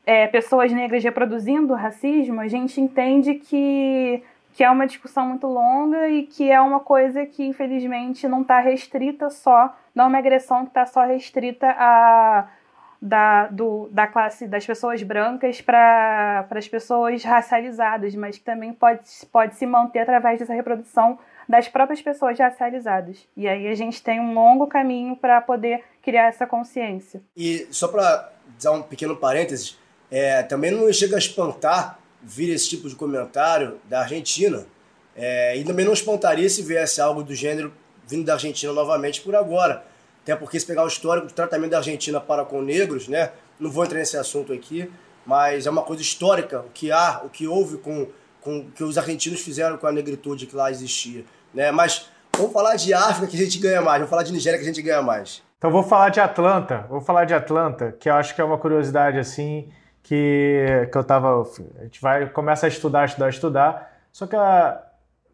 é, 0.07 0.27
pessoas 0.27 0.73
negras 0.73 1.05
reproduzindo 1.05 1.75
racismo, 1.75 2.41
a 2.41 2.49
gente 2.49 2.81
entende 2.81 3.35
que 3.35 4.23
que 4.59 4.65
é 4.65 4.71
uma 4.73 4.89
discussão 4.89 5.25
muito 5.25 5.47
longa 5.47 6.09
e 6.09 6.25
que 6.25 6.51
é 6.51 6.61
uma 6.61 6.81
coisa 6.81 7.25
que, 7.25 7.45
infelizmente, 7.45 8.27
não 8.27 8.43
está 8.43 8.59
restrita 8.59 9.31
só, 9.31 9.73
não 9.95 10.07
é 10.07 10.09
uma 10.09 10.19
agressão 10.19 10.65
que 10.65 10.71
está 10.71 10.85
só 10.85 11.07
restrita 11.07 11.69
a, 11.79 12.49
da, 13.01 13.47
do, 13.47 13.89
da 13.93 14.09
classe 14.09 14.49
das 14.49 14.67
pessoas 14.67 15.01
brancas 15.05 15.61
para 15.61 16.45
as 16.51 16.67
pessoas 16.67 17.23
racializadas, 17.23 18.17
mas 18.17 18.37
que 18.37 18.43
também 18.43 18.73
pode, 18.73 19.03
pode 19.31 19.55
se 19.55 19.65
manter 19.65 20.01
através 20.01 20.41
dessa 20.41 20.55
reprodução 20.55 21.21
das 21.49 21.69
próprias 21.69 22.03
pessoas 22.03 22.37
racializadas. 22.37 23.29
E 23.37 23.47
aí 23.47 23.69
a 23.69 23.77
gente 23.77 24.03
tem 24.03 24.19
um 24.19 24.35
longo 24.35 24.67
caminho 24.67 25.15
para 25.15 25.41
poder 25.41 25.85
criar 26.03 26.27
essa 26.27 26.49
consciência. 26.49 27.23
E 27.37 27.69
só 27.71 27.87
para 27.87 28.33
dar 28.61 28.73
um 28.73 28.83
pequeno 28.83 29.15
parênteses, 29.15 29.79
é, 30.11 30.43
também 30.43 30.73
não 30.73 30.93
chega 30.93 31.15
a 31.15 31.19
espantar 31.21 31.97
vir 32.23 32.51
esse 32.51 32.69
tipo 32.69 32.89
de 32.89 32.95
comentário 32.95 33.79
da 33.89 34.01
Argentina. 34.01 34.67
É, 35.17 35.57
e 35.57 35.65
também 35.65 35.85
não 35.85 35.93
espantaria 35.93 36.49
se 36.49 36.63
viesse 36.63 37.01
algo 37.01 37.23
do 37.23 37.35
gênero 37.35 37.73
vindo 38.07 38.25
da 38.25 38.35
Argentina 38.35 38.73
novamente 38.73 39.21
por 39.21 39.35
agora. 39.35 39.85
Até 40.23 40.37
porque 40.37 40.59
se 40.59 40.67
pegar 40.67 40.85
o 40.85 40.89
histórico 40.89 41.27
do 41.27 41.33
tratamento 41.33 41.71
da 41.71 41.79
Argentina 41.79 42.21
para 42.21 42.45
com 42.45 42.61
negros, 42.63 43.09
né? 43.09 43.31
Não 43.59 43.71
vou 43.71 43.85
entrar 43.85 43.99
nesse 43.99 44.17
assunto 44.17 44.53
aqui, 44.53 44.91
mas 45.25 45.67
é 45.67 45.71
uma 45.71 45.83
coisa 45.83 46.03
histórica 46.03 46.61
o 46.61 46.71
que 46.73 46.93
há, 46.93 47.23
o 47.25 47.29
que 47.29 47.47
houve 47.47 47.79
com, 47.79 48.07
com 48.41 48.61
o 48.61 48.65
que 48.71 48.85
os 48.85 48.97
argentinos 48.97 49.41
fizeram 49.41 49.77
com 49.77 49.87
a 49.87 49.93
negritude 49.93 50.47
que 50.47 50.55
lá 50.55 50.71
existia. 50.71 51.25
Né? 51.53 51.71
Mas 51.71 52.09
vamos 52.37 52.53
falar 52.53 52.77
de 52.77 52.95
África 52.95 53.27
que 53.27 53.37
a 53.37 53.45
gente 53.45 53.59
ganha 53.59 53.81
mais, 53.81 53.99
vamos 53.99 54.11
falar 54.11 54.23
de 54.23 54.33
Nigéria 54.33 54.59
que 54.59 54.65
a 54.65 54.69
gente 54.69 54.83
ganha 54.83 55.03
mais. 55.03 55.43
Então 55.59 55.71
vou 55.71 55.83
falar 55.83 56.11
de 56.11 56.21
Atlanta, 56.21 56.87
vou 56.89 57.01
falar 57.01 57.25
de 57.25 57.35
Atlanta, 57.35 57.93
que 57.99 58.09
eu 58.09 58.15
acho 58.15 58.35
que 58.35 58.41
é 58.41 58.45
uma 58.45 58.59
curiosidade 58.59 59.19
assim 59.19 59.69
que, 60.03 60.89
que 60.91 60.99
eu 60.99 61.05
tava. 61.05 61.43
A 61.79 61.83
gente 61.85 62.01
vai, 62.01 62.27
começa 62.27 62.67
a 62.67 62.69
estudar, 62.69 63.05
estudar, 63.05 63.29
estudar. 63.29 63.93
Só 64.13 64.27
que 64.27 64.37
a, 64.37 64.81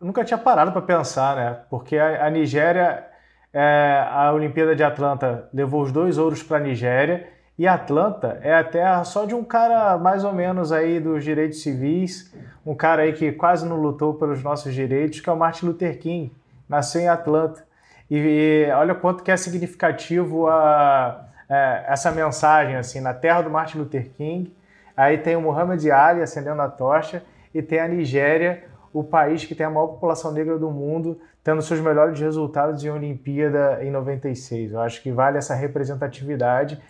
eu 0.00 0.06
nunca 0.06 0.24
tinha 0.24 0.38
parado 0.38 0.72
para 0.72 0.82
pensar, 0.82 1.36
né? 1.36 1.58
Porque 1.70 1.96
a, 1.96 2.26
a 2.26 2.30
Nigéria, 2.30 3.04
é, 3.52 4.04
a 4.10 4.32
Olimpíada 4.32 4.74
de 4.74 4.82
Atlanta 4.82 5.48
levou 5.52 5.82
os 5.82 5.92
dois 5.92 6.18
ouros 6.18 6.42
para 6.42 6.58
a 6.58 6.60
Nigéria. 6.60 7.28
E 7.56 7.68
Atlanta 7.68 8.38
é 8.42 8.52
a 8.52 8.64
terra 8.64 9.04
só 9.04 9.24
de 9.24 9.34
um 9.34 9.44
cara 9.44 9.96
mais 9.96 10.24
ou 10.24 10.32
menos 10.32 10.72
aí 10.72 10.98
dos 10.98 11.22
direitos 11.22 11.62
civis, 11.62 12.34
um 12.66 12.74
cara 12.74 13.02
aí 13.02 13.12
que 13.12 13.30
quase 13.30 13.64
não 13.64 13.76
lutou 13.76 14.14
pelos 14.14 14.42
nossos 14.42 14.74
direitos, 14.74 15.20
que 15.20 15.30
é 15.30 15.32
o 15.32 15.36
Martin 15.36 15.66
Luther 15.66 15.98
King. 16.00 16.32
Nasceu 16.68 17.02
em 17.02 17.08
Atlanta. 17.08 17.64
E, 18.10 18.16
e 18.16 18.72
olha 18.72 18.94
quanto 18.94 19.22
que 19.22 19.30
é 19.30 19.36
significativo 19.36 20.48
a, 20.48 21.24
é, 21.48 21.84
essa 21.88 22.10
mensagem 22.10 22.76
assim 22.76 23.00
na 23.00 23.14
terra 23.14 23.42
do 23.42 23.50
Martin 23.50 23.78
Luther 23.78 24.10
King 24.10 24.52
Aí 24.96 25.18
tem 25.18 25.36
o 25.36 25.40
Muhammad 25.40 25.84
Ali 25.90 26.22
acendendo 26.22 26.62
a 26.62 26.68
tocha 26.68 27.22
e 27.52 27.60
tem 27.60 27.80
a 27.80 27.88
Nigéria, 27.88 28.64
o 28.92 29.02
país 29.02 29.44
que 29.44 29.54
tem 29.54 29.66
a 29.66 29.70
maior 29.70 29.88
população 29.88 30.32
negra 30.32 30.56
do 30.56 30.70
mundo, 30.70 31.20
tendo 31.42 31.60
seus 31.62 31.80
melhores 31.80 32.18
resultados 32.18 32.84
em 32.84 32.90
Olimpíada 32.90 33.80
em 33.82 33.90
96. 33.90 34.72
Eu 34.72 34.80
acho 34.80 35.02
que 35.02 35.10
vale 35.10 35.36
essa 35.36 35.54
representatividade. 35.54 36.80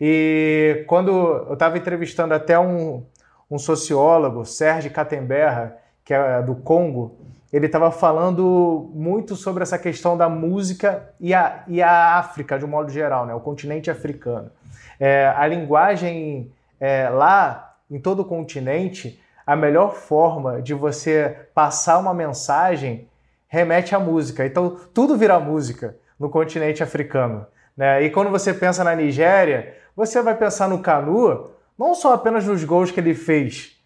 E 0.00 0.84
quando 0.86 1.10
eu 1.10 1.54
estava 1.54 1.78
entrevistando 1.78 2.34
até 2.34 2.58
um, 2.58 3.04
um 3.50 3.58
sociólogo, 3.58 4.44
Sérgio 4.44 4.90
Katemberra, 4.90 5.78
que 6.04 6.12
é 6.12 6.42
do 6.42 6.54
Congo, 6.56 7.16
ele 7.54 7.66
estava 7.66 7.88
falando 7.92 8.90
muito 8.92 9.36
sobre 9.36 9.62
essa 9.62 9.78
questão 9.78 10.16
da 10.16 10.28
música 10.28 11.08
e 11.20 11.32
a, 11.32 11.62
e 11.68 11.80
a 11.80 12.18
África, 12.18 12.58
de 12.58 12.64
um 12.64 12.68
modo 12.68 12.90
geral, 12.90 13.26
né? 13.26 13.32
o 13.32 13.38
continente 13.38 13.88
africano. 13.88 14.50
É, 14.98 15.32
a 15.36 15.46
linguagem 15.46 16.50
é, 16.80 17.08
lá 17.08 17.76
em 17.88 18.00
todo 18.00 18.22
o 18.22 18.24
continente, 18.24 19.20
a 19.46 19.54
melhor 19.54 19.94
forma 19.94 20.60
de 20.60 20.74
você 20.74 21.46
passar 21.54 22.00
uma 22.00 22.12
mensagem 22.12 23.06
remete 23.46 23.94
à 23.94 24.00
música. 24.00 24.44
Então, 24.44 24.76
tudo 24.92 25.16
vira 25.16 25.38
música 25.38 25.94
no 26.18 26.28
continente 26.28 26.82
africano. 26.82 27.46
Né? 27.76 28.02
E 28.02 28.10
quando 28.10 28.30
você 28.30 28.52
pensa 28.52 28.82
na 28.82 28.96
Nigéria, 28.96 29.76
você 29.94 30.20
vai 30.20 30.34
pensar 30.34 30.68
no 30.68 30.80
Canu, 30.80 31.52
não 31.78 31.94
só 31.94 32.14
apenas 32.14 32.44
nos 32.44 32.64
gols 32.64 32.90
que 32.90 32.98
ele 32.98 33.14
fez, 33.14 33.80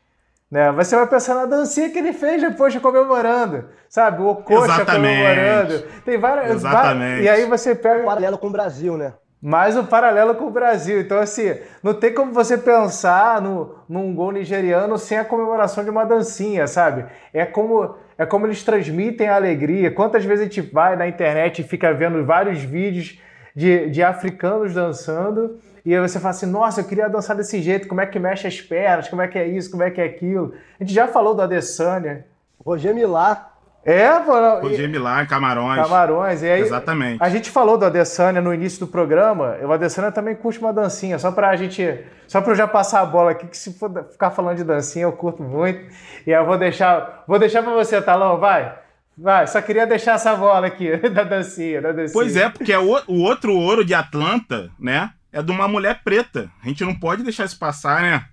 né? 0.50 0.72
Você 0.72 0.96
vai 0.96 1.06
pensar 1.06 1.34
na 1.34 1.46
dancinha 1.46 1.90
que 1.90 1.98
ele 1.98 2.12
fez 2.12 2.40
depois 2.40 2.72
de 2.72 2.80
comemorando, 2.80 3.66
sabe? 3.88 4.22
O 4.22 4.34
Coxa 4.36 4.84
comemorando. 4.84 5.84
Tem 6.04 6.18
várias. 6.18 6.56
Exatamente. 6.56 7.22
E 7.22 7.28
aí 7.28 7.44
você 7.44 7.74
pega. 7.74 8.04
Paralelo 8.04 8.38
com 8.38 8.46
o 8.46 8.50
Brasil, 8.50 8.96
né? 8.96 9.12
mais 9.40 9.76
o 9.76 9.80
um 9.80 9.86
paralelo 9.86 10.34
com 10.34 10.46
o 10.46 10.50
Brasil. 10.50 11.00
Então, 11.00 11.18
assim, 11.18 11.54
não 11.82 11.94
tem 11.94 12.12
como 12.12 12.32
você 12.32 12.58
pensar 12.58 13.40
no, 13.40 13.76
num 13.88 14.14
gol 14.14 14.32
nigeriano 14.32 14.98
sem 14.98 15.16
a 15.16 15.24
comemoração 15.24 15.84
de 15.84 15.90
uma 15.90 16.04
dancinha, 16.04 16.66
sabe? 16.66 17.06
É 17.32 17.46
como, 17.46 17.94
é 18.16 18.26
como 18.26 18.46
eles 18.46 18.64
transmitem 18.64 19.28
a 19.28 19.36
alegria. 19.36 19.92
Quantas 19.92 20.24
vezes 20.24 20.40
a 20.40 20.44
gente 20.44 20.60
vai 20.60 20.96
na 20.96 21.06
internet 21.06 21.60
e 21.60 21.64
fica 21.64 21.92
vendo 21.92 22.24
vários 22.24 22.62
vídeos 22.62 23.20
de, 23.54 23.88
de 23.90 24.02
africanos 24.02 24.74
dançando 24.74 25.58
e 25.84 25.94
aí 25.94 26.00
você 26.00 26.18
fala 26.18 26.30
assim, 26.30 26.46
nossa, 26.46 26.80
eu 26.80 26.84
queria 26.84 27.08
dançar 27.08 27.36
desse 27.36 27.60
jeito, 27.60 27.88
como 27.88 28.00
é 28.00 28.06
que 28.06 28.18
mexe 28.18 28.46
as 28.46 28.60
pernas, 28.60 29.08
como 29.08 29.22
é 29.22 29.28
que 29.28 29.38
é 29.38 29.46
isso, 29.46 29.70
como 29.70 29.82
é 29.82 29.90
que 29.90 30.00
é 30.00 30.04
aquilo. 30.04 30.54
A 30.78 30.84
gente 30.84 30.94
já 30.94 31.06
falou 31.08 31.34
do 31.34 31.42
Adesanya. 31.42 32.26
Roger 32.64 32.94
Milá 32.94 33.48
é, 33.84 34.18
mano. 34.18 34.60
Roger 34.60 34.86
Milá, 34.86 35.24
Camarões. 35.24 35.80
Camarões. 35.82 36.42
E 36.42 36.50
aí, 36.50 36.60
Exatamente. 36.60 37.22
A 37.22 37.30
gente 37.30 37.50
falou 37.50 37.78
do 37.78 37.86
Adesanya 37.86 38.38
no 38.38 38.52
início 38.52 38.80
do 38.80 38.86
programa. 38.86 39.56
O 39.62 39.72
Adesanya 39.72 40.12
também 40.12 40.34
curte 40.34 40.58
uma 40.58 40.74
dancinha. 40.74 41.18
Só 41.18 41.32
pra 41.32 41.56
gente. 41.56 41.98
Só 42.26 42.42
pra 42.42 42.52
eu 42.52 42.56
já 42.56 42.68
passar 42.68 43.00
a 43.00 43.06
bola 43.06 43.30
aqui, 43.30 43.46
que 43.46 43.56
se 43.56 43.72
for 43.78 43.90
ficar 44.10 44.30
falando 44.30 44.58
de 44.58 44.64
dancinha, 44.64 45.04
eu 45.04 45.12
curto 45.12 45.42
muito. 45.42 45.90
E 46.26 46.30
eu 46.30 46.44
vou 46.44 46.58
deixar. 46.58 47.24
Vou 47.26 47.38
deixar 47.38 47.62
pra 47.62 47.72
você, 47.72 48.02
Talão, 48.02 48.38
vai. 48.38 48.74
Vai, 49.16 49.46
só 49.48 49.60
queria 49.60 49.84
deixar 49.84 50.12
essa 50.12 50.36
bola 50.36 50.66
aqui, 50.66 50.96
da 51.10 51.24
dancinha, 51.24 51.82
da 51.82 51.90
dancinha. 51.90 52.12
Pois 52.12 52.36
é, 52.36 52.48
porque 52.48 52.72
é 52.72 52.78
o, 52.78 53.00
o 53.08 53.22
outro 53.22 53.52
ouro 53.52 53.84
de 53.84 53.92
Atlanta, 53.92 54.70
né? 54.78 55.10
É 55.38 55.42
de 55.42 55.52
uma 55.52 55.68
mulher 55.68 56.02
preta. 56.02 56.50
A 56.60 56.66
gente 56.66 56.84
não 56.84 56.92
pode 56.92 57.22
deixar 57.22 57.44
isso 57.44 57.56
passar, 57.56 58.02
né? 58.02 58.26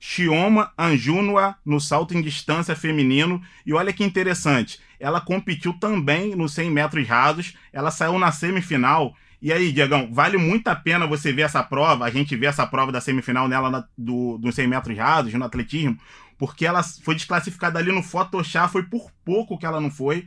Chioma 0.00 0.72
Anjunua 0.78 1.54
no 1.62 1.78
salto 1.78 2.16
em 2.16 2.22
distância 2.22 2.74
feminino. 2.74 3.42
E 3.66 3.74
olha 3.74 3.92
que 3.92 4.02
interessante, 4.02 4.80
ela 4.98 5.20
competiu 5.20 5.74
também 5.74 6.34
nos 6.34 6.54
100 6.54 6.70
metros 6.70 7.06
rasos, 7.06 7.54
ela 7.70 7.90
saiu 7.90 8.18
na 8.18 8.32
semifinal. 8.32 9.14
E 9.42 9.52
aí, 9.52 9.70
Diegão, 9.70 10.08
vale 10.10 10.38
muito 10.38 10.68
a 10.68 10.74
pena 10.74 11.06
você 11.06 11.34
ver 11.34 11.42
essa 11.42 11.62
prova, 11.62 12.06
a 12.06 12.10
gente 12.10 12.34
ver 12.34 12.46
essa 12.46 12.66
prova 12.66 12.90
da 12.90 13.02
semifinal 13.02 13.46
nela 13.46 13.70
na, 13.70 13.84
do, 13.98 14.38
dos 14.38 14.54
100 14.54 14.68
metros 14.68 14.96
rasos, 14.96 15.34
no 15.34 15.44
atletismo, 15.44 15.98
porque 16.38 16.64
ela 16.64 16.82
foi 16.82 17.14
desclassificada 17.14 17.78
ali 17.78 17.92
no 17.92 18.02
Photoshop, 18.02 18.72
foi 18.72 18.84
por 18.84 19.10
pouco 19.22 19.58
que 19.58 19.66
ela 19.66 19.82
não 19.82 19.90
foi 19.90 20.26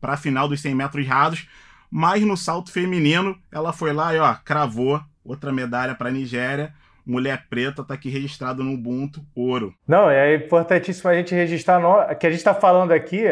para 0.00 0.14
a 0.14 0.16
final 0.16 0.48
dos 0.48 0.60
100 0.60 0.74
metros 0.74 1.06
rasos, 1.06 1.46
mas 1.88 2.24
no 2.24 2.36
salto 2.36 2.72
feminino 2.72 3.38
ela 3.52 3.72
foi 3.72 3.92
lá 3.92 4.12
e 4.12 4.18
ó, 4.18 4.34
cravou 4.34 5.00
outra 5.24 5.52
medalha 5.52 5.94
para 5.94 6.08
a 6.08 6.12
Nigéria 6.12 6.72
mulher 7.10 7.46
preta 7.48 7.82
tá 7.82 7.94
aqui 7.94 8.08
registrado 8.08 8.62
no 8.62 8.74
Ubuntu 8.74 9.20
ouro. 9.34 9.74
Não, 9.86 10.08
é 10.10 10.34
importantíssimo 10.34 11.10
a 11.10 11.14
gente 11.14 11.34
registrar 11.34 11.80
no... 11.80 12.14
que 12.14 12.26
a 12.26 12.30
gente 12.30 12.38
está 12.38 12.54
falando 12.54 12.92
aqui 12.92 13.24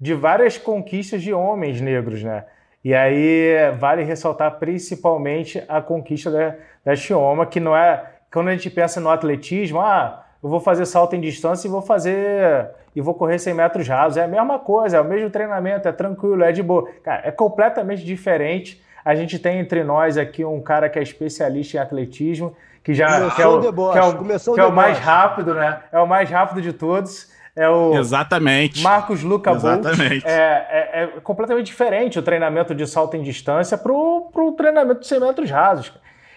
de 0.00 0.14
várias 0.14 0.56
conquistas 0.56 1.22
de 1.22 1.32
homens 1.32 1.80
negros, 1.80 2.22
né? 2.22 2.44
E 2.84 2.94
aí 2.94 3.72
vale 3.78 4.02
ressaltar 4.04 4.58
principalmente 4.58 5.62
a 5.68 5.82
conquista 5.82 6.30
da, 6.30 6.54
da 6.84 6.96
Chioma, 6.96 7.44
que 7.44 7.58
não 7.58 7.76
é 7.76 8.14
quando 8.32 8.48
a 8.48 8.52
gente 8.52 8.70
pensa 8.70 9.00
no 9.00 9.10
atletismo, 9.10 9.80
ah, 9.80 10.24
eu 10.42 10.48
vou 10.48 10.60
fazer 10.60 10.86
salto 10.86 11.16
em 11.16 11.20
distância 11.20 11.66
e 11.66 11.70
vou 11.70 11.82
fazer 11.82 12.70
e 12.94 13.00
vou 13.00 13.14
correr 13.14 13.38
100 13.38 13.54
metros 13.54 13.88
rasos. 13.88 14.16
É 14.16 14.24
a 14.24 14.28
mesma 14.28 14.58
coisa, 14.58 14.98
é 14.98 15.00
o 15.00 15.04
mesmo 15.04 15.28
treinamento, 15.30 15.88
é 15.88 15.92
tranquilo, 15.92 16.42
é 16.44 16.52
de 16.52 16.62
boa. 16.62 16.88
Cara, 17.02 17.22
é 17.26 17.32
completamente 17.32 18.04
diferente. 18.04 18.80
A 19.08 19.14
gente 19.14 19.38
tem 19.38 19.58
entre 19.58 19.82
nós 19.82 20.18
aqui 20.18 20.44
um 20.44 20.60
cara 20.60 20.86
que 20.86 20.98
é 20.98 21.02
especialista 21.02 21.78
em 21.78 21.80
atletismo 21.80 22.54
que 22.84 22.92
já 22.92 23.30
que 23.30 23.40
é 23.40 23.46
o, 23.46 23.58
deboche, 23.58 23.92
que 23.92 23.98
é 23.98 24.02
o, 24.02 24.54
que 24.54 24.60
é 24.60 24.64
o 24.66 24.70
mais 24.70 24.98
rápido, 24.98 25.54
né? 25.54 25.80
É 25.90 25.98
o 25.98 26.06
mais 26.06 26.28
rápido 26.28 26.60
de 26.60 26.74
todos. 26.74 27.32
É 27.56 27.66
o 27.70 27.94
Exatamente. 27.94 28.82
Marcos 28.82 29.22
Luca 29.22 29.52
Exatamente. 29.52 30.26
É, 30.28 30.30
é, 30.30 31.02
é, 31.04 31.06
completamente 31.22 31.64
diferente 31.64 32.18
o 32.18 32.22
treinamento 32.22 32.74
de 32.74 32.86
salto 32.86 33.16
em 33.16 33.22
distância 33.22 33.78
para 33.78 33.90
o 33.90 34.54
treinamento 34.54 35.00
de 35.00 35.06
100 35.06 35.20
metros 35.20 35.50
rasos. 35.50 35.90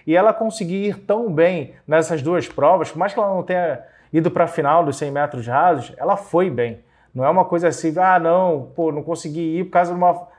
E 0.07 0.15
ela 0.15 0.33
conseguir 0.33 0.87
ir 0.87 0.99
tão 0.99 1.29
bem 1.29 1.73
nessas 1.85 2.21
duas 2.21 2.47
provas, 2.47 2.89
por 2.89 2.99
mais 2.99 3.13
que 3.13 3.19
ela 3.19 3.33
não 3.35 3.43
tenha 3.43 3.81
ido 4.13 4.31
para 4.31 4.45
a 4.45 4.47
final 4.47 4.85
dos 4.85 4.95
100 4.95 5.11
metros 5.11 5.45
rasos, 5.45 5.93
ela 5.97 6.15
foi 6.15 6.49
bem. 6.49 6.79
Não 7.13 7.25
é 7.25 7.29
uma 7.29 7.43
coisa 7.43 7.67
assim, 7.67 7.93
ah, 7.99 8.17
não, 8.17 8.71
pô, 8.73 8.93
não 8.93 9.03
consegui 9.03 9.57
ir 9.59 9.65
por 9.65 9.71
causa 9.71 9.91
de 9.91 9.97
uma. 9.97 10.30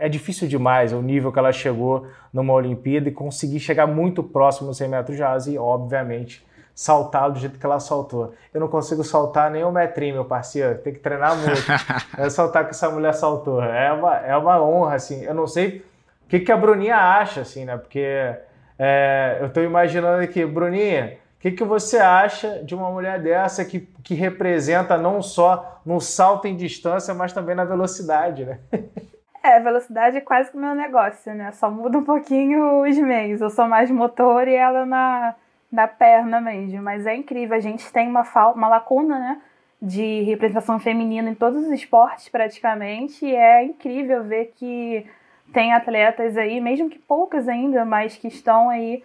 É 0.00 0.08
difícil 0.08 0.48
demais 0.48 0.92
o 0.92 1.02
nível 1.02 1.30
que 1.30 1.38
ela 1.38 1.52
chegou 1.52 2.06
numa 2.32 2.54
Olimpíada 2.54 3.08
e 3.08 3.12
conseguir 3.12 3.60
chegar 3.60 3.86
muito 3.86 4.22
próximo 4.22 4.68
no 4.68 4.74
100 4.74 4.88
metros 4.88 5.16
de 5.16 5.22
asa 5.22 5.50
e, 5.50 5.58
obviamente, 5.58 6.44
saltar 6.74 7.30
do 7.30 7.38
jeito 7.38 7.58
que 7.58 7.66
ela 7.66 7.78
saltou. 7.78 8.32
Eu 8.54 8.60
não 8.60 8.68
consigo 8.68 9.04
saltar 9.04 9.50
nem 9.50 9.62
um 9.62 9.70
metrinho, 9.70 10.14
meu 10.14 10.24
parceiro. 10.24 10.78
Tem 10.78 10.94
que 10.94 11.00
treinar 11.00 11.36
muito. 11.36 11.60
é 12.16 12.30
saltar 12.30 12.64
que 12.64 12.70
essa 12.70 12.88
mulher 12.88 13.12
saltou. 13.12 13.62
É 13.62 13.92
uma, 13.92 14.16
é 14.16 14.34
uma 14.34 14.62
honra, 14.62 14.94
assim. 14.94 15.22
Eu 15.22 15.34
não 15.34 15.46
sei 15.46 15.84
o 16.24 16.28
que, 16.28 16.40
que 16.40 16.50
a 16.50 16.56
Bruninha 16.56 16.96
acha, 16.96 17.42
assim, 17.42 17.66
né? 17.66 17.76
Porque 17.76 18.34
é, 18.78 19.36
eu 19.40 19.48
estou 19.48 19.62
imaginando 19.62 20.22
aqui, 20.22 20.46
Bruninha, 20.46 21.18
o 21.36 21.40
que, 21.40 21.50
que 21.50 21.64
você 21.64 21.98
acha 21.98 22.64
de 22.64 22.74
uma 22.74 22.90
mulher 22.90 23.20
dessa 23.20 23.62
que, 23.62 23.80
que 24.02 24.14
representa 24.14 24.96
não 24.96 25.20
só 25.20 25.82
no 25.84 26.00
salto 26.00 26.46
em 26.46 26.56
distância, 26.56 27.12
mas 27.12 27.34
também 27.34 27.54
na 27.54 27.64
velocidade, 27.64 28.46
né? 28.46 28.58
É, 29.42 29.58
velocidade 29.58 30.18
é 30.18 30.20
quase 30.20 30.50
que 30.50 30.56
o 30.56 30.60
meu 30.60 30.74
negócio, 30.74 31.34
né? 31.34 31.50
Só 31.52 31.70
muda 31.70 31.98
um 31.98 32.04
pouquinho 32.04 32.82
os 32.82 32.98
meios. 32.98 33.40
Eu 33.40 33.48
sou 33.48 33.66
mais 33.66 33.90
motor 33.90 34.46
e 34.46 34.54
ela 34.54 34.84
na, 34.84 35.34
na 35.72 35.88
perna 35.88 36.40
mesmo. 36.40 36.82
Mas 36.82 37.06
é 37.06 37.16
incrível. 37.16 37.56
A 37.56 37.60
gente 37.60 37.90
tem 37.90 38.06
uma, 38.06 38.22
uma 38.54 38.68
lacuna, 38.68 39.18
né? 39.18 39.42
De 39.80 40.22
representação 40.22 40.78
feminina 40.78 41.30
em 41.30 41.34
todos 41.34 41.64
os 41.64 41.72
esportes, 41.72 42.28
praticamente. 42.28 43.24
E 43.24 43.34
é 43.34 43.64
incrível 43.64 44.22
ver 44.24 44.52
que 44.56 45.06
tem 45.54 45.72
atletas 45.72 46.36
aí, 46.36 46.60
mesmo 46.60 46.90
que 46.90 46.98
poucas 46.98 47.48
ainda, 47.48 47.84
mas 47.84 48.16
que 48.16 48.28
estão 48.28 48.68
aí 48.68 49.02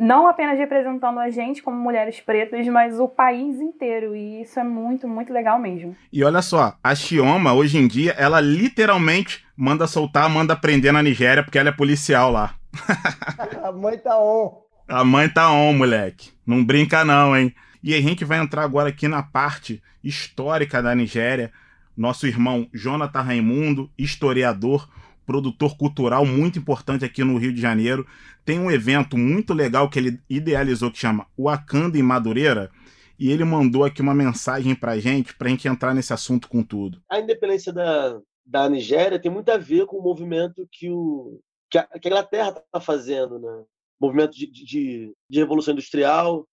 não 0.00 0.26
apenas 0.26 0.58
representando 0.58 1.18
a 1.18 1.28
gente 1.28 1.62
como 1.62 1.76
mulheres 1.76 2.18
pretas, 2.20 2.66
mas 2.68 2.98
o 2.98 3.06
país 3.06 3.60
inteiro. 3.60 4.16
E 4.16 4.40
isso 4.40 4.58
é 4.58 4.64
muito, 4.64 5.06
muito 5.06 5.30
legal 5.30 5.58
mesmo. 5.58 5.94
E 6.10 6.24
olha 6.24 6.40
só, 6.40 6.74
a 6.82 6.94
Xioma, 6.94 7.52
hoje 7.52 7.76
em 7.76 7.86
dia, 7.86 8.12
ela 8.12 8.40
literalmente 8.40 9.44
manda 9.54 9.86
soltar, 9.86 10.28
manda 10.30 10.56
prender 10.56 10.90
na 10.90 11.02
Nigéria, 11.02 11.42
porque 11.44 11.58
ela 11.58 11.68
é 11.68 11.72
policial 11.72 12.32
lá. 12.32 12.54
a 13.62 13.70
mãe 13.70 13.98
tá 13.98 14.18
on. 14.18 14.62
A 14.88 15.04
mãe 15.04 15.28
tá 15.28 15.52
on, 15.52 15.74
moleque. 15.74 16.32
Não 16.46 16.64
brinca 16.64 17.04
não, 17.04 17.36
hein? 17.36 17.54
E 17.82 17.94
a 17.94 18.00
gente 18.00 18.24
vai 18.24 18.38
entrar 18.38 18.64
agora 18.64 18.88
aqui 18.88 19.06
na 19.06 19.22
parte 19.22 19.82
histórica 20.02 20.82
da 20.82 20.94
Nigéria. 20.94 21.52
Nosso 21.94 22.26
irmão 22.26 22.66
Jonathan 22.72 23.20
Raimundo, 23.20 23.90
historiador, 23.98 24.88
produtor 25.30 25.76
cultural 25.76 26.26
muito 26.26 26.58
importante 26.58 27.04
aqui 27.04 27.22
no 27.22 27.38
Rio 27.38 27.54
de 27.54 27.60
Janeiro. 27.60 28.04
Tem 28.44 28.58
um 28.58 28.68
evento 28.68 29.16
muito 29.16 29.54
legal 29.54 29.88
que 29.88 29.96
ele 29.96 30.20
idealizou 30.28 30.90
que 30.90 30.98
chama 30.98 31.28
Wakanda 31.38 31.96
em 31.96 32.02
Madureira. 32.02 32.68
E 33.16 33.30
ele 33.30 33.44
mandou 33.44 33.84
aqui 33.84 34.02
uma 34.02 34.12
mensagem 34.12 34.74
pra 34.74 34.98
gente, 34.98 35.36
pra 35.36 35.48
gente 35.48 35.68
entrar 35.68 35.94
nesse 35.94 36.12
assunto 36.12 36.48
com 36.48 36.64
tudo. 36.64 37.00
A 37.08 37.20
independência 37.20 37.72
da, 37.72 38.20
da 38.44 38.68
Nigéria 38.68 39.20
tem 39.20 39.30
muito 39.30 39.50
a 39.50 39.56
ver 39.56 39.86
com 39.86 39.98
o 39.98 40.02
movimento 40.02 40.66
que, 40.72 40.90
o, 40.90 41.38
que, 41.70 41.78
a, 41.78 41.84
que 41.86 42.08
a 42.08 42.10
Inglaterra 42.10 42.48
está 42.48 42.80
fazendo, 42.80 43.38
né? 43.38 43.64
Movimento 44.00 44.32
de, 44.32 44.50
de, 44.50 45.12
de, 45.30 45.38
revolução 45.38 45.72
industrial. 45.74 46.44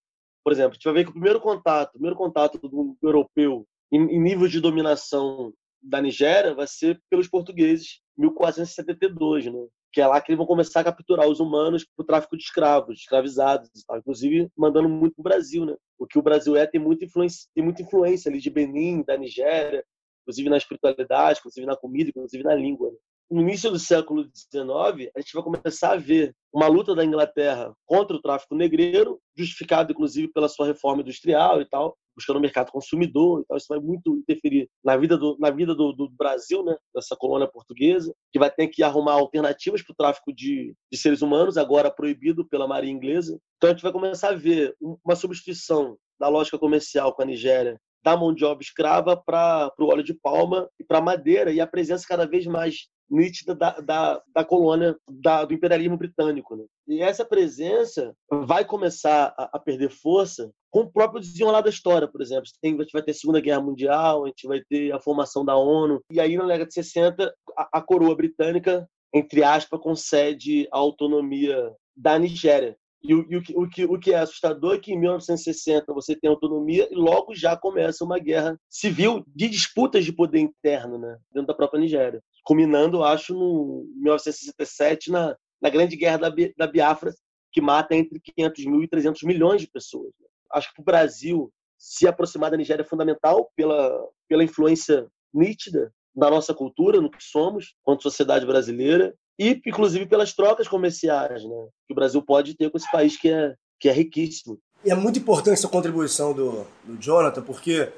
Por 0.44 0.54
exemplo, 0.54 0.72
a 0.72 0.74
gente 0.76 0.84
vai 0.84 0.94
ver 0.94 1.04
que 1.06 1.10
o 1.10 1.14
primeiro 1.14 1.42
contato, 1.42 1.90
o 1.90 1.94
primeiro 1.94 2.16
contato 2.16 2.60
do 2.60 2.96
europeu 3.02 3.66
em, 3.92 4.02
em 4.02 4.22
nível 4.22 4.48
de 4.48 4.60
dominação 4.60 5.52
da 5.82 6.02
Nigéria 6.02 6.54
vai 6.54 6.68
ser 6.68 7.02
pelos 7.10 7.28
portugueses, 7.28 8.00
1472, 8.18 9.46
né? 9.46 9.68
que 9.92 10.02
é 10.02 10.08
lá 10.08 10.22
que 10.22 10.32
eles 10.32 10.38
vão 10.38 10.46
começar 10.46 10.82
a 10.82 10.84
capturar 10.84 11.28
os 11.28 11.40
humanos 11.40 11.84
para 11.84 12.04
o 12.04 12.06
tráfico 12.06 12.38
de 12.38 12.44
escravos, 12.44 13.00
escravizados, 13.00 13.70
inclusive 13.98 14.48
mandando 14.56 14.90
muito 14.90 15.16
para 15.16 15.22
o 15.22 15.24
Brasil, 15.24 15.66
né? 15.66 15.76
O 15.98 16.06
que 16.06 16.20
o 16.20 16.22
Brasil 16.22 16.56
é 16.56 16.68
tem 16.68 16.80
muita 16.80 17.06
influência, 17.06 17.48
tem 17.56 17.64
muita 17.64 17.82
influência 17.82 18.30
ali 18.30 18.40
de 18.40 18.50
Benin, 18.50 19.04
da 19.04 19.18
Nigéria, 19.18 19.84
inclusive 20.22 20.50
na 20.50 20.58
espiritualidade, 20.58 21.40
inclusive 21.40 21.66
na 21.66 21.76
comida, 21.76 22.10
inclusive 22.10 22.44
na 22.44 22.54
língua. 22.54 22.92
Né? 22.92 22.98
No 23.32 23.42
início 23.42 23.72
do 23.72 23.80
século 23.80 24.24
XIX, 24.24 25.10
a 25.16 25.20
gente 25.20 25.34
vai 25.34 25.44
começar 25.44 25.94
a 25.94 25.98
ver 25.98 26.36
uma 26.54 26.68
luta 26.68 26.94
da 26.94 27.04
Inglaterra 27.04 27.74
contra 27.86 28.16
o 28.16 28.22
tráfico 28.22 28.56
negreiro, 28.56 29.20
justificado 29.36 29.92
inclusive 29.92 30.28
pela 30.30 30.48
sua 30.48 30.68
reforma 30.68 31.02
industrial 31.02 31.62
e 31.62 31.66
tal, 31.66 31.98
buscando 32.18 32.38
o 32.38 32.42
mercado 32.42 32.72
consumidor, 32.72 33.42
então 33.44 33.56
isso 33.56 33.68
vai 33.70 33.80
muito 33.80 34.18
interferir 34.18 34.68
na 34.84 34.98
vida 34.98 35.16
do, 35.16 35.38
na 35.40 35.52
vida 35.52 35.76
do, 35.76 35.94
do 35.94 36.10
Brasil, 36.10 36.64
né, 36.64 36.76
dessa 36.94 37.16
colônia 37.16 37.48
portuguesa, 37.48 38.14
que 38.32 38.40
vai 38.40 38.50
ter 38.50 38.68
que 38.68 38.82
arrumar 38.82 39.14
alternativas 39.14 39.84
para 39.84 39.94
o 39.94 39.96
tráfico 39.96 40.34
de, 40.34 40.74
de 40.92 40.98
seres 40.98 41.22
humanos, 41.22 41.58
agora 41.58 41.92
proibido 41.92 42.48
pela 42.48 42.68
Marinha 42.68 42.94
Inglesa. 42.94 43.40
Então 43.58 43.70
a 43.70 43.74
gente 43.74 43.84
vai 43.84 43.92
começar 43.92 44.30
a 44.30 44.36
ver 44.36 44.76
uma 44.82 45.16
substituição 45.16 45.96
da 46.20 46.28
lógica 46.28 46.58
comercial 46.58 47.14
com 47.14 47.22
a 47.22 47.26
Nigéria 47.26 47.80
da 48.04 48.16
mão 48.16 48.34
de 48.34 48.46
obra 48.46 48.64
escrava 48.64 49.18
para 49.18 49.70
o 49.78 49.92
óleo 49.92 50.04
de 50.04 50.14
palma 50.14 50.70
e 50.80 50.84
para 50.84 51.02
madeira 51.02 51.52
e 51.52 51.60
a 51.60 51.68
presença 51.68 52.06
cada 52.08 52.26
vez 52.26 52.46
mais 52.46 52.88
nítida 53.10 53.56
da, 53.56 53.72
da, 53.80 54.22
da 54.34 54.46
colônia 54.46 54.96
da, 55.10 55.46
do 55.46 55.54
imperialismo 55.54 55.98
britânico. 55.98 56.56
Né? 56.56 56.66
E 56.88 57.02
essa 57.02 57.26
presença 57.26 58.14
vai 58.30 58.66
começar 58.66 59.34
a, 59.38 59.50
a, 59.54 59.60
perder 59.60 59.90
força 59.90 60.52
com 60.70 60.82
o 60.82 60.92
próprio 60.92 61.22
desenrolar 61.22 61.62
da 61.62 61.70
história, 61.70 62.08
por 62.08 62.22
exemplo. 62.22 62.46
Tem, 62.62 62.76
a 62.76 62.82
gente 62.82 62.92
vai 62.92 63.02
ter 63.02 63.12
a 63.12 63.16
Segunda 63.16 63.42
Guerra 63.42 63.62
Mundial, 63.62 64.26
a 64.26 64.28
gente 64.28 64.48
vai 64.48 64.62
ter 64.70 64.92
a 64.92 65.00
formação 65.00 65.44
da 65.44 65.56
ONU, 65.56 66.02
e 66.12 66.20
aí 66.20 66.38
na 66.38 66.46
década 66.46 66.68
de 66.68 66.74
60 66.74 67.34
a, 67.58 67.70
a 67.80 67.82
coroa 67.82 68.16
britânica, 68.16 68.88
entre 69.14 69.44
aspas, 69.44 69.80
concede 69.80 70.68
a 70.72 70.78
autonomia 70.78 71.72
da 71.96 72.20
Nigéria. 72.20 72.78
E 73.04 73.14
o, 73.14 73.26
e 73.30 73.38
o, 73.38 73.64
o, 73.64 73.70
que, 73.70 73.86
o 73.86 74.00
que 74.00 74.12
é 74.12 74.18
assustador 74.18 74.76
é 74.76 74.80
que 74.80 74.92
em 74.92 75.00
1960 75.00 75.94
você 75.94 76.16
tem 76.16 76.30
autonomia 76.30 76.88
e 76.92 76.96
logo 76.96 77.36
já 77.36 77.56
começa 77.56 78.04
uma 78.04 78.18
guerra 78.18 78.60
civil 78.70 79.24
de 79.28 79.48
disputas 79.48 80.04
de 80.04 80.12
poder 80.12 80.40
interno 80.40 80.98
né, 80.98 81.18
dentro 81.32 81.48
da 81.48 81.54
própria 81.54 81.80
Nigéria 81.80 82.22
culminando, 82.48 83.04
acho, 83.04 83.34
no 83.34 83.86
1967, 83.98 85.12
na, 85.12 85.36
na 85.62 85.70
grande 85.70 85.98
guerra 85.98 86.18
da, 86.18 86.36
da 86.58 86.66
Biafra, 86.66 87.14
que 87.52 87.60
mata 87.60 87.94
entre 87.94 88.22
500 88.22 88.66
mil 88.66 88.82
e 88.82 88.88
300 88.88 89.22
milhões 89.24 89.60
de 89.60 89.68
pessoas. 89.68 90.14
Acho 90.54 90.70
que 90.70 90.76
para 90.76 90.82
o 90.82 90.86
Brasil 90.86 91.52
se 91.78 92.08
aproximar 92.08 92.50
da 92.50 92.56
Nigéria 92.56 92.84
é 92.84 92.88
fundamental 92.88 93.52
pela, 93.54 93.92
pela 94.30 94.46
influência 94.46 95.08
nítida 95.34 95.92
da 96.16 96.30
nossa 96.30 96.54
cultura, 96.54 97.02
no 97.02 97.12
que 97.12 97.22
somos, 97.22 97.76
quanto 97.84 98.04
sociedade 98.04 98.46
brasileira, 98.46 99.14
e 99.38 99.62
inclusive 99.66 100.06
pelas 100.06 100.34
trocas 100.34 100.70
comerciais 100.70 101.44
né, 101.44 101.68
que 101.86 101.92
o 101.92 101.96
Brasil 101.96 102.22
pode 102.22 102.56
ter 102.56 102.72
com 102.72 102.78
esse 102.78 102.90
país 102.90 103.18
que 103.18 103.30
é, 103.30 103.56
que 103.78 103.90
é 103.90 103.92
riquíssimo. 103.92 104.58
E 104.86 104.90
é 104.90 104.96
muito 104.96 105.20
importante 105.20 105.56
essa 105.56 105.68
contribuição 105.68 106.34
do, 106.34 106.66
do 106.86 106.96
Jonathan, 106.98 107.44
porque 107.44 107.92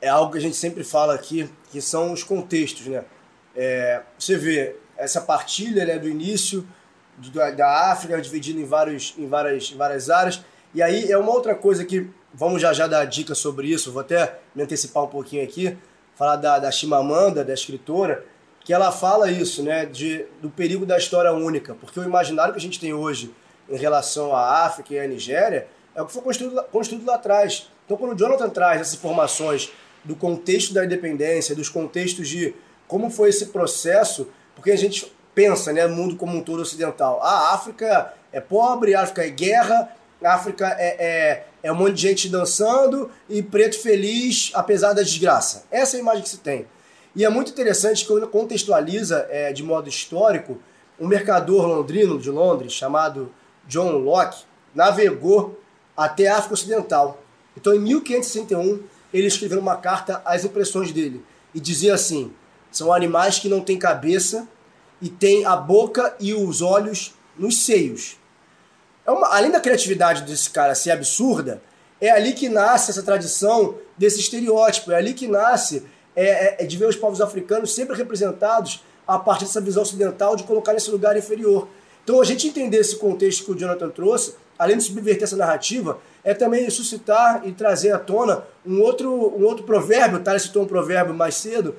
é 0.00 0.08
algo 0.08 0.30
que 0.30 0.38
a 0.38 0.40
gente 0.40 0.56
sempre 0.56 0.84
fala 0.84 1.12
aqui, 1.12 1.50
que 1.72 1.82
são 1.82 2.12
os 2.12 2.22
contextos, 2.22 2.86
né? 2.86 3.04
É, 3.62 4.00
você 4.18 4.38
vê 4.38 4.74
essa 4.96 5.20
partilha 5.20 5.84
né, 5.84 5.98
do 5.98 6.08
início 6.08 6.66
da, 7.28 7.50
da 7.50 7.90
África, 7.92 8.18
dividida 8.18 8.58
em, 8.58 8.64
vários, 8.64 9.14
em, 9.18 9.28
várias, 9.28 9.70
em 9.70 9.76
várias 9.76 10.08
áreas. 10.08 10.42
E 10.72 10.82
aí 10.82 11.12
é 11.12 11.18
uma 11.18 11.30
outra 11.30 11.54
coisa 11.54 11.84
que, 11.84 12.08
vamos 12.32 12.62
já 12.62 12.72
já 12.72 12.86
dar 12.86 13.04
dica 13.04 13.34
sobre 13.34 13.68
isso, 13.68 13.92
vou 13.92 14.00
até 14.00 14.38
me 14.54 14.62
antecipar 14.62 15.04
um 15.04 15.08
pouquinho 15.08 15.44
aqui, 15.44 15.76
falar 16.14 16.36
da, 16.36 16.58
da 16.58 16.70
Chimamanda, 16.70 17.44
da 17.44 17.52
escritora, 17.52 18.24
que 18.64 18.72
ela 18.72 18.90
fala 18.90 19.30
isso, 19.30 19.62
né, 19.62 19.84
de, 19.84 20.24
do 20.40 20.48
perigo 20.48 20.86
da 20.86 20.96
história 20.96 21.30
única, 21.30 21.74
porque 21.74 22.00
o 22.00 22.04
imaginário 22.04 22.54
que 22.54 22.58
a 22.58 22.62
gente 22.62 22.80
tem 22.80 22.94
hoje 22.94 23.30
em 23.68 23.76
relação 23.76 24.34
à 24.34 24.64
África 24.64 24.94
e 24.94 24.98
à 24.98 25.06
Nigéria 25.06 25.68
é 25.94 26.00
o 26.00 26.06
que 26.06 26.14
foi 26.14 26.22
construído, 26.22 26.62
construído 26.72 27.06
lá 27.06 27.16
atrás. 27.16 27.70
Então, 27.84 27.98
quando 27.98 28.14
o 28.14 28.18
Jonathan 28.18 28.48
traz 28.48 28.80
essas 28.80 28.94
informações 28.94 29.70
do 30.02 30.16
contexto 30.16 30.72
da 30.72 30.82
independência, 30.82 31.54
dos 31.54 31.68
contextos 31.68 32.26
de 32.26 32.54
como 32.90 33.08
foi 33.08 33.28
esse 33.28 33.46
processo, 33.46 34.26
porque 34.56 34.72
a 34.72 34.76
gente 34.76 35.10
pensa, 35.32 35.72
né, 35.72 35.86
mundo 35.86 36.16
como 36.16 36.36
um 36.36 36.42
todo 36.42 36.60
ocidental. 36.60 37.20
Ah, 37.22 37.50
a 37.50 37.54
África 37.54 38.12
é 38.32 38.40
pobre, 38.40 38.96
a 38.96 39.02
África 39.02 39.24
é 39.24 39.30
guerra, 39.30 39.88
a 40.20 40.34
África 40.34 40.76
é, 40.76 40.96
é, 40.98 41.46
é 41.62 41.72
um 41.72 41.76
monte 41.76 41.94
de 41.94 42.02
gente 42.02 42.28
dançando 42.28 43.08
e 43.28 43.44
preto 43.44 43.80
feliz, 43.80 44.50
apesar 44.54 44.92
da 44.92 45.02
desgraça. 45.02 45.66
Essa 45.70 45.96
é 45.96 45.98
a 45.98 46.02
imagem 46.02 46.24
que 46.24 46.28
se 46.28 46.38
tem. 46.38 46.66
E 47.14 47.24
é 47.24 47.28
muito 47.28 47.52
interessante 47.52 48.04
que 48.04 48.26
contextualiza 48.26 49.24
é, 49.30 49.52
de 49.52 49.62
modo 49.62 49.88
histórico 49.88 50.58
um 50.98 51.06
mercador 51.06 51.66
londrino 51.66 52.18
de 52.18 52.28
Londres 52.28 52.72
chamado 52.72 53.32
John 53.68 53.92
Locke 53.98 54.42
navegou 54.74 55.60
até 55.96 56.26
a 56.26 56.38
África 56.38 56.54
Ocidental. 56.54 57.22
Então, 57.56 57.72
em 57.72 57.78
1561, 57.78 58.80
ele 59.14 59.28
escreveu 59.28 59.60
uma 59.60 59.76
carta 59.76 60.20
às 60.24 60.44
impressões 60.44 60.90
dele 60.90 61.24
e 61.54 61.60
dizia 61.60 61.94
assim: 61.94 62.32
são 62.70 62.92
animais 62.92 63.38
que 63.38 63.48
não 63.48 63.60
têm 63.60 63.78
cabeça 63.78 64.46
e 65.00 65.08
têm 65.08 65.44
a 65.44 65.56
boca 65.56 66.14
e 66.20 66.34
os 66.34 66.62
olhos 66.62 67.14
nos 67.38 67.64
seios. 67.64 68.18
É 69.06 69.10
uma, 69.10 69.34
além 69.34 69.50
da 69.50 69.60
criatividade 69.60 70.22
desse 70.22 70.50
cara 70.50 70.74
ser 70.74 70.90
absurda, 70.90 71.62
é 72.00 72.10
ali 72.10 72.32
que 72.32 72.48
nasce 72.48 72.90
essa 72.90 73.02
tradição 73.02 73.76
desse 73.96 74.20
estereótipo, 74.20 74.92
é 74.92 74.96
ali 74.96 75.14
que 75.14 75.26
nasce 75.26 75.84
é, 76.14 76.24
é, 76.24 76.56
é 76.60 76.66
de 76.66 76.76
ver 76.76 76.86
os 76.86 76.96
povos 76.96 77.20
africanos 77.20 77.74
sempre 77.74 77.96
representados 77.96 78.84
a 79.06 79.18
partir 79.18 79.44
dessa 79.44 79.60
visão 79.60 79.82
ocidental 79.82 80.36
de 80.36 80.44
colocar 80.44 80.72
nesse 80.72 80.90
lugar 80.90 81.16
inferior. 81.16 81.68
Então 82.04 82.20
a 82.20 82.24
gente 82.24 82.46
entender 82.46 82.78
esse 82.78 82.96
contexto 82.96 83.44
que 83.44 83.52
o 83.52 83.58
Jonathan 83.58 83.90
trouxe 83.90 84.34
além 84.60 84.76
de 84.76 84.84
subverter 84.84 85.22
essa 85.22 85.36
narrativa, 85.36 85.98
é 86.22 86.34
também 86.34 86.68
suscitar 86.68 87.40
e 87.46 87.52
trazer 87.52 87.92
à 87.92 87.98
tona 87.98 88.44
um 88.64 88.82
outro, 88.82 89.10
um 89.10 89.42
outro 89.44 89.64
provérbio, 89.64 90.20
Thales 90.20 90.42
citou 90.42 90.64
um 90.64 90.66
provérbio 90.66 91.14
mais 91.14 91.36
cedo, 91.36 91.74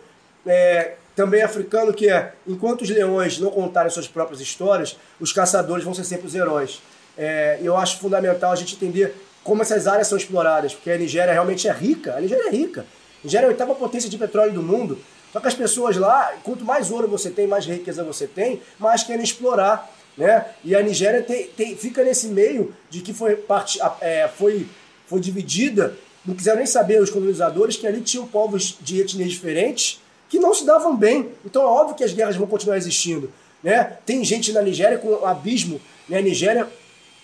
é, 0.46 0.94
também 1.16 1.42
africano, 1.42 1.94
que 1.94 2.10
é: 2.10 2.34
enquanto 2.48 2.82
os 2.82 2.90
leões 2.90 3.40
não 3.40 3.52
contarem 3.52 3.92
suas 3.92 4.08
próprias 4.08 4.42
histórias, 4.42 4.98
os 5.20 5.32
caçadores 5.32 5.84
vão 5.84 5.94
ser 5.94 6.04
sempre 6.04 6.28
os 6.28 6.36
heróis. 6.36 6.82
É, 7.18 7.60
eu 7.62 7.76
acho 7.78 8.00
fundamental 8.00 8.52
a 8.52 8.56
gente 8.56 8.76
entender 8.76 9.16
como 9.44 9.62
essas 9.62 9.88
áreas 9.88 10.08
são 10.08 10.18
exploradas, 10.18 10.74
porque 10.74 10.92
a 10.92 10.98
Nigéria 10.98 11.34
realmente 11.34 11.68
é 11.68 11.72
rica. 11.72 12.16
A 12.16 12.22
Nigéria 12.22 12.48
é 12.48 12.52
rica. 12.52 12.82
A 12.82 13.26
Nigéria 13.26 13.46
é 13.46 13.48
a 13.48 13.52
oitava 13.52 13.76
potência 13.76 14.10
de 14.10 14.18
petróleo 14.18 14.54
do 14.54 14.64
mundo. 14.64 14.98
Só 15.32 15.40
que 15.40 15.48
as 15.48 15.54
pessoas 15.54 15.96
lá, 15.96 16.34
quanto 16.44 16.66
mais 16.66 16.92
ouro 16.92 17.08
você 17.08 17.30
tem, 17.30 17.48
mais 17.48 17.66
riqueza 17.66 18.04
você 18.04 18.28
tem, 18.28 18.62
mais 18.78 19.04
querem 19.04 19.24
explorar. 19.24 19.90
Né? 20.18 20.46
E 20.64 20.76
a 20.76 20.82
Nigéria 20.82 21.24
tem, 21.24 21.48
tem, 21.48 21.76
fica 21.76 22.04
nesse 22.04 22.28
meio 22.28 22.74
de 22.90 23.02
que 23.02 23.14
foi, 23.14 23.36
parte, 23.36 23.80
é, 24.02 24.28
foi, 24.28 24.68
foi 25.08 25.22
dividida, 25.22 25.96
não 26.26 26.36
quiseram 26.36 26.58
nem 26.58 26.66
saber 26.66 27.02
os 27.02 27.10
colonizadores 27.10 27.78
que 27.78 27.88
ali 27.88 28.02
tinham 28.02 28.28
povos 28.28 28.78
de 28.82 29.00
etnias 29.00 29.32
diferentes 29.32 30.01
que 30.32 30.40
não 30.40 30.54
se 30.54 30.66
davam 30.66 30.96
bem. 30.96 31.30
Então 31.46 31.62
é 31.62 31.66
óbvio 31.66 31.96
que 31.96 32.06
as 32.06 32.14
guerras 32.14 32.38
vão 32.38 32.48
continuar 32.48 32.78
existindo. 32.78 33.32
Né? 33.62 33.98
Tem 34.06 34.24
gente 34.24 34.54
na 34.54 34.62
Nigéria 34.62 34.98
com 34.98 35.10
um 35.10 35.26
abismo. 35.26 35.80
Né? 36.08 36.20
A 36.20 36.22
Nigéria 36.22 36.68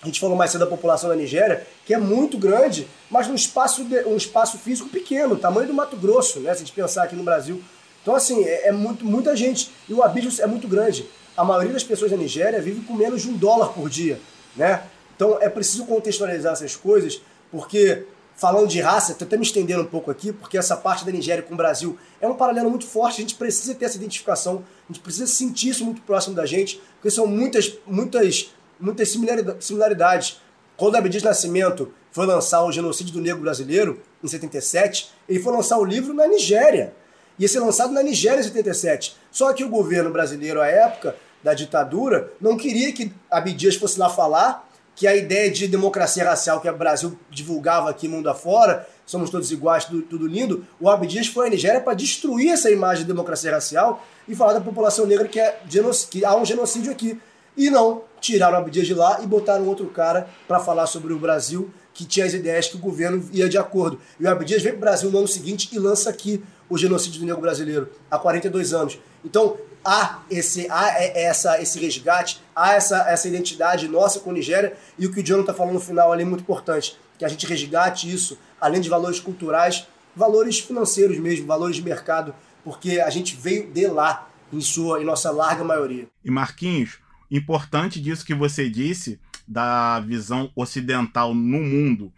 a 0.01 0.05
gente 0.05 0.19
falou 0.19 0.35
mais 0.35 0.51
cedo 0.51 0.59
da 0.59 0.67
população 0.67 1.09
da 1.09 1.15
Nigéria, 1.15 1.65
que 1.85 1.93
é 1.93 1.97
muito 1.97 2.37
grande, 2.37 2.87
mas 3.09 3.27
num 3.27 3.33
espaço, 3.33 3.83
de, 3.83 4.03
um 4.05 4.15
espaço 4.15 4.57
físico 4.59 4.89
pequeno, 4.89 5.37
tamanho 5.37 5.67
do 5.67 5.73
Mato 5.73 5.97
Grosso, 5.97 6.39
né? 6.39 6.53
Se 6.53 6.57
a 6.57 6.65
gente 6.65 6.73
pensar 6.73 7.03
aqui 7.03 7.15
no 7.15 7.23
Brasil. 7.23 7.63
Então, 8.03 8.13
assim, 8.13 8.43
é, 8.43 8.67
é 8.67 8.71
muito, 8.71 9.03
muita 9.03 9.35
gente. 9.35 9.71
E 9.89 9.93
o 9.93 10.03
abismo 10.03 10.31
é 10.39 10.45
muito 10.45 10.67
grande. 10.67 11.09
A 11.35 11.43
maioria 11.43 11.73
das 11.73 11.83
pessoas 11.83 12.11
da 12.11 12.17
Nigéria 12.17 12.61
vive 12.61 12.81
com 12.81 12.93
menos 12.93 13.23
de 13.23 13.29
um 13.29 13.33
dólar 13.33 13.69
por 13.69 13.89
dia, 13.89 14.19
né? 14.55 14.83
Então 15.15 15.39
é 15.41 15.49
preciso 15.49 15.85
contextualizar 15.85 16.53
essas 16.53 16.75
coisas, 16.75 17.19
porque 17.51 18.03
falando 18.37 18.69
de 18.69 18.79
raça, 18.79 19.11
estou 19.11 19.25
até 19.25 19.35
me 19.35 19.43
estendendo 19.43 19.81
um 19.81 19.87
pouco 19.87 20.09
aqui, 20.09 20.31
porque 20.31 20.57
essa 20.57 20.77
parte 20.77 21.03
da 21.03 21.11
Nigéria 21.11 21.43
com 21.43 21.55
o 21.55 21.57
Brasil 21.57 21.97
é 22.21 22.27
um 22.27 22.35
paralelo 22.35 22.69
muito 22.69 22.85
forte, 22.85 23.15
a 23.17 23.21
gente 23.21 23.35
precisa 23.35 23.75
ter 23.75 23.85
essa 23.85 23.97
identificação, 23.97 24.63
a 24.87 24.93
gente 24.93 25.01
precisa 25.01 25.27
sentir 25.27 25.69
isso 25.69 25.83
muito 25.83 26.01
próximo 26.03 26.35
da 26.35 26.45
gente, 26.45 26.81
porque 26.95 27.11
são 27.11 27.27
muitas, 27.27 27.73
muitas 27.85 28.51
muitas 28.79 29.09
similaridades. 29.59 30.39
Quando 30.75 30.95
Abdias 30.95 31.23
Nascimento 31.23 31.91
foi 32.11 32.25
lançar 32.25 32.63
o 32.63 32.71
Genocídio 32.71 33.13
do 33.13 33.21
Negro 33.21 33.41
Brasileiro, 33.41 34.01
em 34.23 34.27
77, 34.27 35.11
ele 35.27 35.39
foi 35.39 35.53
lançar 35.53 35.77
o 35.77 35.85
livro 35.85 36.13
na 36.13 36.27
Nigéria. 36.27 36.93
Ia 37.39 37.47
ser 37.47 37.59
lançado 37.59 37.93
na 37.93 38.01
Nigéria 38.01 38.39
em 38.39 38.43
77. 38.43 39.15
Só 39.31 39.53
que 39.53 39.63
o 39.63 39.69
governo 39.69 40.11
brasileiro, 40.11 40.61
à 40.61 40.67
época 40.67 41.15
da 41.43 41.53
ditadura, 41.53 42.31
não 42.41 42.57
queria 42.57 42.91
que 42.91 43.11
Abdias 43.29 43.75
fosse 43.75 43.99
lá 43.99 44.09
falar 44.09 44.66
que 44.97 45.05
a 45.05 45.15
ideia 45.15 45.51
de 45.51 45.67
democracia 45.67 46.25
racial 46.25 46.59
que 46.59 46.67
o 46.67 46.75
Brasil 46.75 47.17
divulgava 47.29 47.87
aqui 47.87 48.07
mundo 48.07 48.27
afora, 48.31 48.89
somos 49.05 49.29
todos 49.29 49.51
iguais, 49.51 49.85
tudo, 49.85 50.01
tudo 50.01 50.25
lindo, 50.25 50.65
o 50.79 50.89
Abdias 50.89 51.27
foi 51.27 51.45
à 51.45 51.49
Nigéria 51.51 51.79
para 51.79 51.93
destruir 51.93 52.49
essa 52.49 52.71
imagem 52.71 53.03
de 53.03 53.07
democracia 53.07 53.51
racial 53.51 54.03
e 54.27 54.35
falar 54.35 54.53
da 54.53 54.61
população 54.61 55.05
negra 55.05 55.27
que, 55.27 55.39
é, 55.39 55.59
que 56.09 56.25
há 56.25 56.35
um 56.35 56.43
genocídio 56.43 56.91
aqui. 56.91 57.21
E 57.55 57.69
não, 57.69 58.01
tiraram 58.19 58.55
o 58.55 58.61
Abdias 58.61 58.87
de 58.87 58.95
lá 58.95 59.19
e 59.21 59.27
botaram 59.27 59.67
outro 59.67 59.85
cara 59.85 60.27
para 60.47 60.59
falar 60.59 60.87
sobre 60.87 61.13
o 61.13 61.19
Brasil 61.19 61.71
que 61.93 62.03
tinha 62.03 62.25
as 62.25 62.33
ideias 62.33 62.67
que 62.67 62.75
o 62.75 62.79
governo 62.79 63.23
ia 63.31 63.47
de 63.47 63.57
acordo. 63.57 63.99
E 64.19 64.23
o 64.23 64.29
Abdias 64.29 64.63
vem 64.63 64.71
para 64.71 64.77
o 64.77 64.81
Brasil 64.81 65.11
no 65.11 65.19
ano 65.19 65.27
seguinte 65.27 65.69
e 65.71 65.77
lança 65.77 66.09
aqui 66.09 66.43
o 66.67 66.75
genocídio 66.75 67.19
do 67.19 67.25
negro 67.27 67.41
brasileiro, 67.41 67.89
há 68.09 68.17
42 68.17 68.73
anos. 68.73 68.99
Então, 69.23 69.57
há 69.83 70.21
esse, 70.29 70.67
há 70.69 70.89
essa, 70.99 71.61
esse 71.61 71.79
resgate, 71.79 72.41
há 72.55 72.73
essa, 72.73 73.09
essa 73.09 73.27
identidade 73.27 73.87
nossa 73.87 74.19
com 74.19 74.31
Nigéria, 74.31 74.75
e 74.97 75.05
o 75.05 75.11
que 75.11 75.19
o 75.19 75.23
John 75.23 75.41
está 75.41 75.53
falando 75.53 75.75
no 75.75 75.79
final 75.79 76.11
ali 76.11 76.23
é 76.23 76.25
muito 76.25 76.41
importante, 76.41 76.97
que 77.17 77.25
a 77.25 77.27
gente 77.27 77.45
resgate 77.45 78.11
isso, 78.11 78.37
além 78.59 78.81
de 78.81 78.89
valores 78.89 79.19
culturais, 79.19 79.87
valores 80.15 80.59
financeiros 80.59 81.17
mesmo, 81.19 81.45
valores 81.45 81.75
de 81.75 81.83
mercado, 81.83 82.33
porque 82.63 82.99
a 82.99 83.09
gente 83.09 83.35
veio 83.35 83.71
de 83.71 83.87
lá, 83.87 84.29
em 84.51 84.61
sua, 84.61 85.01
em 85.01 85.05
nossa 85.05 85.29
larga 85.31 85.63
maioria. 85.63 86.07
E 86.23 86.31
Marquinhos, 86.31 86.99
importante 87.29 87.99
disso 87.99 88.25
que 88.25 88.33
você 88.33 88.69
disse, 88.69 89.19
da 89.47 89.99
visão 89.99 90.51
ocidental 90.55 91.33
no 91.33 91.59
mundo, 91.59 92.11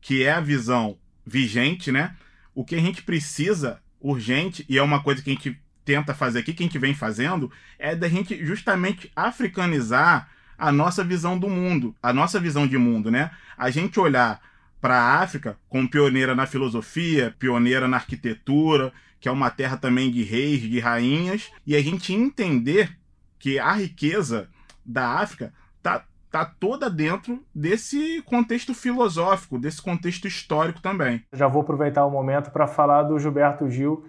que 0.00 0.22
é 0.22 0.32
a 0.32 0.40
visão 0.40 0.96
vigente, 1.24 1.90
né? 1.90 2.16
O 2.54 2.64
que 2.64 2.76
a 2.76 2.80
gente 2.80 3.02
precisa, 3.02 3.80
urgente, 4.00 4.64
e 4.68 4.78
é 4.78 4.82
uma 4.82 5.02
coisa 5.02 5.20
que 5.22 5.30
a 5.30 5.32
gente 5.32 5.58
tenta 5.86 6.12
fazer 6.12 6.40
aqui, 6.40 6.52
que 6.52 6.64
a 6.64 6.66
gente 6.66 6.78
vem 6.78 6.92
fazendo, 6.92 7.50
é 7.78 7.94
da 7.94 8.08
gente 8.08 8.44
justamente 8.44 9.10
africanizar 9.14 10.28
a 10.58 10.72
nossa 10.72 11.04
visão 11.04 11.38
do 11.38 11.48
mundo, 11.48 11.94
a 12.02 12.12
nossa 12.12 12.40
visão 12.40 12.66
de 12.66 12.76
mundo, 12.76 13.10
né? 13.10 13.30
A 13.56 13.70
gente 13.70 14.00
olhar 14.00 14.40
para 14.80 14.96
a 14.96 15.22
África 15.22 15.56
como 15.68 15.88
pioneira 15.88 16.34
na 16.34 16.44
filosofia, 16.44 17.34
pioneira 17.38 17.86
na 17.86 17.98
arquitetura, 17.98 18.92
que 19.20 19.28
é 19.28 19.32
uma 19.32 19.48
terra 19.48 19.76
também 19.76 20.10
de 20.10 20.22
reis, 20.22 20.60
de 20.60 20.80
rainhas, 20.80 21.50
e 21.66 21.76
a 21.76 21.82
gente 21.82 22.12
entender 22.12 22.96
que 23.38 23.58
a 23.58 23.72
riqueza 23.72 24.48
da 24.84 25.20
África 25.20 25.52
tá, 25.82 26.04
tá 26.30 26.44
toda 26.44 26.90
dentro 26.90 27.44
desse 27.54 28.22
contexto 28.22 28.74
filosófico, 28.74 29.58
desse 29.58 29.80
contexto 29.80 30.26
histórico 30.26 30.80
também. 30.80 31.24
Já 31.32 31.46
vou 31.46 31.62
aproveitar 31.62 32.04
o 32.04 32.10
momento 32.10 32.50
para 32.50 32.66
falar 32.66 33.04
do 33.04 33.18
Gilberto 33.18 33.70
Gil, 33.70 34.04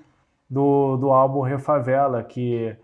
do, 0.49 0.97
do 0.97 1.11
álbum 1.11 1.41
Refavela, 1.41 2.23
que 2.23 2.75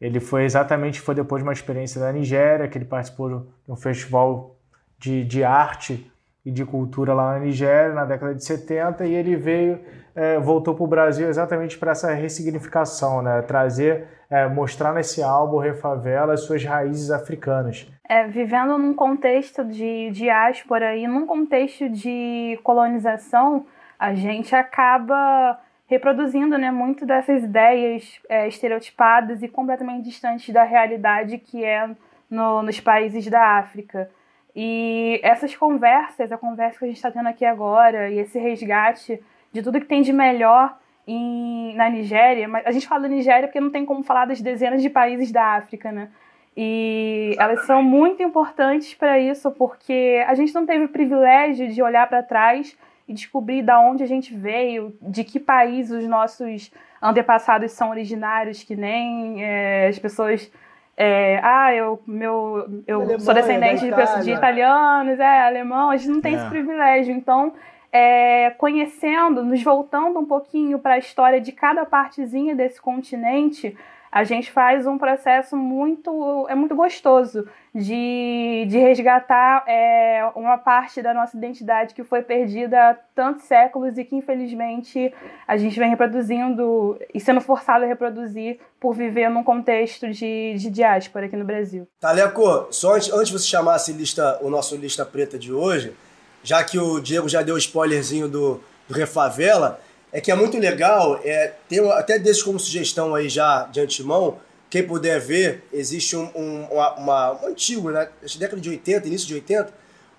ele 0.00 0.18
foi 0.18 0.44
exatamente 0.44 1.00
foi 1.00 1.14
depois 1.14 1.42
de 1.42 1.48
uma 1.48 1.52
experiência 1.52 2.00
da 2.00 2.12
Nigéria, 2.12 2.68
que 2.68 2.76
ele 2.76 2.84
participou 2.84 3.46
de 3.64 3.72
um 3.72 3.76
festival 3.76 4.56
de, 4.98 5.24
de 5.24 5.44
arte 5.44 6.10
e 6.44 6.50
de 6.50 6.64
cultura 6.64 7.14
lá 7.14 7.34
na 7.34 7.44
Nigéria 7.44 7.94
na 7.94 8.04
década 8.04 8.34
de 8.34 8.44
70 8.44 9.06
e 9.06 9.14
ele 9.14 9.36
veio 9.36 9.78
é, 10.14 10.38
voltou 10.38 10.74
para 10.74 10.84
o 10.84 10.86
Brasil 10.86 11.28
exatamente 11.28 11.78
para 11.78 11.92
essa 11.92 12.12
ressignificação, 12.12 13.22
né? 13.22 13.40
trazer, 13.42 14.06
é, 14.28 14.46
mostrar 14.46 14.92
nesse 14.92 15.22
álbum 15.22 15.58
Refavela 15.58 16.34
as 16.34 16.40
suas 16.40 16.64
raízes 16.64 17.10
africanas. 17.10 17.86
É, 18.08 18.26
vivendo 18.26 18.76
num 18.76 18.94
contexto 18.94 19.64
de 19.64 20.10
diáspora 20.10 20.96
e 20.96 21.06
num 21.06 21.26
contexto 21.26 21.88
de 21.88 22.58
colonização, 22.62 23.64
a 23.98 24.14
gente 24.14 24.54
acaba 24.54 25.58
reproduzindo 25.92 26.56
né, 26.56 26.70
muito 26.70 27.04
dessas 27.04 27.44
ideias 27.44 28.18
é, 28.26 28.48
estereotipadas 28.48 29.42
e 29.42 29.48
completamente 29.48 30.04
distantes 30.04 30.48
da 30.52 30.64
realidade 30.64 31.36
que 31.36 31.62
é 31.62 31.90
no, 32.30 32.62
nos 32.62 32.80
países 32.80 33.28
da 33.28 33.58
África. 33.58 34.10
E 34.56 35.20
essas 35.22 35.54
conversas, 35.54 36.32
a 36.32 36.38
conversa 36.38 36.78
que 36.78 36.86
a 36.86 36.88
gente 36.88 36.96
está 36.96 37.10
tendo 37.10 37.28
aqui 37.28 37.44
agora 37.44 38.10
e 38.10 38.18
esse 38.18 38.38
resgate 38.38 39.22
de 39.52 39.62
tudo 39.62 39.80
que 39.80 39.86
tem 39.86 40.00
de 40.00 40.14
melhor 40.14 40.78
em, 41.06 41.74
na 41.74 41.90
Nigéria, 41.90 42.48
mas 42.48 42.66
a 42.66 42.70
gente 42.70 42.88
fala 42.88 43.02
da 43.02 43.08
Nigéria 43.08 43.46
porque 43.46 43.60
não 43.60 43.70
tem 43.70 43.84
como 43.84 44.02
falar 44.02 44.24
das 44.24 44.40
dezenas 44.40 44.80
de 44.80 44.88
países 44.88 45.30
da 45.30 45.56
África, 45.56 45.92
né? 45.92 46.08
E 46.56 47.34
elas 47.38 47.66
são 47.66 47.82
muito 47.82 48.22
importantes 48.22 48.94
para 48.94 49.18
isso 49.18 49.50
porque 49.50 50.24
a 50.26 50.34
gente 50.34 50.54
não 50.54 50.64
teve 50.64 50.84
o 50.84 50.88
privilégio 50.88 51.68
de 51.68 51.82
olhar 51.82 52.08
para 52.08 52.22
trás 52.22 52.76
e 53.12 53.14
descobrir 53.14 53.62
da 53.62 53.78
onde 53.78 54.02
a 54.02 54.06
gente 54.06 54.34
veio, 54.34 54.96
de 55.00 55.22
que 55.22 55.38
país 55.38 55.90
os 55.90 56.04
nossos 56.04 56.72
antepassados 57.00 57.72
são 57.72 57.90
originários, 57.90 58.62
que 58.62 58.74
nem 58.74 59.44
é, 59.44 59.88
as 59.88 59.98
pessoas. 59.98 60.50
É, 60.96 61.40
ah, 61.42 61.74
eu, 61.74 62.02
meu, 62.06 62.82
eu 62.86 63.00
Alemanha, 63.00 63.20
sou 63.20 63.34
descendente 63.34 63.80
de, 63.80 64.24
de, 64.24 64.30
italianos, 64.30 65.18
é, 65.18 65.46
alemão, 65.46 65.90
a 65.90 65.96
gente 65.96 66.10
não 66.10 66.20
tem 66.20 66.34
é. 66.34 66.38
esse 66.38 66.48
privilégio. 66.48 67.14
Então, 67.14 67.52
é, 67.90 68.50
conhecendo, 68.50 69.44
nos 69.44 69.62
voltando 69.62 70.18
um 70.18 70.26
pouquinho 70.26 70.78
para 70.78 70.94
a 70.94 70.98
história 70.98 71.40
de 71.40 71.52
cada 71.52 71.84
partezinha 71.84 72.54
desse 72.54 72.80
continente, 72.80 73.76
a 74.12 74.24
gente 74.24 74.52
faz 74.52 74.86
um 74.86 74.98
processo 74.98 75.56
muito 75.56 76.46
é 76.50 76.54
muito 76.54 76.76
gostoso 76.76 77.48
de, 77.74 78.66
de 78.68 78.78
resgatar 78.78 79.64
é, 79.66 80.30
uma 80.36 80.58
parte 80.58 81.00
da 81.00 81.14
nossa 81.14 81.34
identidade 81.34 81.94
que 81.94 82.04
foi 82.04 82.20
perdida 82.20 82.90
há 82.90 82.94
tantos 83.14 83.46
séculos 83.46 83.96
e 83.96 84.04
que 84.04 84.14
infelizmente 84.14 85.12
a 85.48 85.56
gente 85.56 85.78
vem 85.78 85.88
reproduzindo 85.88 87.00
e 87.14 87.18
sendo 87.18 87.40
forçado 87.40 87.86
a 87.86 87.88
reproduzir 87.88 88.60
por 88.78 88.94
viver 88.94 89.30
num 89.30 89.42
contexto 89.42 90.10
de, 90.10 90.54
de 90.58 90.68
diáspora 90.68 91.24
aqui 91.24 91.36
no 91.36 91.46
Brasil. 91.46 91.88
Taleco, 91.98 92.68
só 92.70 92.96
antes, 92.96 93.10
antes 93.10 93.28
de 93.28 93.38
você 93.38 93.46
chamasse 93.46 93.92
lista, 93.94 94.38
o 94.42 94.50
nosso 94.50 94.76
lista 94.76 95.06
preta 95.06 95.38
de 95.38 95.50
hoje, 95.50 95.96
já 96.42 96.62
que 96.62 96.78
o 96.78 97.00
Diego 97.00 97.30
já 97.30 97.40
deu 97.40 97.54
o 97.54 97.58
spoilerzinho 97.58 98.28
do, 98.28 98.60
do 98.86 98.94
Refavela, 98.94 99.80
é 100.12 100.20
que 100.20 100.30
é 100.30 100.34
muito 100.34 100.58
legal, 100.58 101.18
é, 101.24 101.54
tem 101.68 101.80
até 101.90 102.18
desses 102.18 102.42
como 102.42 102.60
sugestão 102.60 103.14
aí 103.14 103.28
já 103.28 103.64
de 103.64 103.80
antemão, 103.80 104.38
quem 104.68 104.86
puder 104.86 105.20
ver, 105.20 105.64
existe 105.72 106.16
um, 106.16 106.30
um, 106.34 106.64
uma, 106.70 106.94
uma, 106.94 107.42
um 107.42 107.46
antigo, 107.48 107.90
né, 107.90 108.08
década 108.38 108.60
de 108.60 108.70
80, 108.70 109.06
início 109.06 109.26
de 109.26 109.34
80, 109.34 109.72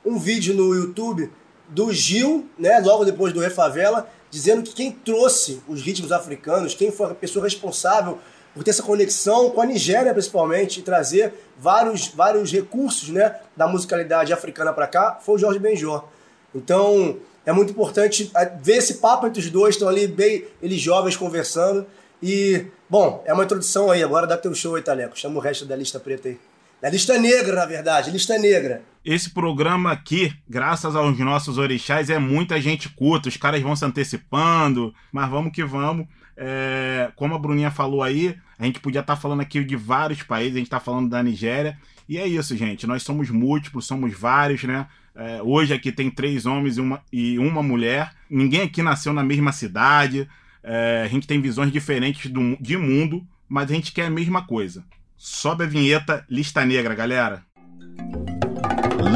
um 0.05 0.17
vídeo 0.17 0.53
no 0.53 0.73
YouTube 0.73 1.31
do 1.69 1.91
Gil, 1.91 2.47
né, 2.57 2.79
logo 2.79 3.05
depois 3.05 3.33
do 3.33 3.39
Refavela, 3.39 4.09
dizendo 4.29 4.63
que 4.63 4.73
quem 4.73 4.91
trouxe 4.91 5.61
os 5.67 5.81
ritmos 5.81 6.11
africanos, 6.11 6.73
quem 6.73 6.91
foi 6.91 7.11
a 7.11 7.15
pessoa 7.15 7.45
responsável 7.45 8.17
por 8.53 8.63
ter 8.63 8.71
essa 8.71 8.83
conexão 8.83 9.49
com 9.49 9.61
a 9.61 9.65
Nigéria, 9.65 10.13
principalmente, 10.13 10.79
e 10.79 10.83
trazer 10.83 11.33
vários, 11.57 12.07
vários 12.07 12.51
recursos 12.51 13.09
né, 13.09 13.35
da 13.55 13.67
musicalidade 13.67 14.31
africana 14.31 14.71
para 14.71 14.87
cá, 14.87 15.19
foi 15.21 15.35
o 15.35 15.37
Jorge 15.37 15.59
Benjor. 15.59 16.05
Então, 16.53 17.17
é 17.45 17.51
muito 17.51 17.71
importante 17.71 18.31
é, 18.35 18.45
ver 18.45 18.77
esse 18.77 18.95
papo 18.95 19.27
entre 19.27 19.39
os 19.39 19.49
dois, 19.49 19.75
estão 19.75 19.87
ali 19.87 20.07
bem, 20.07 20.45
eles 20.61 20.79
jovens 20.79 21.17
conversando. 21.17 21.85
E, 22.21 22.67
bom, 22.89 23.21
é 23.25 23.33
uma 23.33 23.43
introdução 23.43 23.91
aí, 23.91 24.01
agora 24.01 24.25
dá 24.25 24.37
teu 24.37 24.53
show 24.55 24.75
aí, 24.75 24.81
Taleco. 24.81 25.19
Chama 25.19 25.37
o 25.37 25.41
resto 25.41 25.65
da 25.65 25.75
lista 25.75 25.99
preta 25.99 26.29
aí. 26.29 26.39
Da 26.81 26.89
lista 26.89 27.17
negra, 27.17 27.55
na 27.55 27.65
verdade, 27.65 28.11
lista 28.11 28.37
negra. 28.37 28.81
Esse 29.05 29.29
programa 29.29 29.91
aqui, 29.91 30.33
graças 30.47 30.95
aos 30.95 31.17
nossos 31.19 31.57
orixás, 31.57 32.09
é 32.09 32.17
muita 32.17 32.59
gente 32.59 32.89
culta, 32.89 33.29
os 33.29 33.37
caras 33.37 33.61
vão 33.61 33.75
se 33.75 33.85
antecipando, 33.85 34.93
mas 35.11 35.29
vamos 35.29 35.51
que 35.53 35.63
vamos. 35.63 36.07
É, 36.35 37.11
como 37.15 37.35
a 37.35 37.39
Bruninha 37.39 37.71
falou 37.71 38.01
aí, 38.01 38.35
a 38.57 38.65
gente 38.65 38.79
podia 38.79 39.01
estar 39.01 39.15
tá 39.15 39.21
falando 39.21 39.41
aqui 39.41 39.63
de 39.63 39.75
vários 39.75 40.23
países, 40.23 40.55
a 40.55 40.57
gente 40.57 40.67
está 40.67 40.79
falando 40.79 41.09
da 41.09 41.21
Nigéria. 41.21 41.77
E 42.07 42.17
é 42.17 42.27
isso, 42.27 42.55
gente. 42.55 42.87
Nós 42.87 43.03
somos 43.03 43.29
múltiplos, 43.29 43.85
somos 43.85 44.13
vários, 44.13 44.63
né? 44.63 44.87
É, 45.15 45.41
hoje 45.43 45.73
aqui 45.73 45.91
tem 45.91 46.09
três 46.09 46.45
homens 46.45 46.77
e 46.77 46.81
uma, 46.81 47.01
e 47.11 47.37
uma 47.37 47.61
mulher. 47.61 48.13
Ninguém 48.29 48.61
aqui 48.61 48.81
nasceu 48.81 49.13
na 49.13 49.23
mesma 49.23 49.51
cidade. 49.51 50.27
É, 50.63 51.03
a 51.05 51.07
gente 51.07 51.27
tem 51.27 51.41
visões 51.41 51.71
diferentes 51.71 52.31
do, 52.31 52.57
de 52.59 52.77
mundo, 52.77 53.25
mas 53.47 53.69
a 53.69 53.73
gente 53.75 53.91
quer 53.91 54.05
a 54.05 54.09
mesma 54.09 54.45
coisa. 54.45 54.83
Sobe 55.15 55.63
a 55.63 55.67
vinheta 55.67 56.25
Lista 56.29 56.65
Negra, 56.65 56.95
galera. 56.95 57.45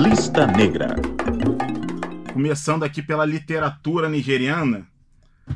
Lista 0.03 0.45
Negra. 0.45 0.95
Começando 2.31 2.83
aqui 2.83 3.01
pela 3.01 3.25
literatura 3.25 4.07
nigeriana, 4.07 4.87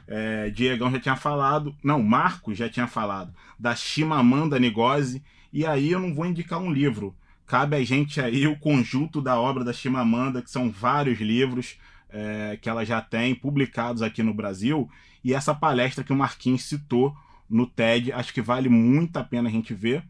é, 0.07 0.49
Diegão 0.49 0.89
já 0.89 0.99
tinha 0.99 1.15
falado, 1.15 1.75
não, 1.83 2.01
Marcos 2.01 2.57
já 2.57 2.67
tinha 2.67 2.87
falado, 2.87 3.33
da 3.59 3.75
Chimamanda 3.75 4.59
Ngozi, 4.59 5.21
e 5.53 5.65
aí 5.65 5.91
eu 5.91 5.99
não 5.99 6.13
vou 6.13 6.25
indicar 6.25 6.59
um 6.59 6.71
livro. 6.71 7.15
Cabe 7.51 7.75
a 7.75 7.83
gente 7.83 8.21
aí 8.21 8.47
o 8.47 8.57
conjunto 8.57 9.21
da 9.21 9.37
obra 9.37 9.61
da 9.61 9.73
Chimamanda, 9.73 10.41
que 10.41 10.49
são 10.49 10.71
vários 10.71 11.19
livros 11.19 11.77
é, 12.09 12.57
que 12.61 12.69
ela 12.69 12.85
já 12.85 13.01
tem 13.01 13.35
publicados 13.35 14.01
aqui 14.01 14.23
no 14.23 14.33
Brasil, 14.33 14.89
e 15.21 15.33
essa 15.33 15.53
palestra 15.53 16.01
que 16.01 16.13
o 16.13 16.15
Marquinhos 16.15 16.63
citou 16.63 17.13
no 17.49 17.67
TED, 17.67 18.13
acho 18.13 18.33
que 18.33 18.41
vale 18.41 18.69
muito 18.69 19.17
a 19.17 19.23
pena 19.25 19.49
a 19.49 19.51
gente 19.51 19.73
ver. 19.73 20.01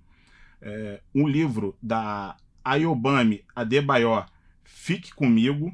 É, 0.62 1.02
um 1.16 1.28
livro 1.28 1.76
da 1.82 2.38
Ayobami 2.64 3.44
Adebayo, 3.56 4.24
Fique 4.64 5.12
Comigo, 5.12 5.74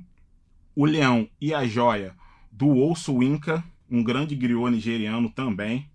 O 0.73 0.85
Leão 0.85 1.27
e 1.41 1.53
a 1.53 1.67
Joia, 1.67 2.15
do 2.49 2.69
Ouço 2.69 3.21
Inca, 3.21 3.61
um 3.91 4.01
grande 4.01 4.37
griot 4.37 4.71
nigeriano 4.71 5.29
também. 5.29 5.89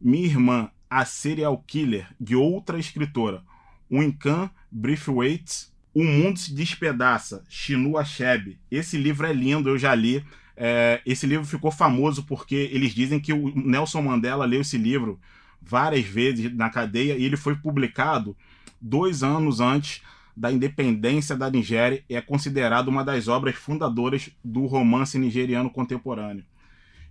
Minha 0.00 0.26
irmã, 0.26 0.70
a 0.88 1.04
serial 1.04 1.58
killer, 1.66 2.06
de 2.20 2.36
outra 2.36 2.78
escritora, 2.78 3.42
Wincan 3.90 4.48
Briefwaite. 4.70 5.68
O 5.94 6.04
Mundo 6.04 6.38
se 6.38 6.54
Despedaça, 6.54 7.42
Chinua 7.48 8.02
Achebe. 8.02 8.58
Esse 8.70 8.98
livro 8.98 9.26
é 9.26 9.32
lindo, 9.32 9.70
eu 9.70 9.78
já 9.78 9.94
li. 9.94 10.22
É, 10.56 11.00
esse 11.06 11.26
livro 11.26 11.46
ficou 11.46 11.70
famoso 11.70 12.24
porque 12.24 12.68
eles 12.72 12.94
dizem 12.94 13.18
que 13.18 13.32
o 13.32 13.52
Nelson 13.54 14.02
Mandela 14.02 14.44
leu 14.44 14.60
esse 14.60 14.76
livro 14.76 15.18
várias 15.60 16.04
vezes 16.04 16.54
na 16.54 16.70
cadeia 16.70 17.16
e 17.16 17.24
ele 17.24 17.36
foi 17.36 17.56
publicado 17.56 18.36
dois 18.80 19.22
anos 19.22 19.60
antes 19.60 20.02
da 20.36 20.52
independência 20.52 21.34
da 21.34 21.50
Nigéria 21.50 22.04
e 22.08 22.14
é 22.14 22.20
considerado 22.20 22.88
uma 22.88 23.02
das 23.02 23.26
obras 23.26 23.54
fundadoras 23.54 24.30
do 24.44 24.66
romance 24.66 25.18
nigeriano 25.18 25.70
contemporâneo. 25.70 26.44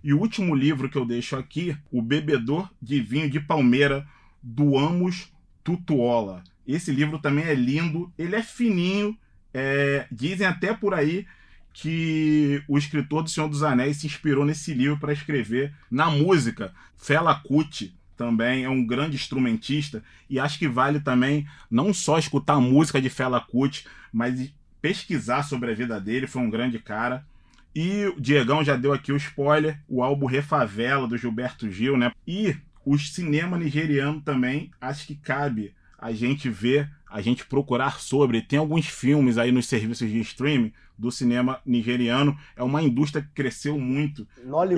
E 0.02 0.14
o 0.14 0.20
último 0.20 0.54
livro 0.54 0.88
que 0.88 0.96
eu 0.96 1.04
deixo 1.04 1.34
aqui, 1.34 1.76
O 1.90 2.00
Bebedor 2.00 2.70
de 2.80 3.00
Vinho 3.00 3.28
de 3.28 3.40
Palmeira, 3.40 4.06
do 4.40 4.78
Amos 4.78 5.32
Tutuola. 5.64 6.44
Esse 6.66 6.90
livro 6.90 7.18
também 7.18 7.44
é 7.44 7.54
lindo, 7.54 8.12
ele 8.18 8.34
é 8.34 8.42
fininho, 8.42 9.16
é, 9.54 10.06
dizem 10.10 10.46
até 10.46 10.74
por 10.74 10.94
aí 10.94 11.26
que 11.72 12.62
o 12.66 12.78
escritor 12.78 13.22
do 13.22 13.28
Senhor 13.28 13.48
dos 13.48 13.62
Anéis 13.62 13.98
se 13.98 14.06
inspirou 14.06 14.44
nesse 14.44 14.72
livro 14.72 14.98
para 14.98 15.12
escrever 15.12 15.74
na 15.90 16.10
música. 16.10 16.72
Fela 16.96 17.34
Kuti 17.34 17.94
também 18.16 18.64
é 18.64 18.68
um 18.70 18.84
grande 18.84 19.16
instrumentista 19.16 20.02
e 20.28 20.40
acho 20.40 20.58
que 20.58 20.66
vale 20.66 21.00
também 21.00 21.46
não 21.70 21.92
só 21.92 22.18
escutar 22.18 22.54
a 22.54 22.60
música 22.60 23.00
de 23.00 23.10
Fela 23.10 23.40
Kuti, 23.40 23.86
mas 24.10 24.50
pesquisar 24.80 25.42
sobre 25.42 25.70
a 25.70 25.74
vida 25.74 26.00
dele, 26.00 26.26
foi 26.26 26.40
um 26.40 26.50
grande 26.50 26.78
cara. 26.78 27.26
E 27.74 28.06
o 28.06 28.20
Diegão 28.20 28.64
já 28.64 28.74
deu 28.74 28.92
aqui 28.94 29.12
o 29.12 29.16
spoiler, 29.16 29.78
o 29.86 30.02
álbum 30.02 30.24
Refavela, 30.24 31.06
do 31.06 31.18
Gilberto 31.18 31.70
Gil, 31.70 31.96
né? 31.98 32.10
E 32.26 32.56
o 32.86 32.96
cinema 32.96 33.58
nigeriano 33.58 34.22
também, 34.22 34.70
acho 34.80 35.06
que 35.06 35.14
cabe 35.14 35.74
a 35.98 36.12
gente 36.12 36.48
ver, 36.48 36.90
a 37.10 37.20
gente 37.20 37.46
procurar 37.46 38.00
sobre. 38.00 38.42
Tem 38.42 38.58
alguns 38.58 38.86
filmes 38.86 39.38
aí 39.38 39.50
nos 39.52 39.66
serviços 39.66 40.08
de 40.10 40.20
streaming 40.20 40.72
do 40.98 41.10
cinema 41.10 41.60
nigeriano. 41.64 42.36
É 42.54 42.62
uma 42.62 42.82
indústria 42.82 43.22
que 43.22 43.30
cresceu 43.30 43.78
muito. 43.78 44.26
Nollywood. 44.44 44.76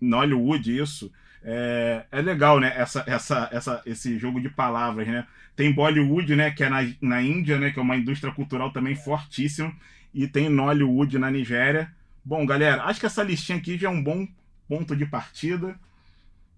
Nollywood, 0.00 0.78
isso. 0.78 1.12
É, 1.42 2.06
é 2.10 2.22
legal, 2.22 2.58
né? 2.58 2.72
Essa, 2.76 3.04
essa, 3.06 3.48
essa, 3.52 3.82
esse 3.84 4.18
jogo 4.18 4.40
de 4.40 4.48
palavras, 4.48 5.06
né? 5.06 5.26
Tem 5.54 5.72
Bollywood, 5.72 6.34
né? 6.34 6.50
Que 6.50 6.64
é 6.64 6.68
na, 6.68 6.80
na 7.00 7.22
Índia, 7.22 7.58
né? 7.58 7.70
Que 7.70 7.78
é 7.78 7.82
uma 7.82 7.96
indústria 7.96 8.32
cultural 8.32 8.72
também 8.72 8.94
fortíssima. 8.94 9.74
E 10.12 10.26
tem 10.26 10.48
Nollywood 10.48 11.18
na 11.18 11.30
Nigéria. 11.30 11.92
Bom, 12.24 12.46
galera, 12.46 12.84
acho 12.84 12.98
que 12.98 13.06
essa 13.06 13.22
listinha 13.22 13.58
aqui 13.58 13.76
já 13.76 13.88
é 13.88 13.90
um 13.90 14.02
bom 14.02 14.26
ponto 14.66 14.96
de 14.96 15.04
partida. 15.04 15.68
O 15.68 15.76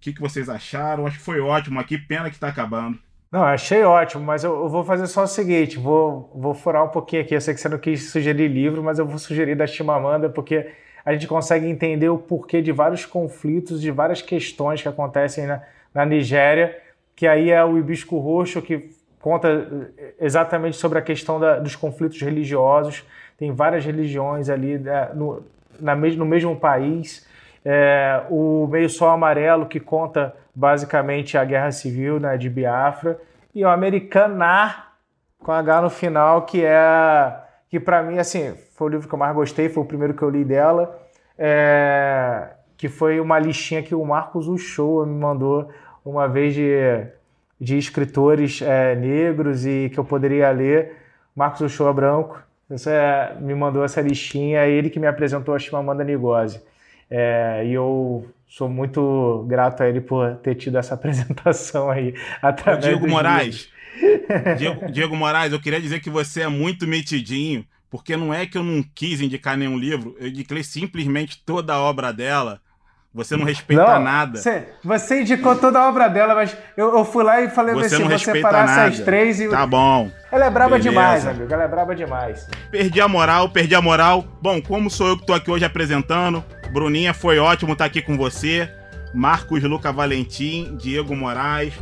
que, 0.00 0.12
que 0.12 0.20
vocês 0.20 0.48
acharam? 0.48 1.06
Acho 1.06 1.18
que 1.18 1.24
foi 1.24 1.40
ótimo 1.40 1.80
aqui, 1.80 1.98
pena 1.98 2.30
que 2.30 2.36
está 2.36 2.48
acabando. 2.48 2.98
Não, 3.30 3.42
achei 3.42 3.82
ótimo, 3.82 4.24
mas 4.24 4.44
eu, 4.44 4.54
eu, 4.54 4.68
vou 4.68 4.84
fazer 4.84 5.06
só 5.06 5.24
o 5.24 5.26
seguinte: 5.26 5.78
vou, 5.78 6.30
vou 6.34 6.54
furar 6.54 6.84
um 6.84 6.88
pouquinho 6.88 7.22
aqui. 7.22 7.34
Eu 7.34 7.40
sei 7.40 7.54
que 7.54 7.60
você 7.60 7.68
não 7.68 7.78
quis 7.78 8.10
sugerir 8.10 8.48
livro, 8.48 8.82
mas 8.82 8.98
eu 8.98 9.06
vou 9.06 9.18
sugerir 9.18 9.56
da 9.56 9.66
Chimamanda, 9.66 10.28
porque 10.28 10.70
a 11.04 11.12
gente 11.12 11.26
consegue 11.26 11.66
entender 11.66 12.08
o 12.08 12.18
porquê 12.18 12.62
de 12.62 12.72
vários 12.72 13.04
conflitos, 13.04 13.80
de 13.80 13.90
várias 13.90 14.22
questões 14.22 14.82
que 14.82 14.88
acontecem 14.88 15.46
na, 15.46 15.62
na 15.94 16.04
Nigéria, 16.04 16.76
que 17.14 17.26
aí 17.26 17.50
é 17.50 17.64
o 17.64 17.78
Hibisco 17.78 18.18
Roxo, 18.18 18.62
que 18.62 18.90
conta 19.20 19.92
exatamente 20.20 20.76
sobre 20.76 20.98
a 20.98 21.02
questão 21.02 21.40
da, 21.40 21.58
dos 21.58 21.74
conflitos 21.74 22.20
religiosos. 22.20 23.04
Tem 23.36 23.52
várias 23.52 23.84
religiões 23.84 24.48
ali 24.48 24.78
né, 24.78 25.10
no, 25.14 25.42
na, 25.80 25.94
no 25.94 26.24
mesmo 26.24 26.56
país. 26.56 27.26
É, 27.64 28.22
o 28.30 28.68
Meio 28.68 28.88
Sol 28.88 29.08
Amarelo, 29.10 29.66
que 29.66 29.80
conta 29.80 30.34
basicamente 30.56 31.36
a 31.36 31.44
Guerra 31.44 31.70
Civil 31.70 32.18
né, 32.18 32.38
de 32.38 32.48
Biafra. 32.48 33.20
E 33.54 33.62
o 33.62 33.68
Americanar, 33.68 34.94
com 35.38 35.52
H 35.52 35.82
no 35.82 35.90
final, 35.90 36.46
que 36.46 36.64
é. 36.64 37.36
que 37.68 37.78
para 37.78 38.02
mim, 38.02 38.18
assim, 38.18 38.54
foi 38.74 38.88
o 38.88 38.90
livro 38.90 39.06
que 39.06 39.14
eu 39.14 39.18
mais 39.18 39.34
gostei, 39.34 39.68
foi 39.68 39.82
o 39.82 39.86
primeiro 39.86 40.14
que 40.14 40.22
eu 40.22 40.30
li 40.30 40.44
dela. 40.44 40.98
É, 41.38 42.48
que 42.78 42.88
foi 42.88 43.20
uma 43.20 43.38
listinha 43.38 43.82
que 43.82 43.94
o 43.94 44.02
Marcos 44.04 44.48
Uchoa 44.48 45.04
me 45.04 45.14
mandou 45.14 45.70
uma 46.02 46.26
vez 46.26 46.54
de, 46.54 47.06
de 47.60 47.76
escritores 47.76 48.62
é, 48.62 48.94
negros 48.94 49.66
e 49.66 49.90
que 49.92 50.00
eu 50.00 50.04
poderia 50.04 50.50
ler. 50.50 50.96
Marcos 51.34 51.60
Uchoa 51.60 51.92
Branco. 51.92 52.42
Você 52.68 52.90
me 53.40 53.54
mandou 53.54 53.84
essa 53.84 54.00
listinha, 54.00 54.60
é 54.60 54.70
ele 54.70 54.90
que 54.90 54.98
me 54.98 55.06
apresentou 55.06 55.54
a 55.54 55.58
Chimamanda 55.58 56.02
Ngozi. 56.04 56.60
É, 57.10 57.62
e 57.64 57.74
eu 57.74 58.26
sou 58.46 58.68
muito 58.68 59.44
grato 59.48 59.82
a 59.82 59.88
ele 59.88 60.00
por 60.00 60.36
ter 60.36 60.54
tido 60.54 60.78
essa 60.78 60.94
apresentação 60.96 61.90
aí. 61.90 62.14
Através 62.40 62.84
Diego 62.84 63.08
Moraes. 63.08 63.68
Diego, 64.58 64.92
Diego 64.92 65.16
Moraes, 65.16 65.52
eu 65.52 65.60
queria 65.60 65.80
dizer 65.80 66.00
que 66.00 66.10
você 66.10 66.42
é 66.42 66.48
muito 66.48 66.86
metidinho, 66.86 67.64
porque 67.90 68.16
não 68.16 68.32
é 68.32 68.46
que 68.46 68.58
eu 68.58 68.62
não 68.62 68.82
quis 68.94 69.20
indicar 69.20 69.56
nenhum 69.56 69.78
livro, 69.78 70.14
eu 70.20 70.28
indiquei 70.28 70.62
simplesmente 70.62 71.42
toda 71.44 71.72
a 71.74 71.80
obra 71.80 72.12
dela 72.12 72.60
você 73.16 73.34
não 73.34 73.46
respeita 73.46 73.82
não, 73.82 74.02
nada. 74.02 74.38
Você, 74.38 74.68
você, 74.84 75.22
indicou 75.22 75.56
toda 75.56 75.78
a 75.78 75.88
obra 75.88 76.06
dela, 76.06 76.34
mas 76.34 76.54
eu, 76.76 76.98
eu 76.98 77.02
fui 77.02 77.24
lá 77.24 77.40
e 77.40 77.48
falei 77.48 77.74
você 77.74 77.94
assim: 77.94 78.04
você 78.04 78.42
parasse 78.42 78.78
as 78.78 79.00
três 79.00 79.40
e. 79.40 79.48
Tá 79.48 79.66
bom. 79.66 80.10
Ela 80.30 80.44
é 80.44 80.50
braba 80.50 80.76
Beleza. 80.76 80.90
demais, 80.90 81.26
amigo. 81.26 81.50
Ela 81.50 81.64
é 81.64 81.68
braba 81.68 81.96
demais. 81.96 82.46
Perdi 82.70 83.00
a 83.00 83.08
moral, 83.08 83.48
perdi 83.48 83.74
a 83.74 83.80
moral. 83.80 84.22
Bom, 84.42 84.60
como 84.60 84.90
sou 84.90 85.08
eu 85.08 85.16
que 85.16 85.24
tô 85.24 85.32
aqui 85.32 85.50
hoje 85.50 85.64
apresentando, 85.64 86.44
Bruninha, 86.72 87.14
foi 87.14 87.38
ótimo 87.38 87.72
estar 87.72 87.84
aqui 87.84 88.02
com 88.02 88.16
você. 88.16 88.70
Marcos 89.14 89.62
Luca 89.62 89.92
Valentim, 89.92 90.76
Diego 90.76 91.16
Moraes, 91.16 91.72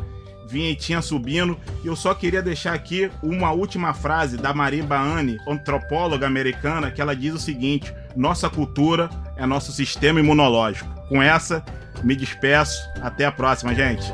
vinhetinha 0.47 1.03
subindo. 1.03 1.59
E 1.83 1.87
eu 1.87 1.97
só 1.97 2.15
queria 2.15 2.43
deixar 2.43 2.75
aqui 2.75 3.11
uma 3.23 3.51
última 3.51 3.93
frase 3.93 4.37
da 4.37 4.55
Marie 4.55 4.83
Baane, 4.83 5.39
antropóloga 5.49 6.27
americana, 6.27 6.91
que 6.91 7.01
ela 7.01 7.17
diz 7.17 7.35
o 7.35 7.39
seguinte: 7.39 7.93
nossa 8.15 8.49
cultura 8.49 9.11
é 9.37 9.47
nosso 9.47 9.73
sistema 9.73 10.21
imunológico. 10.21 10.89
Com 11.09 11.23
essa, 11.23 11.65
me 12.03 12.15
despeço. 12.15 12.79
Até 13.01 13.25
a 13.25 13.33
próxima, 13.33 13.75
gente. 13.75 14.13